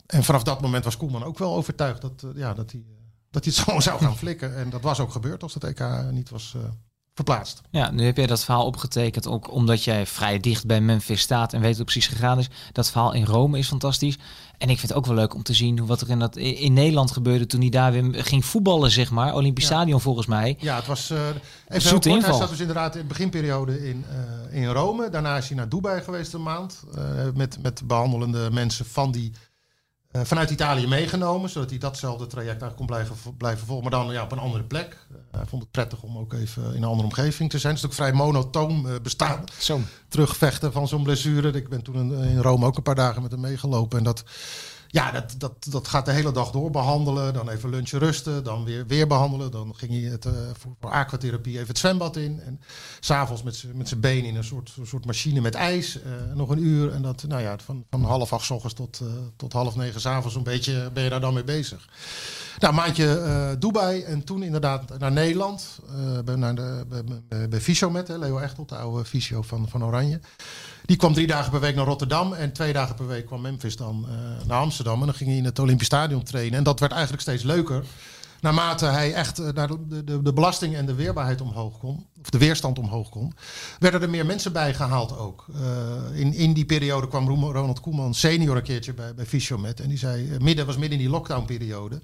En 0.06 0.24
vanaf 0.24 0.42
dat 0.42 0.60
moment 0.60 0.84
was 0.84 0.96
Koeman 0.96 1.24
ook 1.24 1.38
wel 1.38 1.54
overtuigd 1.54 2.00
dat, 2.00 2.24
ja, 2.34 2.54
dat, 2.54 2.70
hij, 2.72 2.82
dat 3.30 3.44
hij 3.44 3.52
het 3.56 3.64
zo 3.68 3.80
zou 3.80 4.00
gaan 4.00 4.16
flikken. 4.16 4.56
En 4.56 4.70
dat 4.70 4.82
was 4.82 5.00
ook 5.00 5.12
gebeurd 5.12 5.42
als 5.42 5.54
het 5.54 5.64
EK 5.64 6.10
niet 6.10 6.30
was 6.30 6.54
verplaatst. 7.16 7.62
Ja, 7.70 7.90
nu 7.90 8.04
heb 8.04 8.16
jij 8.16 8.26
dat 8.26 8.44
verhaal 8.44 8.66
opgetekend 8.66 9.26
ook 9.26 9.52
omdat 9.52 9.84
jij 9.84 10.06
vrij 10.06 10.40
dicht 10.40 10.66
bij 10.66 10.80
Memphis 10.80 11.20
staat 11.20 11.52
en 11.52 11.60
weet 11.60 11.70
hoe 11.70 11.84
het 11.84 11.92
precies 11.92 12.06
gegaan 12.06 12.38
is. 12.38 12.48
Dat 12.72 12.90
verhaal 12.90 13.12
in 13.12 13.24
Rome 13.24 13.58
is 13.58 13.68
fantastisch. 13.68 14.18
En 14.58 14.68
ik 14.68 14.78
vind 14.78 14.88
het 14.88 14.98
ook 14.98 15.06
wel 15.06 15.14
leuk 15.14 15.34
om 15.34 15.42
te 15.42 15.54
zien 15.54 15.86
wat 15.86 16.00
er 16.00 16.10
in, 16.10 16.18
dat, 16.18 16.36
in 16.36 16.72
Nederland 16.72 17.10
gebeurde 17.10 17.46
toen 17.46 17.60
hij 17.60 17.70
daar 17.70 17.92
weer 17.92 18.24
ging 18.24 18.44
voetballen, 18.44 18.90
zeg 18.90 19.10
maar. 19.10 19.34
Olympisch 19.34 19.68
ja. 19.68 19.70
Stadion 19.70 20.00
volgens 20.00 20.26
mij. 20.26 20.56
Ja, 20.60 20.76
het 20.76 20.86
was 20.86 21.10
uh, 21.10 21.18
even 21.68 21.88
heel 21.88 21.98
kort, 21.98 22.24
Hij 22.26 22.34
zat 22.34 22.48
dus 22.48 22.60
inderdaad 22.60 22.94
in 22.94 23.00
de 23.00 23.06
beginperiode 23.06 23.88
in, 23.88 24.04
uh, 24.50 24.62
in 24.62 24.68
Rome. 24.68 25.10
Daarna 25.10 25.36
is 25.36 25.46
hij 25.48 25.56
naar 25.56 25.68
Dubai 25.68 26.02
geweest 26.02 26.32
een 26.32 26.42
maand. 26.42 26.84
Uh, 26.98 27.02
met, 27.34 27.58
met 27.62 27.82
behandelende 27.86 28.50
mensen 28.52 28.86
van 28.86 29.12
die 29.12 29.32
vanuit 30.24 30.50
Italië 30.50 30.86
meegenomen, 30.86 31.50
zodat 31.50 31.70
hij 31.70 31.78
datzelfde 31.78 32.26
traject 32.26 32.62
eigenlijk 32.62 32.76
kon 32.76 32.86
blijven, 32.86 33.36
blijven 33.36 33.66
volgen, 33.66 33.90
maar 33.90 34.00
dan 34.00 34.12
ja, 34.12 34.22
op 34.22 34.32
een 34.32 34.38
andere 34.38 34.64
plek. 34.64 35.06
Uh, 35.10 35.16
hij 35.30 35.46
vond 35.46 35.62
het 35.62 35.70
prettig 35.70 36.02
om 36.02 36.18
ook 36.18 36.32
even 36.32 36.62
in 36.62 36.82
een 36.82 36.88
andere 36.88 37.08
omgeving 37.08 37.50
te 37.50 37.58
zijn. 37.58 37.74
Het 37.74 37.82
is 37.82 37.88
ook 37.88 37.96
vrij 37.96 38.12
monotoom 38.12 38.86
uh, 38.86 38.92
bestaan. 39.02 39.44
Zo. 39.58 39.80
Terugvechten 40.08 40.72
van 40.72 40.88
zo'n 40.88 41.02
blessure. 41.02 41.50
Ik 41.50 41.68
ben 41.68 41.82
toen 41.82 42.24
in 42.24 42.38
Rome 42.40 42.66
ook 42.66 42.76
een 42.76 42.82
paar 42.82 42.94
dagen 42.94 43.22
met 43.22 43.30
hem 43.30 43.40
meegelopen 43.40 43.98
en 43.98 44.04
dat 44.04 44.24
ja, 44.96 45.10
dat, 45.10 45.34
dat, 45.38 45.66
dat 45.70 45.88
gaat 45.88 46.04
de 46.04 46.12
hele 46.12 46.32
dag 46.32 46.50
door 46.50 46.70
behandelen. 46.70 47.34
Dan 47.34 47.48
even 47.48 47.70
lunchen 47.70 47.98
rusten. 47.98 48.44
Dan 48.44 48.64
weer, 48.64 48.86
weer 48.86 49.06
behandelen. 49.06 49.50
Dan 49.50 49.74
ging 49.76 49.92
hij 49.92 50.10
het, 50.10 50.24
uh, 50.24 50.32
voor, 50.58 50.90
aquatherapie 50.90 51.54
even 51.54 51.68
het 51.68 51.78
zwembad 51.78 52.16
in. 52.16 52.40
En 52.40 52.60
s'avonds 53.00 53.42
met 53.42 53.88
zijn 53.88 54.00
been 54.00 54.24
in 54.24 54.36
een 54.36 54.44
soort, 54.44 54.74
soort 54.82 55.06
machine 55.06 55.40
met 55.40 55.54
ijs. 55.54 55.96
Uh, 55.96 56.02
nog 56.34 56.48
een 56.48 56.62
uur. 56.62 56.92
En 56.92 57.02
dat, 57.02 57.24
nou 57.28 57.42
ja, 57.42 57.56
van, 57.64 57.84
van 57.90 58.04
half 58.04 58.32
acht 58.32 58.44
s 58.44 58.50
ochtends 58.50 58.74
tot, 58.74 59.00
uh, 59.02 59.08
tot 59.36 59.52
half 59.52 59.76
negen 59.76 60.00
s'avonds 60.00 60.36
een 60.36 60.42
beetje 60.42 60.90
ben 60.92 61.02
je 61.02 61.10
daar 61.10 61.20
dan 61.20 61.34
mee 61.34 61.44
bezig. 61.44 61.88
Nou, 62.58 62.74
een 62.74 62.80
maandje 62.80 63.56
Dubai 63.58 64.02
en 64.02 64.24
toen 64.24 64.42
inderdaad 64.42 64.98
naar 64.98 65.12
Nederland. 65.12 65.78
bij, 66.24 66.36
naar 66.36 66.54
de, 66.54 66.84
bij, 66.88 67.04
bij, 67.28 67.48
bij 67.48 68.02
hè, 68.06 68.18
Leo 68.18 68.38
Echtel, 68.38 68.66
de 68.66 68.76
oude 68.76 69.04
fysio 69.04 69.42
van, 69.42 69.68
van 69.68 69.84
Oranje. 69.84 70.20
Die 70.84 70.96
kwam 70.96 71.12
drie 71.12 71.26
dagen 71.26 71.50
per 71.50 71.60
week 71.60 71.74
naar 71.74 71.84
Rotterdam. 71.84 72.32
En 72.32 72.52
twee 72.52 72.72
dagen 72.72 72.94
per 72.94 73.06
week 73.06 73.26
kwam 73.26 73.40
Memphis 73.40 73.76
dan 73.76 74.06
uh, 74.08 74.46
naar 74.46 74.60
Amsterdam. 74.60 75.00
En 75.00 75.06
dan 75.06 75.14
ging 75.14 75.28
hij 75.28 75.38
in 75.38 75.44
het 75.44 75.58
Olympisch 75.58 75.86
Stadion 75.86 76.22
trainen. 76.22 76.58
En 76.58 76.64
dat 76.64 76.80
werd 76.80 76.92
eigenlijk 76.92 77.22
steeds 77.22 77.42
leuker. 77.42 77.84
Naarmate 78.40 78.86
hij 78.86 79.14
echt 79.14 79.40
uh, 79.40 79.48
naar 79.48 79.68
de, 79.68 80.04
de, 80.04 80.22
de, 80.22 80.32
belasting 80.32 80.74
en 80.74 80.86
de 80.86 80.94
weerbaarheid 80.94 81.40
omhoog 81.40 81.78
kon. 81.78 82.06
Of 82.20 82.30
de 82.30 82.38
weerstand 82.38 82.78
omhoog 82.78 83.08
kon. 83.08 83.32
Werden 83.78 84.02
er 84.02 84.10
meer 84.10 84.26
mensen 84.26 84.52
bijgehaald 84.52 85.18
ook. 85.18 85.46
Uh, 85.50 86.20
in, 86.20 86.34
in 86.34 86.52
die 86.52 86.64
periode 86.64 87.08
kwam 87.08 87.28
Ronald 87.28 87.80
Koeman 87.80 88.14
senior 88.14 88.56
een 88.56 88.62
keertje 88.62 88.94
bij, 88.94 89.14
bij 89.14 89.26
Fischomet. 89.26 89.80
En 89.80 89.88
die 89.88 89.98
zei, 89.98 90.36
midden, 90.38 90.66
was 90.66 90.76
midden 90.76 90.98
in 90.98 91.04
die 91.04 91.12
lockdownperiode. 91.12 92.00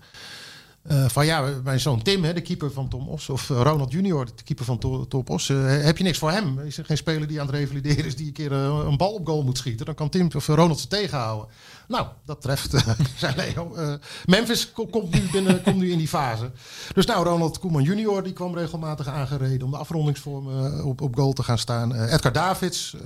Uh, 0.91 1.09
van 1.09 1.27
ja, 1.27 1.61
mijn 1.65 1.81
zoon 1.81 2.03
Tim, 2.03 2.25
hè, 2.25 2.33
de 2.33 2.41
keeper 2.41 2.73
van 2.73 2.89
Tom 2.89 3.09
Os, 3.09 3.29
of 3.29 3.49
uh, 3.49 3.61
Ronald 3.61 3.93
Junior, 3.93 4.27
de 4.27 4.43
keeper 4.45 4.65
van 4.65 4.79
to 4.79 5.07
Tom 5.07 5.23
Os, 5.27 5.49
uh, 5.49 5.83
heb 5.83 5.99
je 5.99 6.05
niks 6.05 6.19
voor 6.19 6.31
hem? 6.31 6.59
Is 6.59 6.79
er 6.79 6.85
geen 6.85 6.97
speler 6.97 7.29
die 7.29 7.41
aan 7.41 7.47
het 7.47 7.55
revalideren 7.55 8.05
is 8.05 8.17
die 8.17 8.27
een 8.27 8.33
keer 8.33 8.53
een 8.53 8.97
bal 8.97 9.13
op 9.13 9.27
goal 9.27 9.43
moet 9.43 9.59
schieten? 9.59 9.87
Dan 9.87 9.95
kan 9.95 10.09
Tim 10.09 10.29
of 10.37 10.47
Ronald 10.47 10.81
ze 10.81 10.89
tegenhouden. 10.89 11.49
Nou, 11.89 12.07
dat 12.25 12.41
treft, 12.41 12.85
zei 13.17 13.37
Leo. 13.37 13.77
Memphis 14.25 14.73
komt 14.73 15.15
nu, 15.15 15.21
binnen, 15.33 15.63
komt 15.63 15.77
nu 15.77 15.91
in 15.91 15.99
die 15.99 16.09
fase. 16.09 16.51
Dus 16.95 17.07
nou, 17.07 17.25
Ronald 17.25 17.59
Koeman 17.59 17.83
Junior, 17.83 18.23
die 18.23 18.33
kwam 18.33 18.55
regelmatig 18.55 19.07
aangereden 19.07 19.63
om 19.63 19.71
de 19.71 19.77
afrondingsvormen 19.77 20.85
op, 20.85 21.01
op 21.01 21.15
goal 21.15 21.33
te 21.33 21.43
gaan 21.43 21.59
staan. 21.59 21.95
Edgar 21.95 22.33
Davids 22.33 22.97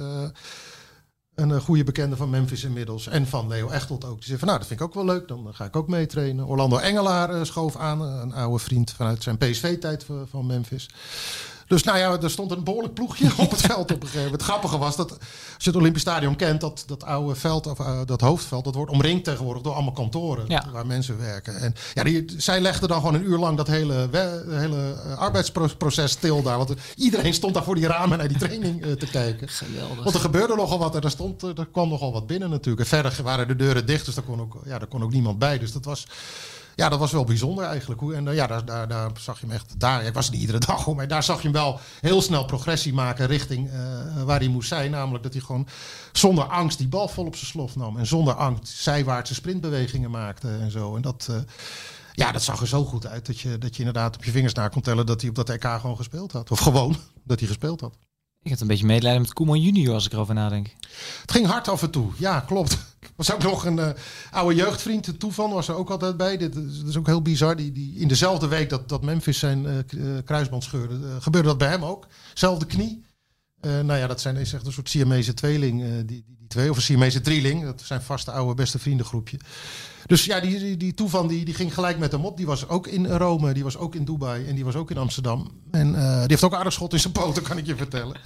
een 1.36 1.50
uh, 1.50 1.60
goede 1.60 1.84
bekende 1.84 2.16
van 2.16 2.30
Memphis 2.30 2.64
inmiddels. 2.64 3.06
En 3.06 3.26
van 3.26 3.48
Leo 3.48 3.68
Echtelt 3.68 4.04
ook. 4.04 4.16
Die 4.16 4.26
zei 4.26 4.38
van 4.38 4.46
nou, 4.48 4.58
dat 4.58 4.68
vind 4.68 4.80
ik 4.80 4.86
ook 4.86 4.94
wel 4.94 5.04
leuk. 5.04 5.28
Dan 5.28 5.48
ga 5.52 5.64
ik 5.64 5.76
ook 5.76 5.88
meetrainen. 5.88 6.46
Orlando 6.46 6.76
Engelaar 6.76 7.34
uh, 7.34 7.44
schoof 7.44 7.76
aan. 7.76 8.00
Een 8.00 8.32
oude 8.32 8.58
vriend 8.58 8.92
vanuit 8.92 9.22
zijn 9.22 9.38
PSV-tijd 9.38 10.06
van 10.30 10.46
Memphis. 10.46 10.88
Dus 11.68 11.82
nou 11.82 11.98
ja, 11.98 12.20
er 12.20 12.30
stond 12.30 12.50
een 12.50 12.64
behoorlijk 12.64 12.94
ploegje 12.94 13.30
op 13.44 13.50
het 13.50 13.60
veld 13.60 13.80
op 13.80 13.90
een 13.90 13.96
gegeven 14.00 14.18
moment. 14.22 14.32
Het 14.40 14.42
grappige 14.50 14.78
was 14.78 14.96
dat, 14.96 15.10
als 15.54 15.64
je 15.64 15.70
het 15.70 15.78
Olympisch 15.78 16.02
Stadion 16.02 16.36
kent, 16.36 16.60
dat, 16.60 16.84
dat 16.86 17.04
oude 17.04 17.34
veld, 17.34 17.66
of 17.66 17.78
uh, 17.78 18.00
dat 18.04 18.20
hoofdveld, 18.20 18.64
dat 18.64 18.74
wordt 18.74 18.90
omringd 18.92 19.24
tegenwoordig 19.24 19.62
door 19.62 19.72
allemaal 19.74 19.92
kantoren 19.92 20.44
Ja. 20.48 20.64
waar 20.72 20.86
mensen 20.86 21.18
werken. 21.18 21.56
En 21.60 21.74
ja, 21.94 22.02
die, 22.02 22.24
zij 22.36 22.60
legden 22.60 22.88
dan 22.88 22.98
gewoon 22.98 23.14
een 23.14 23.24
uur 23.28 23.38
lang 23.38 23.56
dat 23.56 23.66
hele, 23.66 24.08
we- 24.10 24.44
hele 24.48 24.94
eh, 25.04 25.18
arbeidsproces 25.18 26.10
stil 26.10 26.42
daar. 26.42 26.56
Want 26.58 26.74
iedereen 26.96 27.34
stond 27.34 27.54
daar 27.54 27.64
voor 27.64 27.74
die 27.74 27.86
ramen 27.86 28.18
naar 28.18 28.28
die 28.28 28.38
training 28.38 28.82
eh, 28.84 28.92
te 28.92 29.06
kijken. 29.06 29.48
Geweldig. 29.48 30.02
Want 30.02 30.14
er 30.14 30.20
gebeurde 30.20 30.54
nogal 30.54 30.78
wat 30.78 30.94
en 30.94 31.00
er, 31.02 31.10
stond, 31.10 31.42
eh, 31.42 31.50
er 31.58 31.66
kwam 31.72 31.88
nogal 31.88 32.12
wat 32.12 32.26
binnen 32.26 32.50
natuurlijk. 32.50 32.80
En 32.80 32.86
verder 33.02 33.22
waren 33.22 33.48
de 33.48 33.56
deuren 33.56 33.86
dicht, 33.86 34.04
dus 34.04 34.14
daar 34.14 34.24
kon 34.24 34.40
ook, 34.40 34.56
ja, 34.64 34.78
daar 34.78 34.88
kon 34.88 35.02
ook 35.02 35.12
niemand 35.12 35.38
bij. 35.38 35.58
Dus 35.58 35.72
dat 35.72 35.84
was, 35.84 36.06
ja, 36.76 36.88
dat 36.88 36.98
was 36.98 37.12
wel 37.12 37.24
bijzonder 37.24 37.64
eigenlijk. 37.64 38.00
En 38.02 38.28
eh, 38.28 38.34
ja, 38.34 38.46
daar, 38.46 38.64
daar, 38.64 38.88
daar 38.88 39.10
zag 39.20 39.40
je 39.40 39.46
hem 39.46 39.54
echt, 39.54 39.80
daar, 39.80 40.04
ik 40.04 40.14
was 40.14 40.30
niet 40.30 40.40
iedere 40.40 40.58
dag 40.66 40.84
hoor, 40.84 40.96
maar 40.96 41.08
daar 41.08 41.22
zag 41.22 41.36
je 41.36 41.42
hem 41.42 41.52
wel 41.52 41.80
heel 42.00 42.22
snel 42.22 42.44
progressie 42.44 42.94
maken 42.94 43.26
richting 43.26 43.70
eh, 43.70 44.22
waar 44.22 44.38
hij 44.38 44.48
moest 44.48 44.68
zijn. 44.68 44.90
Namelijk 44.90 45.22
dat 45.24 45.32
hij 45.32 45.42
gewoon 45.42 45.68
zonder 46.12 46.44
angst 46.44 46.78
die 46.78 46.88
bal 46.88 47.08
vol 47.08 47.26
op 47.26 47.36
zijn 47.36 47.50
slof 47.50 47.76
nam. 47.76 47.96
En 47.96 48.06
zonder 48.06 48.34
angst 48.34 48.76
zijwaartse 48.76 49.34
sprintbewegingen 49.34 50.10
maakte 50.10 50.48
en 50.48 50.70
zo. 50.70 50.96
En 50.96 51.02
dat... 51.02 51.26
eh, 51.30 51.36
ja, 52.12 52.32
dat 52.32 52.42
zag 52.42 52.60
er 52.60 52.68
zo 52.68 52.84
goed 52.84 53.06
uit 53.06 53.26
dat 53.26 53.40
je, 53.40 53.58
dat 53.58 53.72
je 53.72 53.78
inderdaad 53.78 54.16
op 54.16 54.24
je 54.24 54.30
vingers 54.30 54.54
na 54.54 54.68
kon 54.68 54.82
tellen 54.82 55.06
dat 55.06 55.20
hij 55.20 55.30
op 55.30 55.36
dat 55.36 55.48
EK 55.48 55.64
gewoon 55.64 55.96
gespeeld 55.96 56.32
had. 56.32 56.50
Of 56.50 56.58
gewoon 56.58 56.96
dat 57.24 57.38
hij 57.38 57.48
gespeeld 57.48 57.80
had. 57.80 57.94
Ik 58.46 58.52
heb 58.52 58.60
een 58.60 58.66
beetje 58.66 58.86
medelijden 58.86 59.22
met 59.22 59.32
Koeman 59.32 59.60
junior 59.60 59.94
als 59.94 60.06
ik 60.06 60.12
erover 60.12 60.34
nadenk. 60.34 60.74
Het 61.20 61.32
ging 61.32 61.46
hard 61.46 61.68
af 61.68 61.82
en 61.82 61.90
toe. 61.90 62.12
Ja, 62.16 62.40
klopt. 62.40 62.78
Was 63.16 63.32
ook 63.32 63.42
nog 63.42 63.64
een 63.64 63.78
eh, 63.78 63.90
oude 64.30 64.54
jeugdvriend, 64.54 65.20
Toevan, 65.20 65.50
was 65.50 65.68
er 65.68 65.74
ook 65.74 65.90
altijd 65.90 66.16
bij. 66.16 66.36
Dit 66.36 66.56
is, 66.56 66.78
dit 66.78 66.88
is 66.88 66.96
ook 66.96 67.06
heel 67.06 67.22
bizar. 67.22 67.56
Die, 67.56 67.72
die, 67.72 67.94
in 67.94 68.08
dezelfde 68.08 68.48
week 68.48 68.70
dat, 68.70 68.88
dat 68.88 69.02
Memphis 69.02 69.38
zijn 69.38 69.66
eh, 69.66 69.78
eh, 69.78 70.24
kruisband 70.24 70.64
scheurde, 70.64 70.94
eh, 70.94 71.22
gebeurde 71.22 71.48
dat 71.48 71.58
bij 71.58 71.68
hem 71.68 71.84
ook. 71.84 72.06
Zelfde 72.34 72.66
knie. 72.66 73.04
Eh, 73.60 73.80
nou 73.80 73.98
ja, 73.98 74.06
dat 74.06 74.20
zijn, 74.20 74.36
is 74.36 74.52
echt 74.52 74.66
een 74.66 74.72
soort 74.72 74.88
Siamese 74.88 75.34
tweeling, 75.34 75.82
eh, 75.82 75.88
die, 75.88 76.04
die, 76.04 76.24
die 76.38 76.48
twee. 76.48 76.70
Of 76.70 76.76
een 76.76 76.82
Siamese 76.82 77.20
drieling. 77.20 77.64
Dat 77.64 77.82
zijn 77.84 78.02
vaste 78.02 78.30
oude 78.30 78.54
beste 78.54 78.78
vriendengroepje. 78.78 79.38
Dus 80.06 80.24
ja, 80.24 80.40
die, 80.40 80.58
die, 80.58 80.76
die 80.76 80.94
Toevan 80.94 81.28
die, 81.28 81.44
die 81.44 81.54
ging 81.54 81.74
gelijk 81.74 81.98
met 81.98 82.12
hem 82.12 82.24
op. 82.24 82.36
Die 82.36 82.46
was 82.46 82.68
ook 82.68 82.86
in 82.86 83.06
Rome, 83.06 83.52
die 83.52 83.64
was 83.64 83.76
ook 83.76 83.94
in 83.94 84.04
Dubai 84.04 84.46
en 84.46 84.54
die 84.54 84.64
was 84.64 84.74
ook 84.74 84.90
in 84.90 84.98
Amsterdam. 84.98 85.50
En 85.70 85.94
eh, 85.94 86.18
die 86.18 86.26
heeft 86.28 86.44
ook 86.44 86.54
aardig 86.54 86.72
schot 86.72 86.92
in 86.92 87.00
zijn 87.00 87.12
poten, 87.12 87.42
kan 87.42 87.58
ik 87.58 87.66
je 87.66 87.76
vertellen. 87.76 88.16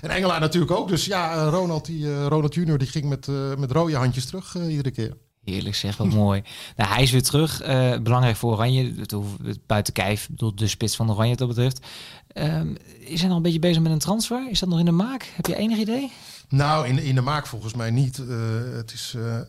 En 0.00 0.10
Engelaar 0.10 0.40
natuurlijk 0.40 0.72
ook. 0.72 0.88
Dus 0.88 1.04
ja, 1.04 1.48
Ronald, 1.48 1.84
die, 1.84 2.24
Ronald 2.26 2.54
junior 2.54 2.78
die 2.78 2.88
ging 2.88 3.04
met, 3.04 3.26
met 3.58 3.70
rode 3.70 3.96
handjes 3.96 4.26
terug 4.26 4.56
iedere 4.68 4.90
keer. 4.90 5.16
Heerlijk 5.46 5.74
zeg, 5.74 5.96
wat 5.96 6.06
mooi. 6.06 6.42
Nou, 6.76 6.90
hij 6.92 7.02
is 7.02 7.10
weer 7.10 7.22
terug. 7.22 7.60
Eh, 7.60 7.98
belangrijk 7.98 8.36
voor 8.36 8.52
Oranje. 8.52 8.94
Buiten 9.66 9.92
kijf, 9.92 10.28
de 10.54 10.66
spits 10.66 10.96
van 10.96 11.10
Oranje 11.10 11.36
dat 11.36 11.48
betreft. 11.48 11.86
Ehm, 12.28 12.74
is 12.98 13.18
hij 13.20 13.28
nog 13.28 13.36
een 13.36 13.42
beetje 13.42 13.58
bezig 13.58 13.82
met 13.82 13.92
een 13.92 13.98
transfer? 13.98 14.50
Is 14.50 14.58
dat 14.60 14.68
nog 14.68 14.78
in 14.78 14.84
de 14.84 14.90
maak? 14.90 15.32
Heb 15.36 15.46
je 15.46 15.56
enig 15.56 15.78
idee? 15.78 16.12
Nou, 16.48 16.86
in, 16.86 16.98
in 16.98 17.14
de 17.14 17.20
maak 17.20 17.46
volgens 17.46 17.74
mij 17.74 17.90
niet. 17.90 18.18
Eh, 18.18 18.36
het 18.72 18.92
is... 18.92 19.14
eh, 19.16 19.40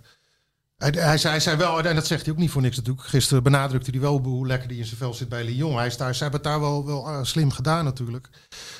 hij, 0.78 1.18
hij, 1.22 1.40
zei, 1.40 1.58
wel, 1.58 1.82
en 1.82 1.96
dat 1.96 2.08
zegt 2.08 2.26
hij 2.26 2.34
ook 2.34 2.40
niet 2.40 2.52
voor 2.52 2.62
niks 2.62 2.76
natuurlijk. 2.76 3.08
Gisteren 3.08 3.44
benadrukte 3.44 3.92
hij 3.92 4.00
wel 4.00 4.20
hoe 4.20 4.48
lekker 4.48 4.68
hij 4.70 4.78
in 4.78 4.86
zijn 4.86 4.98
vel 4.98 5.14
zit 5.14 5.30
bij 5.30 5.44
Lyon. 5.44 5.78
Hij 5.78 5.88
is 5.88 5.98
daar, 5.98 6.16
ze 6.16 6.22
hebben 6.22 6.42
het 6.42 6.50
daar 6.50 6.60
wel, 6.60 6.86
wel 6.86 7.08
eh, 7.08 7.20
slim 7.22 7.52
gedaan 7.52 7.84
natuurlijk. 7.84 8.30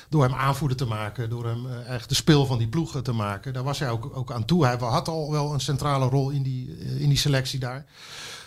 Door 0.08 0.22
hem 0.22 0.34
aanvoerder 0.34 0.76
te 0.76 0.84
maken, 0.84 1.30
door 1.30 1.46
hem 1.46 1.66
echt 1.86 2.08
de 2.08 2.14
speel 2.14 2.46
van 2.46 2.58
die 2.58 2.68
ploegen 2.68 3.02
te 3.02 3.12
maken. 3.12 3.52
Daar 3.52 3.62
was 3.62 3.78
hij 3.78 3.90
ook, 3.90 4.16
ook 4.16 4.32
aan 4.32 4.44
toe. 4.44 4.64
Hij 4.64 4.76
had 4.76 5.08
al 5.08 5.30
wel 5.30 5.54
een 5.54 5.60
centrale 5.60 6.08
rol 6.08 6.30
in 6.30 6.42
die, 6.42 6.76
eh, 6.80 7.00
in 7.00 7.08
die 7.08 7.18
selectie 7.18 7.58
daar. 7.58 7.84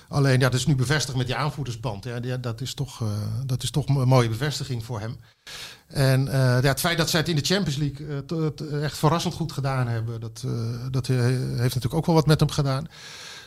Alleen, 0.08 0.40
ja, 0.40 0.50
dat 0.50 0.60
is 0.60 0.66
nu 0.66 0.76
bevestigd 0.76 1.18
met 1.18 1.28
die 1.28 1.36
aanvoerdersband. 1.36 2.04
Ja, 2.04 2.38
dat, 2.38 2.62
is 2.62 2.74
toch, 2.74 3.02
eh, 3.02 3.08
dat 3.46 3.64
is 3.64 3.72
toch 3.72 3.88
een 3.88 4.08
mooie 4.08 4.30
bevestiging 4.30 4.86
voor 4.86 5.00
hem. 5.00 5.18
En 5.88 6.26
ja, 6.26 6.62
het 6.62 6.80
feit 6.80 6.98
dat 6.98 7.10
zij 7.10 7.20
het 7.20 7.30
in 7.30 7.36
de 7.36 7.46
Champions 7.46 7.78
League 7.78 8.82
echt 8.82 8.98
verrassend 8.98 9.34
goed 9.34 9.52
gedaan 9.52 9.88
hebben, 9.88 10.20
dat, 10.20 10.44
dat 10.92 11.08
heeft 11.08 11.60
natuurlijk 11.60 11.94
ook 11.94 12.06
wel 12.06 12.16
wat 12.16 12.26
met 12.26 12.40
hem 12.40 12.50
gedaan. 12.50 12.88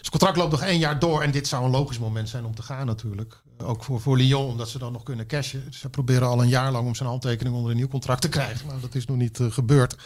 Zijn 0.04 0.16
contract 0.16 0.36
loopt 0.36 0.50
nog 0.50 0.62
één 0.62 0.78
jaar 0.78 0.98
door 0.98 1.22
en 1.22 1.30
dit 1.30 1.48
zou 1.48 1.64
een 1.64 1.70
logisch 1.70 1.98
moment 1.98 2.28
zijn 2.28 2.44
om 2.44 2.54
te 2.54 2.62
gaan 2.62 2.86
natuurlijk. 2.86 3.40
Ook 3.58 3.84
voor, 3.84 4.00
voor 4.00 4.16
Lyon, 4.16 4.46
omdat 4.46 4.68
ze 4.68 4.78
dan 4.78 4.92
nog 4.92 5.02
kunnen 5.02 5.26
cashen. 5.26 5.62
Ze 5.70 5.88
proberen 5.88 6.28
al 6.28 6.42
een 6.42 6.48
jaar 6.48 6.72
lang 6.72 6.86
om 6.86 6.94
zijn 6.94 7.08
handtekening 7.08 7.56
onder 7.56 7.70
een 7.70 7.76
nieuw 7.76 7.88
contract 7.88 8.20
te 8.20 8.28
krijgen. 8.28 8.66
Maar 8.66 8.80
dat 8.80 8.94
is 8.94 9.06
nog 9.06 9.16
niet 9.16 9.40
eh, 9.40 9.50
gebeurd. 9.50 9.96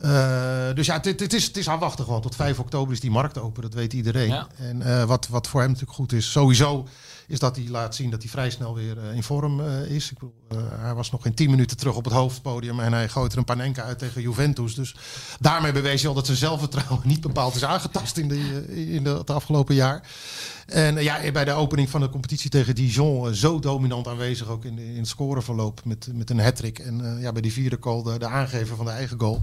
Eh, 0.00 0.74
dus 0.74 0.86
ja, 0.86 0.94
het, 0.94 1.20
het, 1.20 1.32
is, 1.32 1.44
het 1.44 1.56
is 1.56 1.68
afwachten 1.68 2.04
gewoon. 2.04 2.20
Tot 2.20 2.34
5 2.34 2.58
oktober 2.58 2.92
is 2.92 3.00
die 3.00 3.10
markt 3.10 3.38
open, 3.38 3.62
dat 3.62 3.74
weet 3.74 3.92
iedereen. 3.92 4.28
Ja. 4.28 4.46
En 4.56 4.82
eh, 4.82 5.04
wat, 5.04 5.28
wat 5.28 5.48
voor 5.48 5.60
hem 5.60 5.70
natuurlijk 5.70 5.98
goed 5.98 6.12
is, 6.12 6.30
sowieso 6.30 6.88
is 7.28 7.38
dat 7.38 7.56
hij 7.56 7.68
laat 7.68 7.94
zien 7.94 8.10
dat 8.10 8.22
hij 8.22 8.30
vrij 8.30 8.50
snel 8.50 8.74
weer 8.74 8.98
eh, 8.98 9.14
in 9.14 9.22
vorm 9.22 9.60
eh, 9.60 9.90
is. 9.90 10.10
Ik 10.10 10.18
bedoel, 10.18 10.34
eh, 10.48 10.58
hij 10.80 10.94
was 10.94 11.10
nog 11.10 11.22
geen 11.22 11.34
10 11.34 11.50
minuten 11.50 11.76
terug 11.76 11.96
op 11.96 12.04
het 12.04 12.12
hoofdpodium 12.12 12.80
en 12.80 12.92
hij 12.92 13.08
gooit 13.08 13.32
er 13.32 13.38
een 13.38 13.44
Panenka 13.44 13.82
uit 13.82 13.98
tegen 13.98 14.22
Juventus. 14.22 14.74
Dus 14.74 14.94
daarmee 15.40 15.72
bewees 15.72 16.00
hij 16.00 16.08
al 16.08 16.14
dat 16.14 16.26
zijn 16.26 16.38
zelfvertrouwen 16.38 17.08
niet 17.08 17.20
bepaald 17.20 17.54
is 17.54 17.64
aangetast 17.64 18.16
in, 18.16 18.28
de, 18.28 18.66
in 18.92 19.04
de, 19.04 19.10
het 19.10 19.30
afgelopen 19.30 19.74
jaar. 19.74 20.08
En 20.66 21.02
ja, 21.02 21.30
bij 21.32 21.44
de 21.44 21.52
opening 21.52 21.90
van 21.90 22.00
de 22.00 22.08
competitie 22.08 22.50
tegen 22.50 22.74
Dijon 22.74 23.34
zo 23.34 23.58
dominant 23.58 24.08
aanwezig 24.08 24.48
ook 24.48 24.64
in, 24.64 24.78
in 24.78 24.98
het 24.98 25.08
scoreverloop 25.08 25.84
met, 25.84 26.08
met 26.12 26.30
een 26.30 26.40
hat-trick. 26.40 26.78
En 26.78 27.18
ja, 27.20 27.32
bij 27.32 27.42
die 27.42 27.52
vierde 27.52 27.76
goal 27.80 28.02
de, 28.02 28.18
de 28.18 28.26
aangever 28.26 28.76
van 28.76 28.84
de 28.84 28.90
eigen 28.90 29.20
goal. 29.20 29.40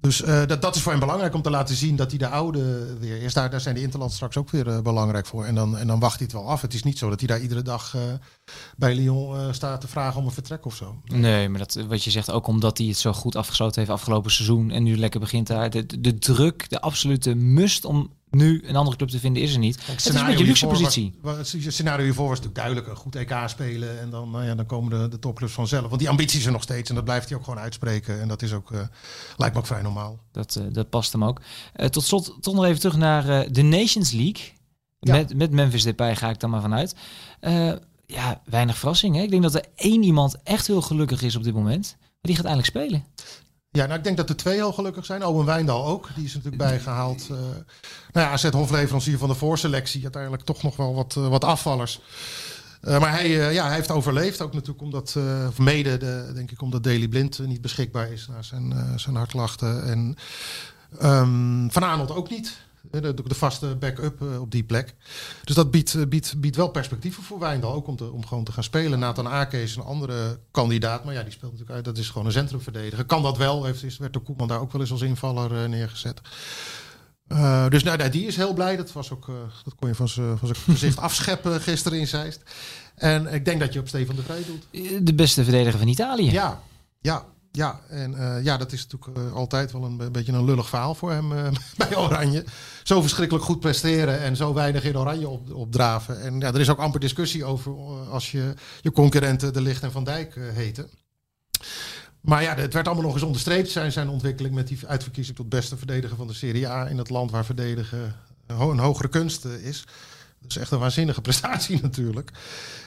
Dus 0.00 0.22
eh, 0.22 0.46
dat, 0.46 0.62
dat 0.62 0.76
is 0.76 0.82
voor 0.82 0.92
hem 0.92 1.00
belangrijk 1.00 1.34
om 1.34 1.42
te 1.42 1.50
laten 1.50 1.74
zien 1.74 1.96
dat 1.96 2.10
hij 2.10 2.18
de 2.18 2.28
oude 2.28 2.96
weer 2.98 3.22
is. 3.22 3.34
Daar, 3.34 3.50
daar 3.50 3.60
zijn 3.60 3.74
de 3.74 3.80
Interland 3.80 4.12
straks 4.12 4.36
ook 4.36 4.50
weer 4.50 4.68
eh, 4.68 4.80
belangrijk 4.80 5.26
voor. 5.26 5.44
En 5.44 5.54
dan, 5.54 5.78
en 5.78 5.86
dan 5.86 6.00
wacht 6.00 6.16
hij 6.16 6.24
het 6.24 6.32
wel 6.32 6.48
af. 6.48 6.60
Het 6.60 6.74
is 6.74 6.82
niet 6.82 6.98
zo 6.98 7.08
dat 7.08 7.18
hij 7.18 7.28
daar 7.28 7.40
iedere 7.40 7.62
dag 7.62 7.94
eh, 7.94 8.02
bij 8.76 8.94
Lyon 8.94 9.54
staat 9.54 9.80
te 9.80 9.88
vragen 9.88 10.20
om 10.20 10.26
een 10.26 10.32
vertrek 10.32 10.66
of 10.66 10.76
zo. 10.76 11.00
Nee, 11.04 11.48
maar 11.48 11.58
dat, 11.58 11.74
wat 11.74 12.04
je 12.04 12.10
zegt 12.10 12.30
ook 12.30 12.46
omdat 12.46 12.78
hij 12.78 12.86
het 12.86 12.96
zo 12.96 13.12
goed 13.12 13.36
afgesloten 13.36 13.78
heeft 13.80 13.92
afgelopen 13.92 14.30
seizoen 14.30 14.70
en 14.70 14.82
nu 14.82 14.98
lekker 14.98 15.20
begint 15.20 15.46
daar. 15.46 15.70
De 15.70 16.18
druk, 16.18 16.70
de 16.70 16.80
absolute 16.80 17.34
must 17.34 17.84
om 17.84 18.12
nu 18.30 18.62
een 18.66 18.76
andere 18.76 18.96
club 18.96 19.08
te 19.08 19.18
vinden 19.18 19.42
is 19.42 19.52
er 19.52 19.58
niet. 19.58 19.86
Het 19.86 19.98
is 19.98 20.14
een 20.14 20.26
beetje 20.26 20.40
een 20.40 20.46
luxe 20.46 20.66
positie. 20.66 21.14
Was, 21.20 21.52
het 21.52 21.72
scenario 21.74 22.04
hiervoor 22.04 22.28
was 22.28 22.40
natuurlijk 22.40 22.64
duidelijk. 22.64 22.86
Een 22.86 22.96
goed 22.96 23.16
EK 23.16 23.34
spelen 23.46 24.00
en 24.00 24.10
dan, 24.10 24.30
nou 24.30 24.44
ja, 24.44 24.54
dan 24.54 24.66
komen 24.66 25.00
de, 25.00 25.08
de 25.08 25.18
topclubs 25.18 25.52
vanzelf. 25.52 25.86
Want 25.88 25.98
die 25.98 26.08
ambities 26.08 26.46
er 26.46 26.52
nog 26.52 26.62
steeds 26.62 26.88
en 26.88 26.94
dat 26.94 27.04
blijft 27.04 27.28
hij 27.28 27.38
ook 27.38 27.44
gewoon 27.44 27.58
uitspreken. 27.58 28.20
En 28.20 28.28
dat 28.28 28.42
is 28.42 28.52
ook, 28.52 28.72
eh, 28.72 28.80
lijkt 29.36 29.54
me 29.54 29.60
ook 29.60 29.66
vrij 29.66 29.82
normaal. 29.82 30.18
Dat, 30.32 30.56
eh, 30.56 30.64
dat 30.72 30.90
past 30.90 31.12
hem 31.12 31.24
ook. 31.24 31.40
Eh, 31.72 31.86
tot 31.86 32.04
slot, 32.04 32.36
toch 32.40 32.54
nog 32.54 32.64
even 32.64 32.80
terug 32.80 32.96
naar 32.96 33.52
de 33.52 33.62
Nations 33.62 34.10
League. 34.10 34.52
Ja. 34.98 35.12
Met, 35.12 35.36
met 35.36 35.50
Memphis 35.50 35.82
Depay 35.82 36.16
ga 36.16 36.30
ik 36.30 36.40
dan 36.40 36.50
maar 36.50 36.60
vanuit. 36.60 36.94
Ja, 38.06 38.40
weinig 38.44 38.78
verrassing. 38.78 39.16
Hè? 39.16 39.22
Ik 39.22 39.30
denk 39.30 39.42
dat 39.42 39.54
er 39.54 39.64
één 39.74 40.02
iemand 40.02 40.42
echt 40.42 40.66
heel 40.66 40.82
gelukkig 40.82 41.22
is 41.22 41.36
op 41.36 41.42
dit 41.42 41.54
moment. 41.54 41.96
Maar 41.98 42.16
die 42.20 42.36
gaat 42.36 42.44
eindelijk 42.44 42.68
spelen. 42.68 43.04
Ja, 43.70 43.86
nou, 43.86 43.98
ik 43.98 44.04
denk 44.04 44.16
dat 44.16 44.28
de 44.28 44.34
twee 44.34 44.54
heel 44.54 44.72
gelukkig 44.72 45.04
zijn. 45.04 45.24
Owen 45.24 45.46
Wijndal 45.46 45.84
ook. 45.86 46.08
Die 46.14 46.24
is 46.24 46.34
natuurlijk 46.34 46.62
bijgehaald. 46.62 47.22
eh 47.30 47.36
nou 48.12 48.26
ja, 48.26 48.30
AZ 48.30 48.50
hofleverancier 48.50 49.18
van 49.18 49.28
de 49.28 49.34
voorselectie. 49.34 50.02
Uiteindelijk 50.02 50.42
toch 50.42 50.62
nog 50.62 50.76
wel 50.76 50.94
wat, 50.94 51.16
eh, 51.16 51.28
wat 51.28 51.44
afvallers. 51.44 52.00
Eh, 52.80 53.00
maar 53.00 53.10
hij, 53.10 53.52
ja, 53.52 53.66
hij 53.66 53.74
heeft 53.74 53.90
overleefd. 53.90 54.40
Ook 54.40 54.52
natuurlijk 54.52 54.82
omdat, 54.82 55.16
of 55.48 55.58
mede, 55.58 55.96
de, 55.96 56.30
denk 56.34 56.50
ik, 56.50 56.62
omdat 56.62 56.82
Daily 56.82 57.08
Blind 57.08 57.38
niet 57.38 57.60
beschikbaar 57.60 58.12
is 58.12 58.28
na 58.28 58.42
zijn, 58.42 58.72
eh, 58.72 58.96
zijn 58.96 59.16
hartklachten. 59.16 59.84
En 59.84 60.16
ehm, 60.98 61.68
Van 61.68 61.84
Aanholt 61.84 62.10
ook 62.10 62.30
niet. 62.30 62.56
De, 62.90 63.14
de 63.24 63.34
vaste 63.34 63.76
backup 63.76 64.22
eh, 64.22 64.40
op 64.40 64.50
die 64.50 64.64
plek. 64.64 64.94
Dus 65.44 65.54
dat 65.54 65.70
biedt, 65.70 65.94
eh, 65.94 66.06
biedt, 66.06 66.40
biedt 66.40 66.56
wel 66.56 66.68
perspectieven 66.68 67.22
voor 67.22 67.38
Wijndal. 67.38 67.72
Ook 67.72 67.86
om, 67.86 67.96
te, 67.96 68.10
om 68.10 68.26
gewoon 68.26 68.44
te 68.44 68.52
gaan 68.52 68.62
spelen. 68.62 68.98
Nathan 68.98 69.28
Ake 69.28 69.62
is 69.62 69.76
een 69.76 69.82
andere 69.82 70.40
kandidaat. 70.50 71.04
Maar 71.04 71.14
ja, 71.14 71.22
die 71.22 71.32
speelt 71.32 71.50
natuurlijk 71.50 71.76
uit. 71.76 71.84
Dat 71.84 71.98
is 71.98 72.08
gewoon 72.08 72.26
een 72.26 72.32
centrumverdediger. 72.32 73.04
Kan 73.04 73.22
dat 73.22 73.36
wel. 73.36 73.64
Heeft, 73.64 73.82
is, 73.82 73.98
werd 73.98 74.12
de 74.12 74.18
Koeman 74.18 74.48
daar 74.48 74.60
ook 74.60 74.72
wel 74.72 74.80
eens 74.80 74.90
als 74.90 75.02
invaller 75.02 75.62
eh, 75.62 75.68
neergezet. 75.68 76.20
Dus 77.68 77.82
nou, 77.82 77.96
nou, 77.96 78.10
die 78.10 78.26
is 78.26 78.36
heel 78.36 78.54
blij. 78.54 78.76
Dat, 78.76 78.92
was 78.92 79.10
ook, 79.12 79.26
dat 79.64 79.74
kon 79.74 79.88
je 79.88 79.94
van 79.94 80.08
zijn 80.08 80.38
gezicht 80.38 80.98
afscheppen 81.08 81.60
gisteren 81.60 81.98
in 81.98 82.06
Zeist. 82.06 82.42
En 82.94 83.26
ik 83.26 83.44
denk 83.44 83.60
dat 83.60 83.72
je 83.72 83.80
op 83.80 83.88
Stefan 83.88 84.16
de 84.16 84.22
Vrij 84.22 84.42
doet. 84.46 85.06
De 85.06 85.14
beste 85.14 85.44
verdediger 85.44 85.78
van 85.78 85.88
Italië. 85.88 86.30
Ja, 86.30 86.62
ja, 87.00 87.24
ja. 87.52 87.80
En 87.88 88.14
eh, 88.14 88.44
ja, 88.44 88.56
dat 88.56 88.72
is 88.72 88.86
natuurlijk 88.86 89.28
eh, 89.28 89.32
altijd 89.34 89.72
wel 89.72 89.84
een, 89.84 89.96
be- 89.96 90.10
beetje 90.10 90.32
een 90.32 90.44
lullig 90.44 90.68
verhaal 90.68 90.94
voor 90.94 91.10
hem 91.10 91.32
eh, 91.32 91.50
bij 91.88 91.96
Oranje. 91.96 92.44
Zo 92.82 93.00
verschrikkelijk 93.00 93.44
goed 93.44 93.60
presteren 93.60 94.20
en 94.20 94.36
zo 94.36 94.54
weinig 94.54 94.84
in 94.84 94.98
Oranje 94.98 95.28
op, 95.28 95.54
opdraven. 95.54 96.20
En 96.20 96.40
ja, 96.40 96.46
er 96.48 96.60
is 96.60 96.70
ook 96.70 96.78
amper 96.78 97.00
discussie 97.00 97.44
over 97.44 97.72
als 98.10 98.30
je 98.30 98.54
je 98.80 98.92
concurrenten 98.92 99.52
De 99.52 99.60
Licht 99.60 99.82
en 99.82 99.92
Van 99.92 100.04
Dijk 100.04 100.34
heten. 100.34 100.90
Maar 102.20 102.42
ja, 102.42 102.54
het 102.54 102.72
werd 102.72 102.86
allemaal 102.86 103.04
nog 103.04 103.14
eens 103.14 103.22
onderstreept. 103.22 103.70
Zijn, 103.70 103.92
zijn 103.92 104.08
ontwikkeling 104.08 104.54
met 104.54 104.68
die 104.68 104.78
uitverkiezing 104.86 105.36
tot 105.36 105.48
beste 105.48 105.76
verdediger 105.76 106.16
van 106.16 106.26
de 106.26 106.32
Serie 106.34 106.68
A 106.68 106.88
in 106.88 106.98
het 106.98 107.10
land 107.10 107.30
waar 107.30 107.44
verdedigen 107.44 108.14
een 108.46 108.56
ho- 108.56 108.70
een 108.70 108.78
hogere 108.78 109.08
kunst 109.08 109.44
is. 109.44 109.84
Dat 110.40 110.50
is 110.50 110.56
echt 110.56 110.70
een 110.70 110.78
waanzinnige 110.78 111.20
prestatie 111.20 111.78
natuurlijk. 111.82 112.30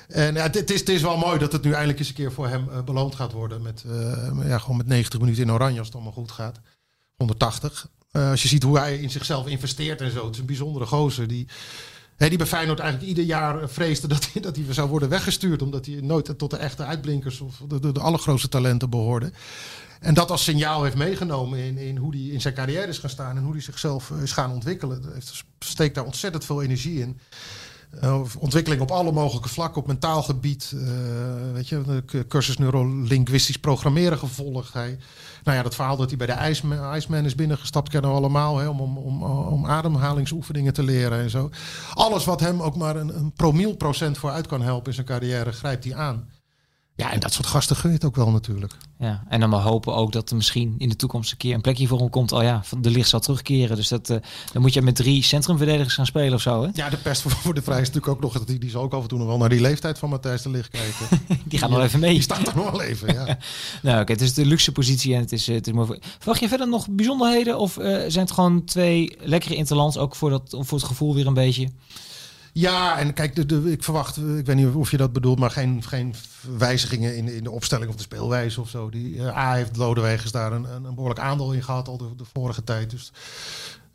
En 0.07 0.33
ja, 0.33 0.41
het, 0.41 0.71
is, 0.71 0.79
het 0.79 0.89
is 0.89 1.01
wel 1.01 1.17
mooi 1.17 1.39
dat 1.39 1.51
het 1.51 1.63
nu 1.63 1.71
eindelijk 1.71 1.99
eens 1.99 2.07
een 2.07 2.13
keer 2.13 2.31
voor 2.31 2.47
hem 2.47 2.69
eh, 2.69 2.83
beloond 2.83 3.15
gaat 3.15 3.31
worden. 3.31 3.61
Met, 3.61 3.83
eh, 3.87 4.47
ja, 4.47 4.57
gewoon 4.57 4.77
met 4.77 4.87
90 4.87 5.19
minuten 5.19 5.43
in 5.43 5.51
oranje 5.51 5.77
als 5.77 5.87
het 5.87 5.95
allemaal 5.95 6.13
goed 6.13 6.31
gaat. 6.31 6.59
180. 7.15 7.87
Eh, 8.11 8.29
als 8.29 8.41
je 8.41 8.47
ziet 8.47 8.63
hoe 8.63 8.77
hij 8.77 8.97
in 8.97 9.09
zichzelf 9.09 9.47
investeert 9.47 10.01
en 10.01 10.11
zo. 10.11 10.25
Het 10.25 10.33
is 10.33 10.39
een 10.39 10.45
bijzondere 10.45 10.85
gozer 10.85 11.27
die 11.27 11.47
die 12.29 12.37
bij 12.37 12.47
Feyenoord 12.47 12.79
eigenlijk 12.79 13.09
ieder 13.09 13.23
jaar 13.23 13.69
vreesde 13.69 14.07
dat 14.07 14.29
hij, 14.31 14.41
dat 14.41 14.55
hij 14.55 14.65
zou 14.69 14.89
worden 14.89 15.09
weggestuurd. 15.09 15.61
Omdat 15.61 15.85
hij 15.85 15.99
nooit 16.01 16.37
tot 16.37 16.49
de 16.49 16.57
echte 16.57 16.85
uitblinkers 16.85 17.39
of 17.39 17.61
de, 17.67 17.79
de, 17.79 17.91
de 17.91 17.99
allergrootste 17.99 18.49
talenten 18.49 18.89
behoorde. 18.89 19.31
En 20.01 20.13
dat 20.13 20.31
als 20.31 20.43
signaal 20.43 20.83
heeft 20.83 20.95
meegenomen 20.95 21.59
in, 21.59 21.77
in 21.77 21.97
hoe 21.97 22.15
hij 22.15 22.25
in 22.25 22.41
zijn 22.41 22.53
carrière 22.53 22.87
is 22.87 22.97
gaan 22.97 23.09
staan 23.09 23.37
en 23.37 23.43
hoe 23.43 23.51
hij 23.51 23.61
zichzelf 23.61 24.09
is 24.09 24.31
gaan 24.31 24.51
ontwikkelen. 24.51 25.03
Heeft, 25.13 25.43
steekt 25.59 25.95
daar 25.95 26.05
ontzettend 26.05 26.45
veel 26.45 26.61
energie 26.61 26.99
in. 26.99 27.19
Uh, 28.03 28.21
ontwikkeling 28.37 28.81
op 28.81 28.91
alle 28.91 29.11
mogelijke 29.11 29.49
vlakken, 29.49 29.81
op 29.81 29.87
mentaal 29.87 30.23
gebied. 30.23 30.71
Uh, 30.75 30.81
weet 31.53 31.69
je, 31.69 32.03
de 32.05 32.25
cursus 32.27 32.57
neurolinguistisch 32.57 33.59
programmeren 33.59 34.17
gevolgd. 34.17 34.73
Hij, 34.73 34.97
nou 35.43 35.57
ja, 35.57 35.63
dat 35.63 35.75
verhaal 35.75 35.97
dat 35.97 36.09
hij 36.09 36.17
bij 36.17 36.27
de 36.27 36.49
Iceman, 36.49 36.95
Iceman 36.95 37.25
is 37.25 37.35
binnengestapt, 37.35 37.89
kennen 37.89 38.09
we 38.09 38.15
allemaal. 38.15 38.57
Hè, 38.57 38.67
om, 38.67 38.81
om, 38.81 38.97
om, 38.97 39.23
om 39.23 39.65
ademhalingsoefeningen 39.65 40.73
te 40.73 40.83
leren 40.83 41.19
en 41.19 41.29
zo. 41.29 41.49
Alles 41.93 42.25
wat 42.25 42.39
hem 42.39 42.61
ook 42.61 42.75
maar 42.75 42.95
een, 42.95 43.17
een 43.17 43.33
promielprocent 43.33 44.17
vooruit 44.17 44.47
kan 44.47 44.61
helpen 44.61 44.87
in 44.87 44.93
zijn 44.93 45.05
carrière, 45.05 45.51
grijpt 45.51 45.83
hij 45.83 45.95
aan. 45.95 46.29
Ja, 47.01 47.11
en 47.11 47.19
dat 47.19 47.33
soort 47.33 47.47
gasten 47.47 47.75
gun 47.75 47.89
je 47.89 47.95
het 47.95 48.05
ook 48.05 48.15
wel 48.15 48.31
natuurlijk. 48.31 48.73
Ja, 48.99 49.23
en 49.29 49.39
dan 49.39 49.49
maar 49.49 49.59
hopen 49.59 49.95
ook 49.95 50.11
dat 50.11 50.29
er 50.29 50.35
misschien 50.35 50.75
in 50.77 50.89
de 50.89 50.95
toekomst 50.95 51.31
een 51.31 51.37
keer 51.37 51.53
een 51.53 51.61
plekje 51.61 51.87
voor 51.87 51.99
hem 51.99 52.09
komt. 52.09 52.31
Oh 52.31 52.43
ja, 52.43 52.63
de 52.77 52.89
licht 52.89 53.09
zal 53.09 53.19
terugkeren. 53.19 53.75
Dus 53.75 53.87
dat, 53.87 54.09
uh, 54.09 54.17
dan 54.53 54.61
moet 54.61 54.73
je 54.73 54.81
met 54.81 54.95
drie 54.95 55.23
centrumverdedigers 55.23 55.93
gaan 55.93 56.05
spelen 56.05 56.33
of 56.33 56.41
zo. 56.41 56.63
Hè? 56.63 56.69
Ja, 56.73 56.89
de 56.89 56.97
pest 56.97 57.21
voor 57.21 57.53
de 57.53 57.61
vrij 57.61 57.81
is 57.81 57.87
natuurlijk 57.87 58.13
ook 58.13 58.21
nog. 58.21 58.43
Die, 58.43 58.59
die 58.59 58.69
zal 58.69 58.83
ook 58.83 58.93
af 58.93 59.01
en 59.01 59.07
toe 59.07 59.17
nog 59.17 59.27
wel 59.27 59.37
naar 59.37 59.49
die 59.49 59.61
leeftijd 59.61 59.99
van 59.99 60.09
Matthijs 60.09 60.41
de 60.41 60.49
Licht 60.49 60.69
kijken. 60.69 61.21
die 61.49 61.59
gaat 61.59 61.69
nog 61.69 61.81
even 61.81 61.99
mee. 61.99 62.13
Die 62.13 62.21
staat 62.21 62.47
er 62.47 62.55
nog 62.55 62.71
wel 62.71 62.81
even, 62.81 63.13
ja. 63.13 63.37
nou, 63.81 64.01
oké, 64.01 64.11
het 64.11 64.21
is 64.21 64.33
de 64.33 64.45
luxe 64.45 64.71
positie 64.71 65.13
en 65.13 65.19
het 65.19 65.31
is, 65.31 65.47
het 65.47 65.67
is 65.67 65.73
mooi. 65.73 65.99
Verwacht 66.17 66.39
je 66.39 66.47
verder 66.47 66.67
nog 66.67 66.89
bijzonderheden? 66.89 67.59
Of 67.59 67.77
uh, 67.77 67.85
zijn 67.85 68.25
het 68.25 68.31
gewoon 68.31 68.63
twee 68.63 69.17
lekkere 69.19 69.55
interlands 69.55 69.97
ook 69.97 70.15
voor, 70.15 70.29
dat, 70.29 70.55
voor 70.59 70.77
het 70.77 70.87
gevoel 70.87 71.13
weer 71.13 71.27
een 71.27 71.33
beetje? 71.33 71.69
Ja, 72.53 72.97
en 72.97 73.13
kijk, 73.13 73.37
ik 73.65 73.83
verwacht, 73.83 74.17
ik 74.17 74.45
weet 74.45 74.55
niet 74.55 74.67
of 74.67 74.91
je 74.91 74.97
dat 74.97 75.13
bedoelt, 75.13 75.39
maar 75.39 75.51
geen, 75.51 75.83
geen 75.83 76.15
wijzigingen 76.57 77.15
in, 77.17 77.27
in 77.27 77.43
de 77.43 77.51
opstelling 77.51 77.89
of 77.89 77.95
de 77.95 78.01
speelwijze 78.01 78.61
of 78.61 78.69
zo. 78.69 78.89
Die, 78.89 79.15
uh, 79.15 79.37
A 79.37 79.53
heeft 79.53 79.77
Lodewegens 79.77 80.31
daar 80.31 80.51
een, 80.51 80.63
een, 80.63 80.95
behoorlijk 80.95 81.19
aandeel 81.19 81.53
in 81.53 81.63
gehad 81.63 81.87
al 81.87 81.97
de, 81.97 82.25
vorige 82.33 82.63
tijd. 82.63 82.89
Dus 82.89 83.11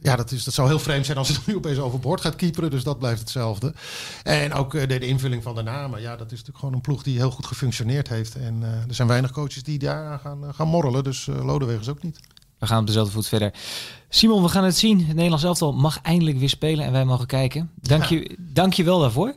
ja, 0.00 0.16
dat, 0.16 0.30
is, 0.30 0.44
dat 0.44 0.54
zou 0.54 0.68
heel 0.68 0.78
vreemd 0.78 1.06
zijn 1.06 1.18
als 1.18 1.28
het 1.28 1.46
nu 1.46 1.56
opeens 1.56 1.78
overboord 1.78 2.20
gaat 2.20 2.36
keeperen. 2.36 2.70
Dus 2.70 2.82
dat 2.82 2.98
blijft 2.98 3.20
hetzelfde. 3.20 3.74
En 4.22 4.52
ook 4.52 4.74
uh, 4.74 4.80
de, 4.80 4.98
de, 4.98 5.06
invulling 5.06 5.42
van 5.42 5.54
de 5.54 5.62
namen. 5.62 6.00
Ja, 6.00 6.16
dat 6.16 6.26
is 6.26 6.30
natuurlijk 6.30 6.58
gewoon 6.58 6.74
een 6.74 6.80
ploeg 6.80 7.02
die 7.02 7.16
heel 7.16 7.30
goed 7.30 7.46
gefunctioneerd 7.46 8.08
heeft. 8.08 8.36
En 8.36 8.62
er 8.88 8.94
zijn 8.94 9.08
weinig 9.08 9.30
coaches 9.30 9.62
die 9.62 9.78
daar 9.78 10.18
gaan, 10.18 10.54
gaan 10.54 10.68
morrelen. 10.68 11.04
Dus 11.04 11.26
uh, 11.26 11.44
Lodewegens 11.44 11.88
ook 11.88 12.02
niet. 12.02 12.20
We 12.58 12.66
gaan 12.66 12.80
op 12.80 12.86
dezelfde 12.86 13.12
voet 13.12 13.28
verder. 13.28 13.54
Simon, 14.08 14.42
we 14.42 14.48
gaan 14.48 14.64
het 14.64 14.76
zien. 14.76 14.98
Het 14.98 15.14
Nederlands 15.14 15.44
elftal 15.44 15.72
mag 15.72 16.00
eindelijk 16.02 16.38
weer 16.38 16.48
spelen 16.48 16.84
en 16.84 16.92
wij 16.92 17.04
mogen 17.04 17.26
kijken. 17.26 17.70
Dank, 17.80 18.04
ja. 18.04 18.16
je, 18.16 18.36
dank 18.38 18.72
je 18.72 18.84
wel 18.84 19.00
daarvoor. 19.00 19.34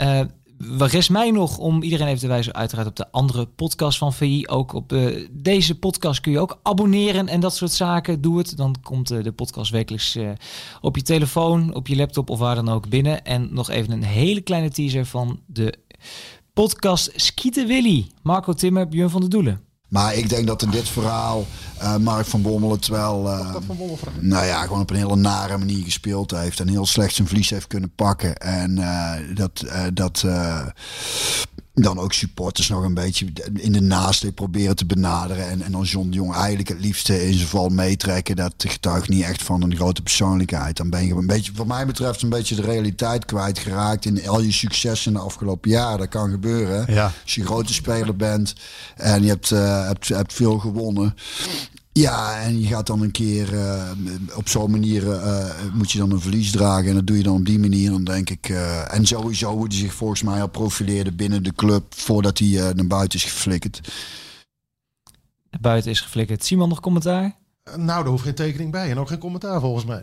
Uh, 0.00 0.20
wat 0.58 0.90
rest 0.90 1.10
mij 1.10 1.30
nog 1.30 1.58
om 1.58 1.82
iedereen 1.82 2.06
even 2.06 2.18
te 2.18 2.26
wijzen, 2.26 2.54
uiteraard 2.54 2.88
op 2.88 2.96
de 2.96 3.10
andere 3.10 3.46
podcast 3.46 3.98
van 3.98 4.12
VI. 4.12 4.46
Ook 4.46 4.72
op 4.72 4.92
uh, 4.92 5.28
deze 5.30 5.78
podcast 5.78 6.20
kun 6.20 6.32
je 6.32 6.38
ook 6.38 6.58
abonneren 6.62 7.28
en 7.28 7.40
dat 7.40 7.56
soort 7.56 7.72
zaken. 7.72 8.20
Doe 8.20 8.38
het. 8.38 8.56
Dan 8.56 8.74
komt 8.82 9.12
uh, 9.12 9.22
de 9.22 9.32
podcast 9.32 9.70
wekelijks 9.70 10.18
op 10.80 10.96
je 10.96 11.02
telefoon, 11.02 11.74
op 11.74 11.86
je 11.86 11.96
laptop 11.96 12.30
of 12.30 12.38
waar 12.38 12.54
dan 12.54 12.68
ook 12.68 12.88
binnen. 12.88 13.24
En 13.24 13.48
nog 13.54 13.70
even 13.70 13.92
een 13.92 14.04
hele 14.04 14.40
kleine 14.40 14.70
teaser 14.70 15.06
van 15.06 15.40
de 15.46 15.74
podcast 16.52 17.12
Skieten 17.14 17.66
Willy. 17.66 18.06
Marco 18.22 18.52
Timmer, 18.52 18.88
Björn 18.88 19.10
van 19.10 19.20
der 19.20 19.30
Doelen. 19.30 19.73
Maar 19.94 20.14
ik 20.14 20.28
denk 20.28 20.46
dat 20.46 20.62
in 20.62 20.70
dit 20.70 20.88
verhaal 20.88 21.46
uh, 21.82 21.96
Mark 21.96 22.26
van 22.26 22.42
Bommel 22.42 22.70
het 22.70 22.86
wel... 22.86 23.26
Uh, 23.26 23.54
nou 24.20 24.46
ja, 24.46 24.62
gewoon 24.62 24.80
op 24.80 24.90
een 24.90 24.96
hele 24.96 25.16
nare 25.16 25.58
manier 25.58 25.84
gespeeld 25.84 26.30
heeft. 26.30 26.60
En 26.60 26.68
heel 26.68 26.86
slecht 26.86 27.14
zijn 27.14 27.26
verlies 27.26 27.50
heeft 27.50 27.66
kunnen 27.66 27.94
pakken. 27.94 28.36
En 28.36 28.78
uh, 28.78 29.12
dat... 29.34 29.64
dat 29.92 30.24
dan 31.74 31.98
ook 31.98 32.12
supporters 32.12 32.68
nog 32.68 32.82
een 32.82 32.94
beetje 32.94 33.26
in 33.54 33.72
de 33.72 33.80
naaste 33.80 34.32
proberen 34.32 34.76
te 34.76 34.86
benaderen. 34.86 35.48
En, 35.48 35.62
en 35.62 35.72
dan 35.72 35.82
John 35.82 36.08
de 36.08 36.16
Jong 36.16 36.34
eigenlijk 36.34 36.68
het 36.68 36.80
liefste 36.80 37.26
in 37.26 37.34
zijn 37.34 37.48
val 37.48 37.68
meetrekken. 37.68 38.36
Dat 38.36 38.54
getuigt 38.58 39.08
niet 39.08 39.22
echt 39.22 39.42
van 39.42 39.62
een 39.62 39.76
grote 39.76 40.02
persoonlijkheid. 40.02 40.76
Dan 40.76 40.90
ben 40.90 41.06
je 41.06 41.14
een 41.14 41.26
beetje, 41.26 41.52
wat 41.54 41.66
mij 41.66 41.86
betreft, 41.86 42.22
een 42.22 42.28
beetje 42.28 42.54
de 42.54 42.62
realiteit 42.62 43.24
kwijtgeraakt. 43.24 44.04
In 44.04 44.28
al 44.28 44.40
je 44.40 44.52
successen 44.52 45.12
in 45.12 45.18
de 45.18 45.24
afgelopen 45.24 45.70
jaren. 45.70 45.98
Dat 45.98 46.08
kan 46.08 46.30
gebeuren. 46.30 46.94
Ja. 46.94 47.12
Als 47.22 47.34
je 47.34 47.40
een 47.40 47.46
grote 47.46 47.72
speler 47.72 48.16
bent 48.16 48.54
en 48.96 49.22
je 49.22 49.28
hebt, 49.28 49.50
uh, 49.50 49.86
hebt, 49.86 50.08
hebt 50.08 50.32
veel 50.32 50.58
gewonnen. 50.58 51.14
Ja, 51.98 52.40
en 52.40 52.60
je 52.60 52.66
gaat 52.66 52.86
dan 52.86 53.02
een 53.02 53.10
keer 53.10 53.52
uh, 53.52 53.90
op 54.36 54.48
zo'n 54.48 54.70
manier 54.70 55.02
uh, 55.02 55.46
moet 55.72 55.92
je 55.92 55.98
dan 55.98 56.10
een 56.10 56.20
verlies 56.20 56.50
dragen. 56.50 56.88
En 56.88 56.94
dat 56.94 57.06
doe 57.06 57.16
je 57.16 57.22
dan 57.22 57.36
op 57.36 57.46
die 57.46 57.58
manier. 57.58 57.90
Dan 57.90 58.04
denk 58.04 58.30
ik. 58.30 58.48
Uh, 58.48 58.94
en 58.94 59.06
sowieso 59.06 59.52
hoe 59.52 59.66
hij 59.66 59.76
zich 59.76 59.94
volgens 59.94 60.22
mij 60.22 60.40
al 60.40 60.48
profileerde 60.48 61.12
binnen 61.12 61.42
de 61.42 61.54
club 61.54 61.94
voordat 61.94 62.38
hij 62.38 62.72
naar 62.74 62.86
buiten 62.86 63.18
is 63.18 63.24
geflikkerd. 63.24 63.92
Naar 65.50 65.60
buiten 65.60 65.90
is 65.90 66.00
geflikkerd. 66.00 66.44
Simon 66.44 66.68
nog 66.68 66.80
commentaar? 66.80 67.36
Nou, 67.64 67.86
daar 67.86 68.06
hoeft 68.06 68.22
geen 68.22 68.34
tekening 68.34 68.70
bij 68.70 68.90
en 68.90 68.98
ook 68.98 69.08
geen 69.08 69.18
commentaar 69.18 69.60
volgens 69.60 69.84
mij. 69.84 70.02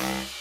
you 0.00 0.39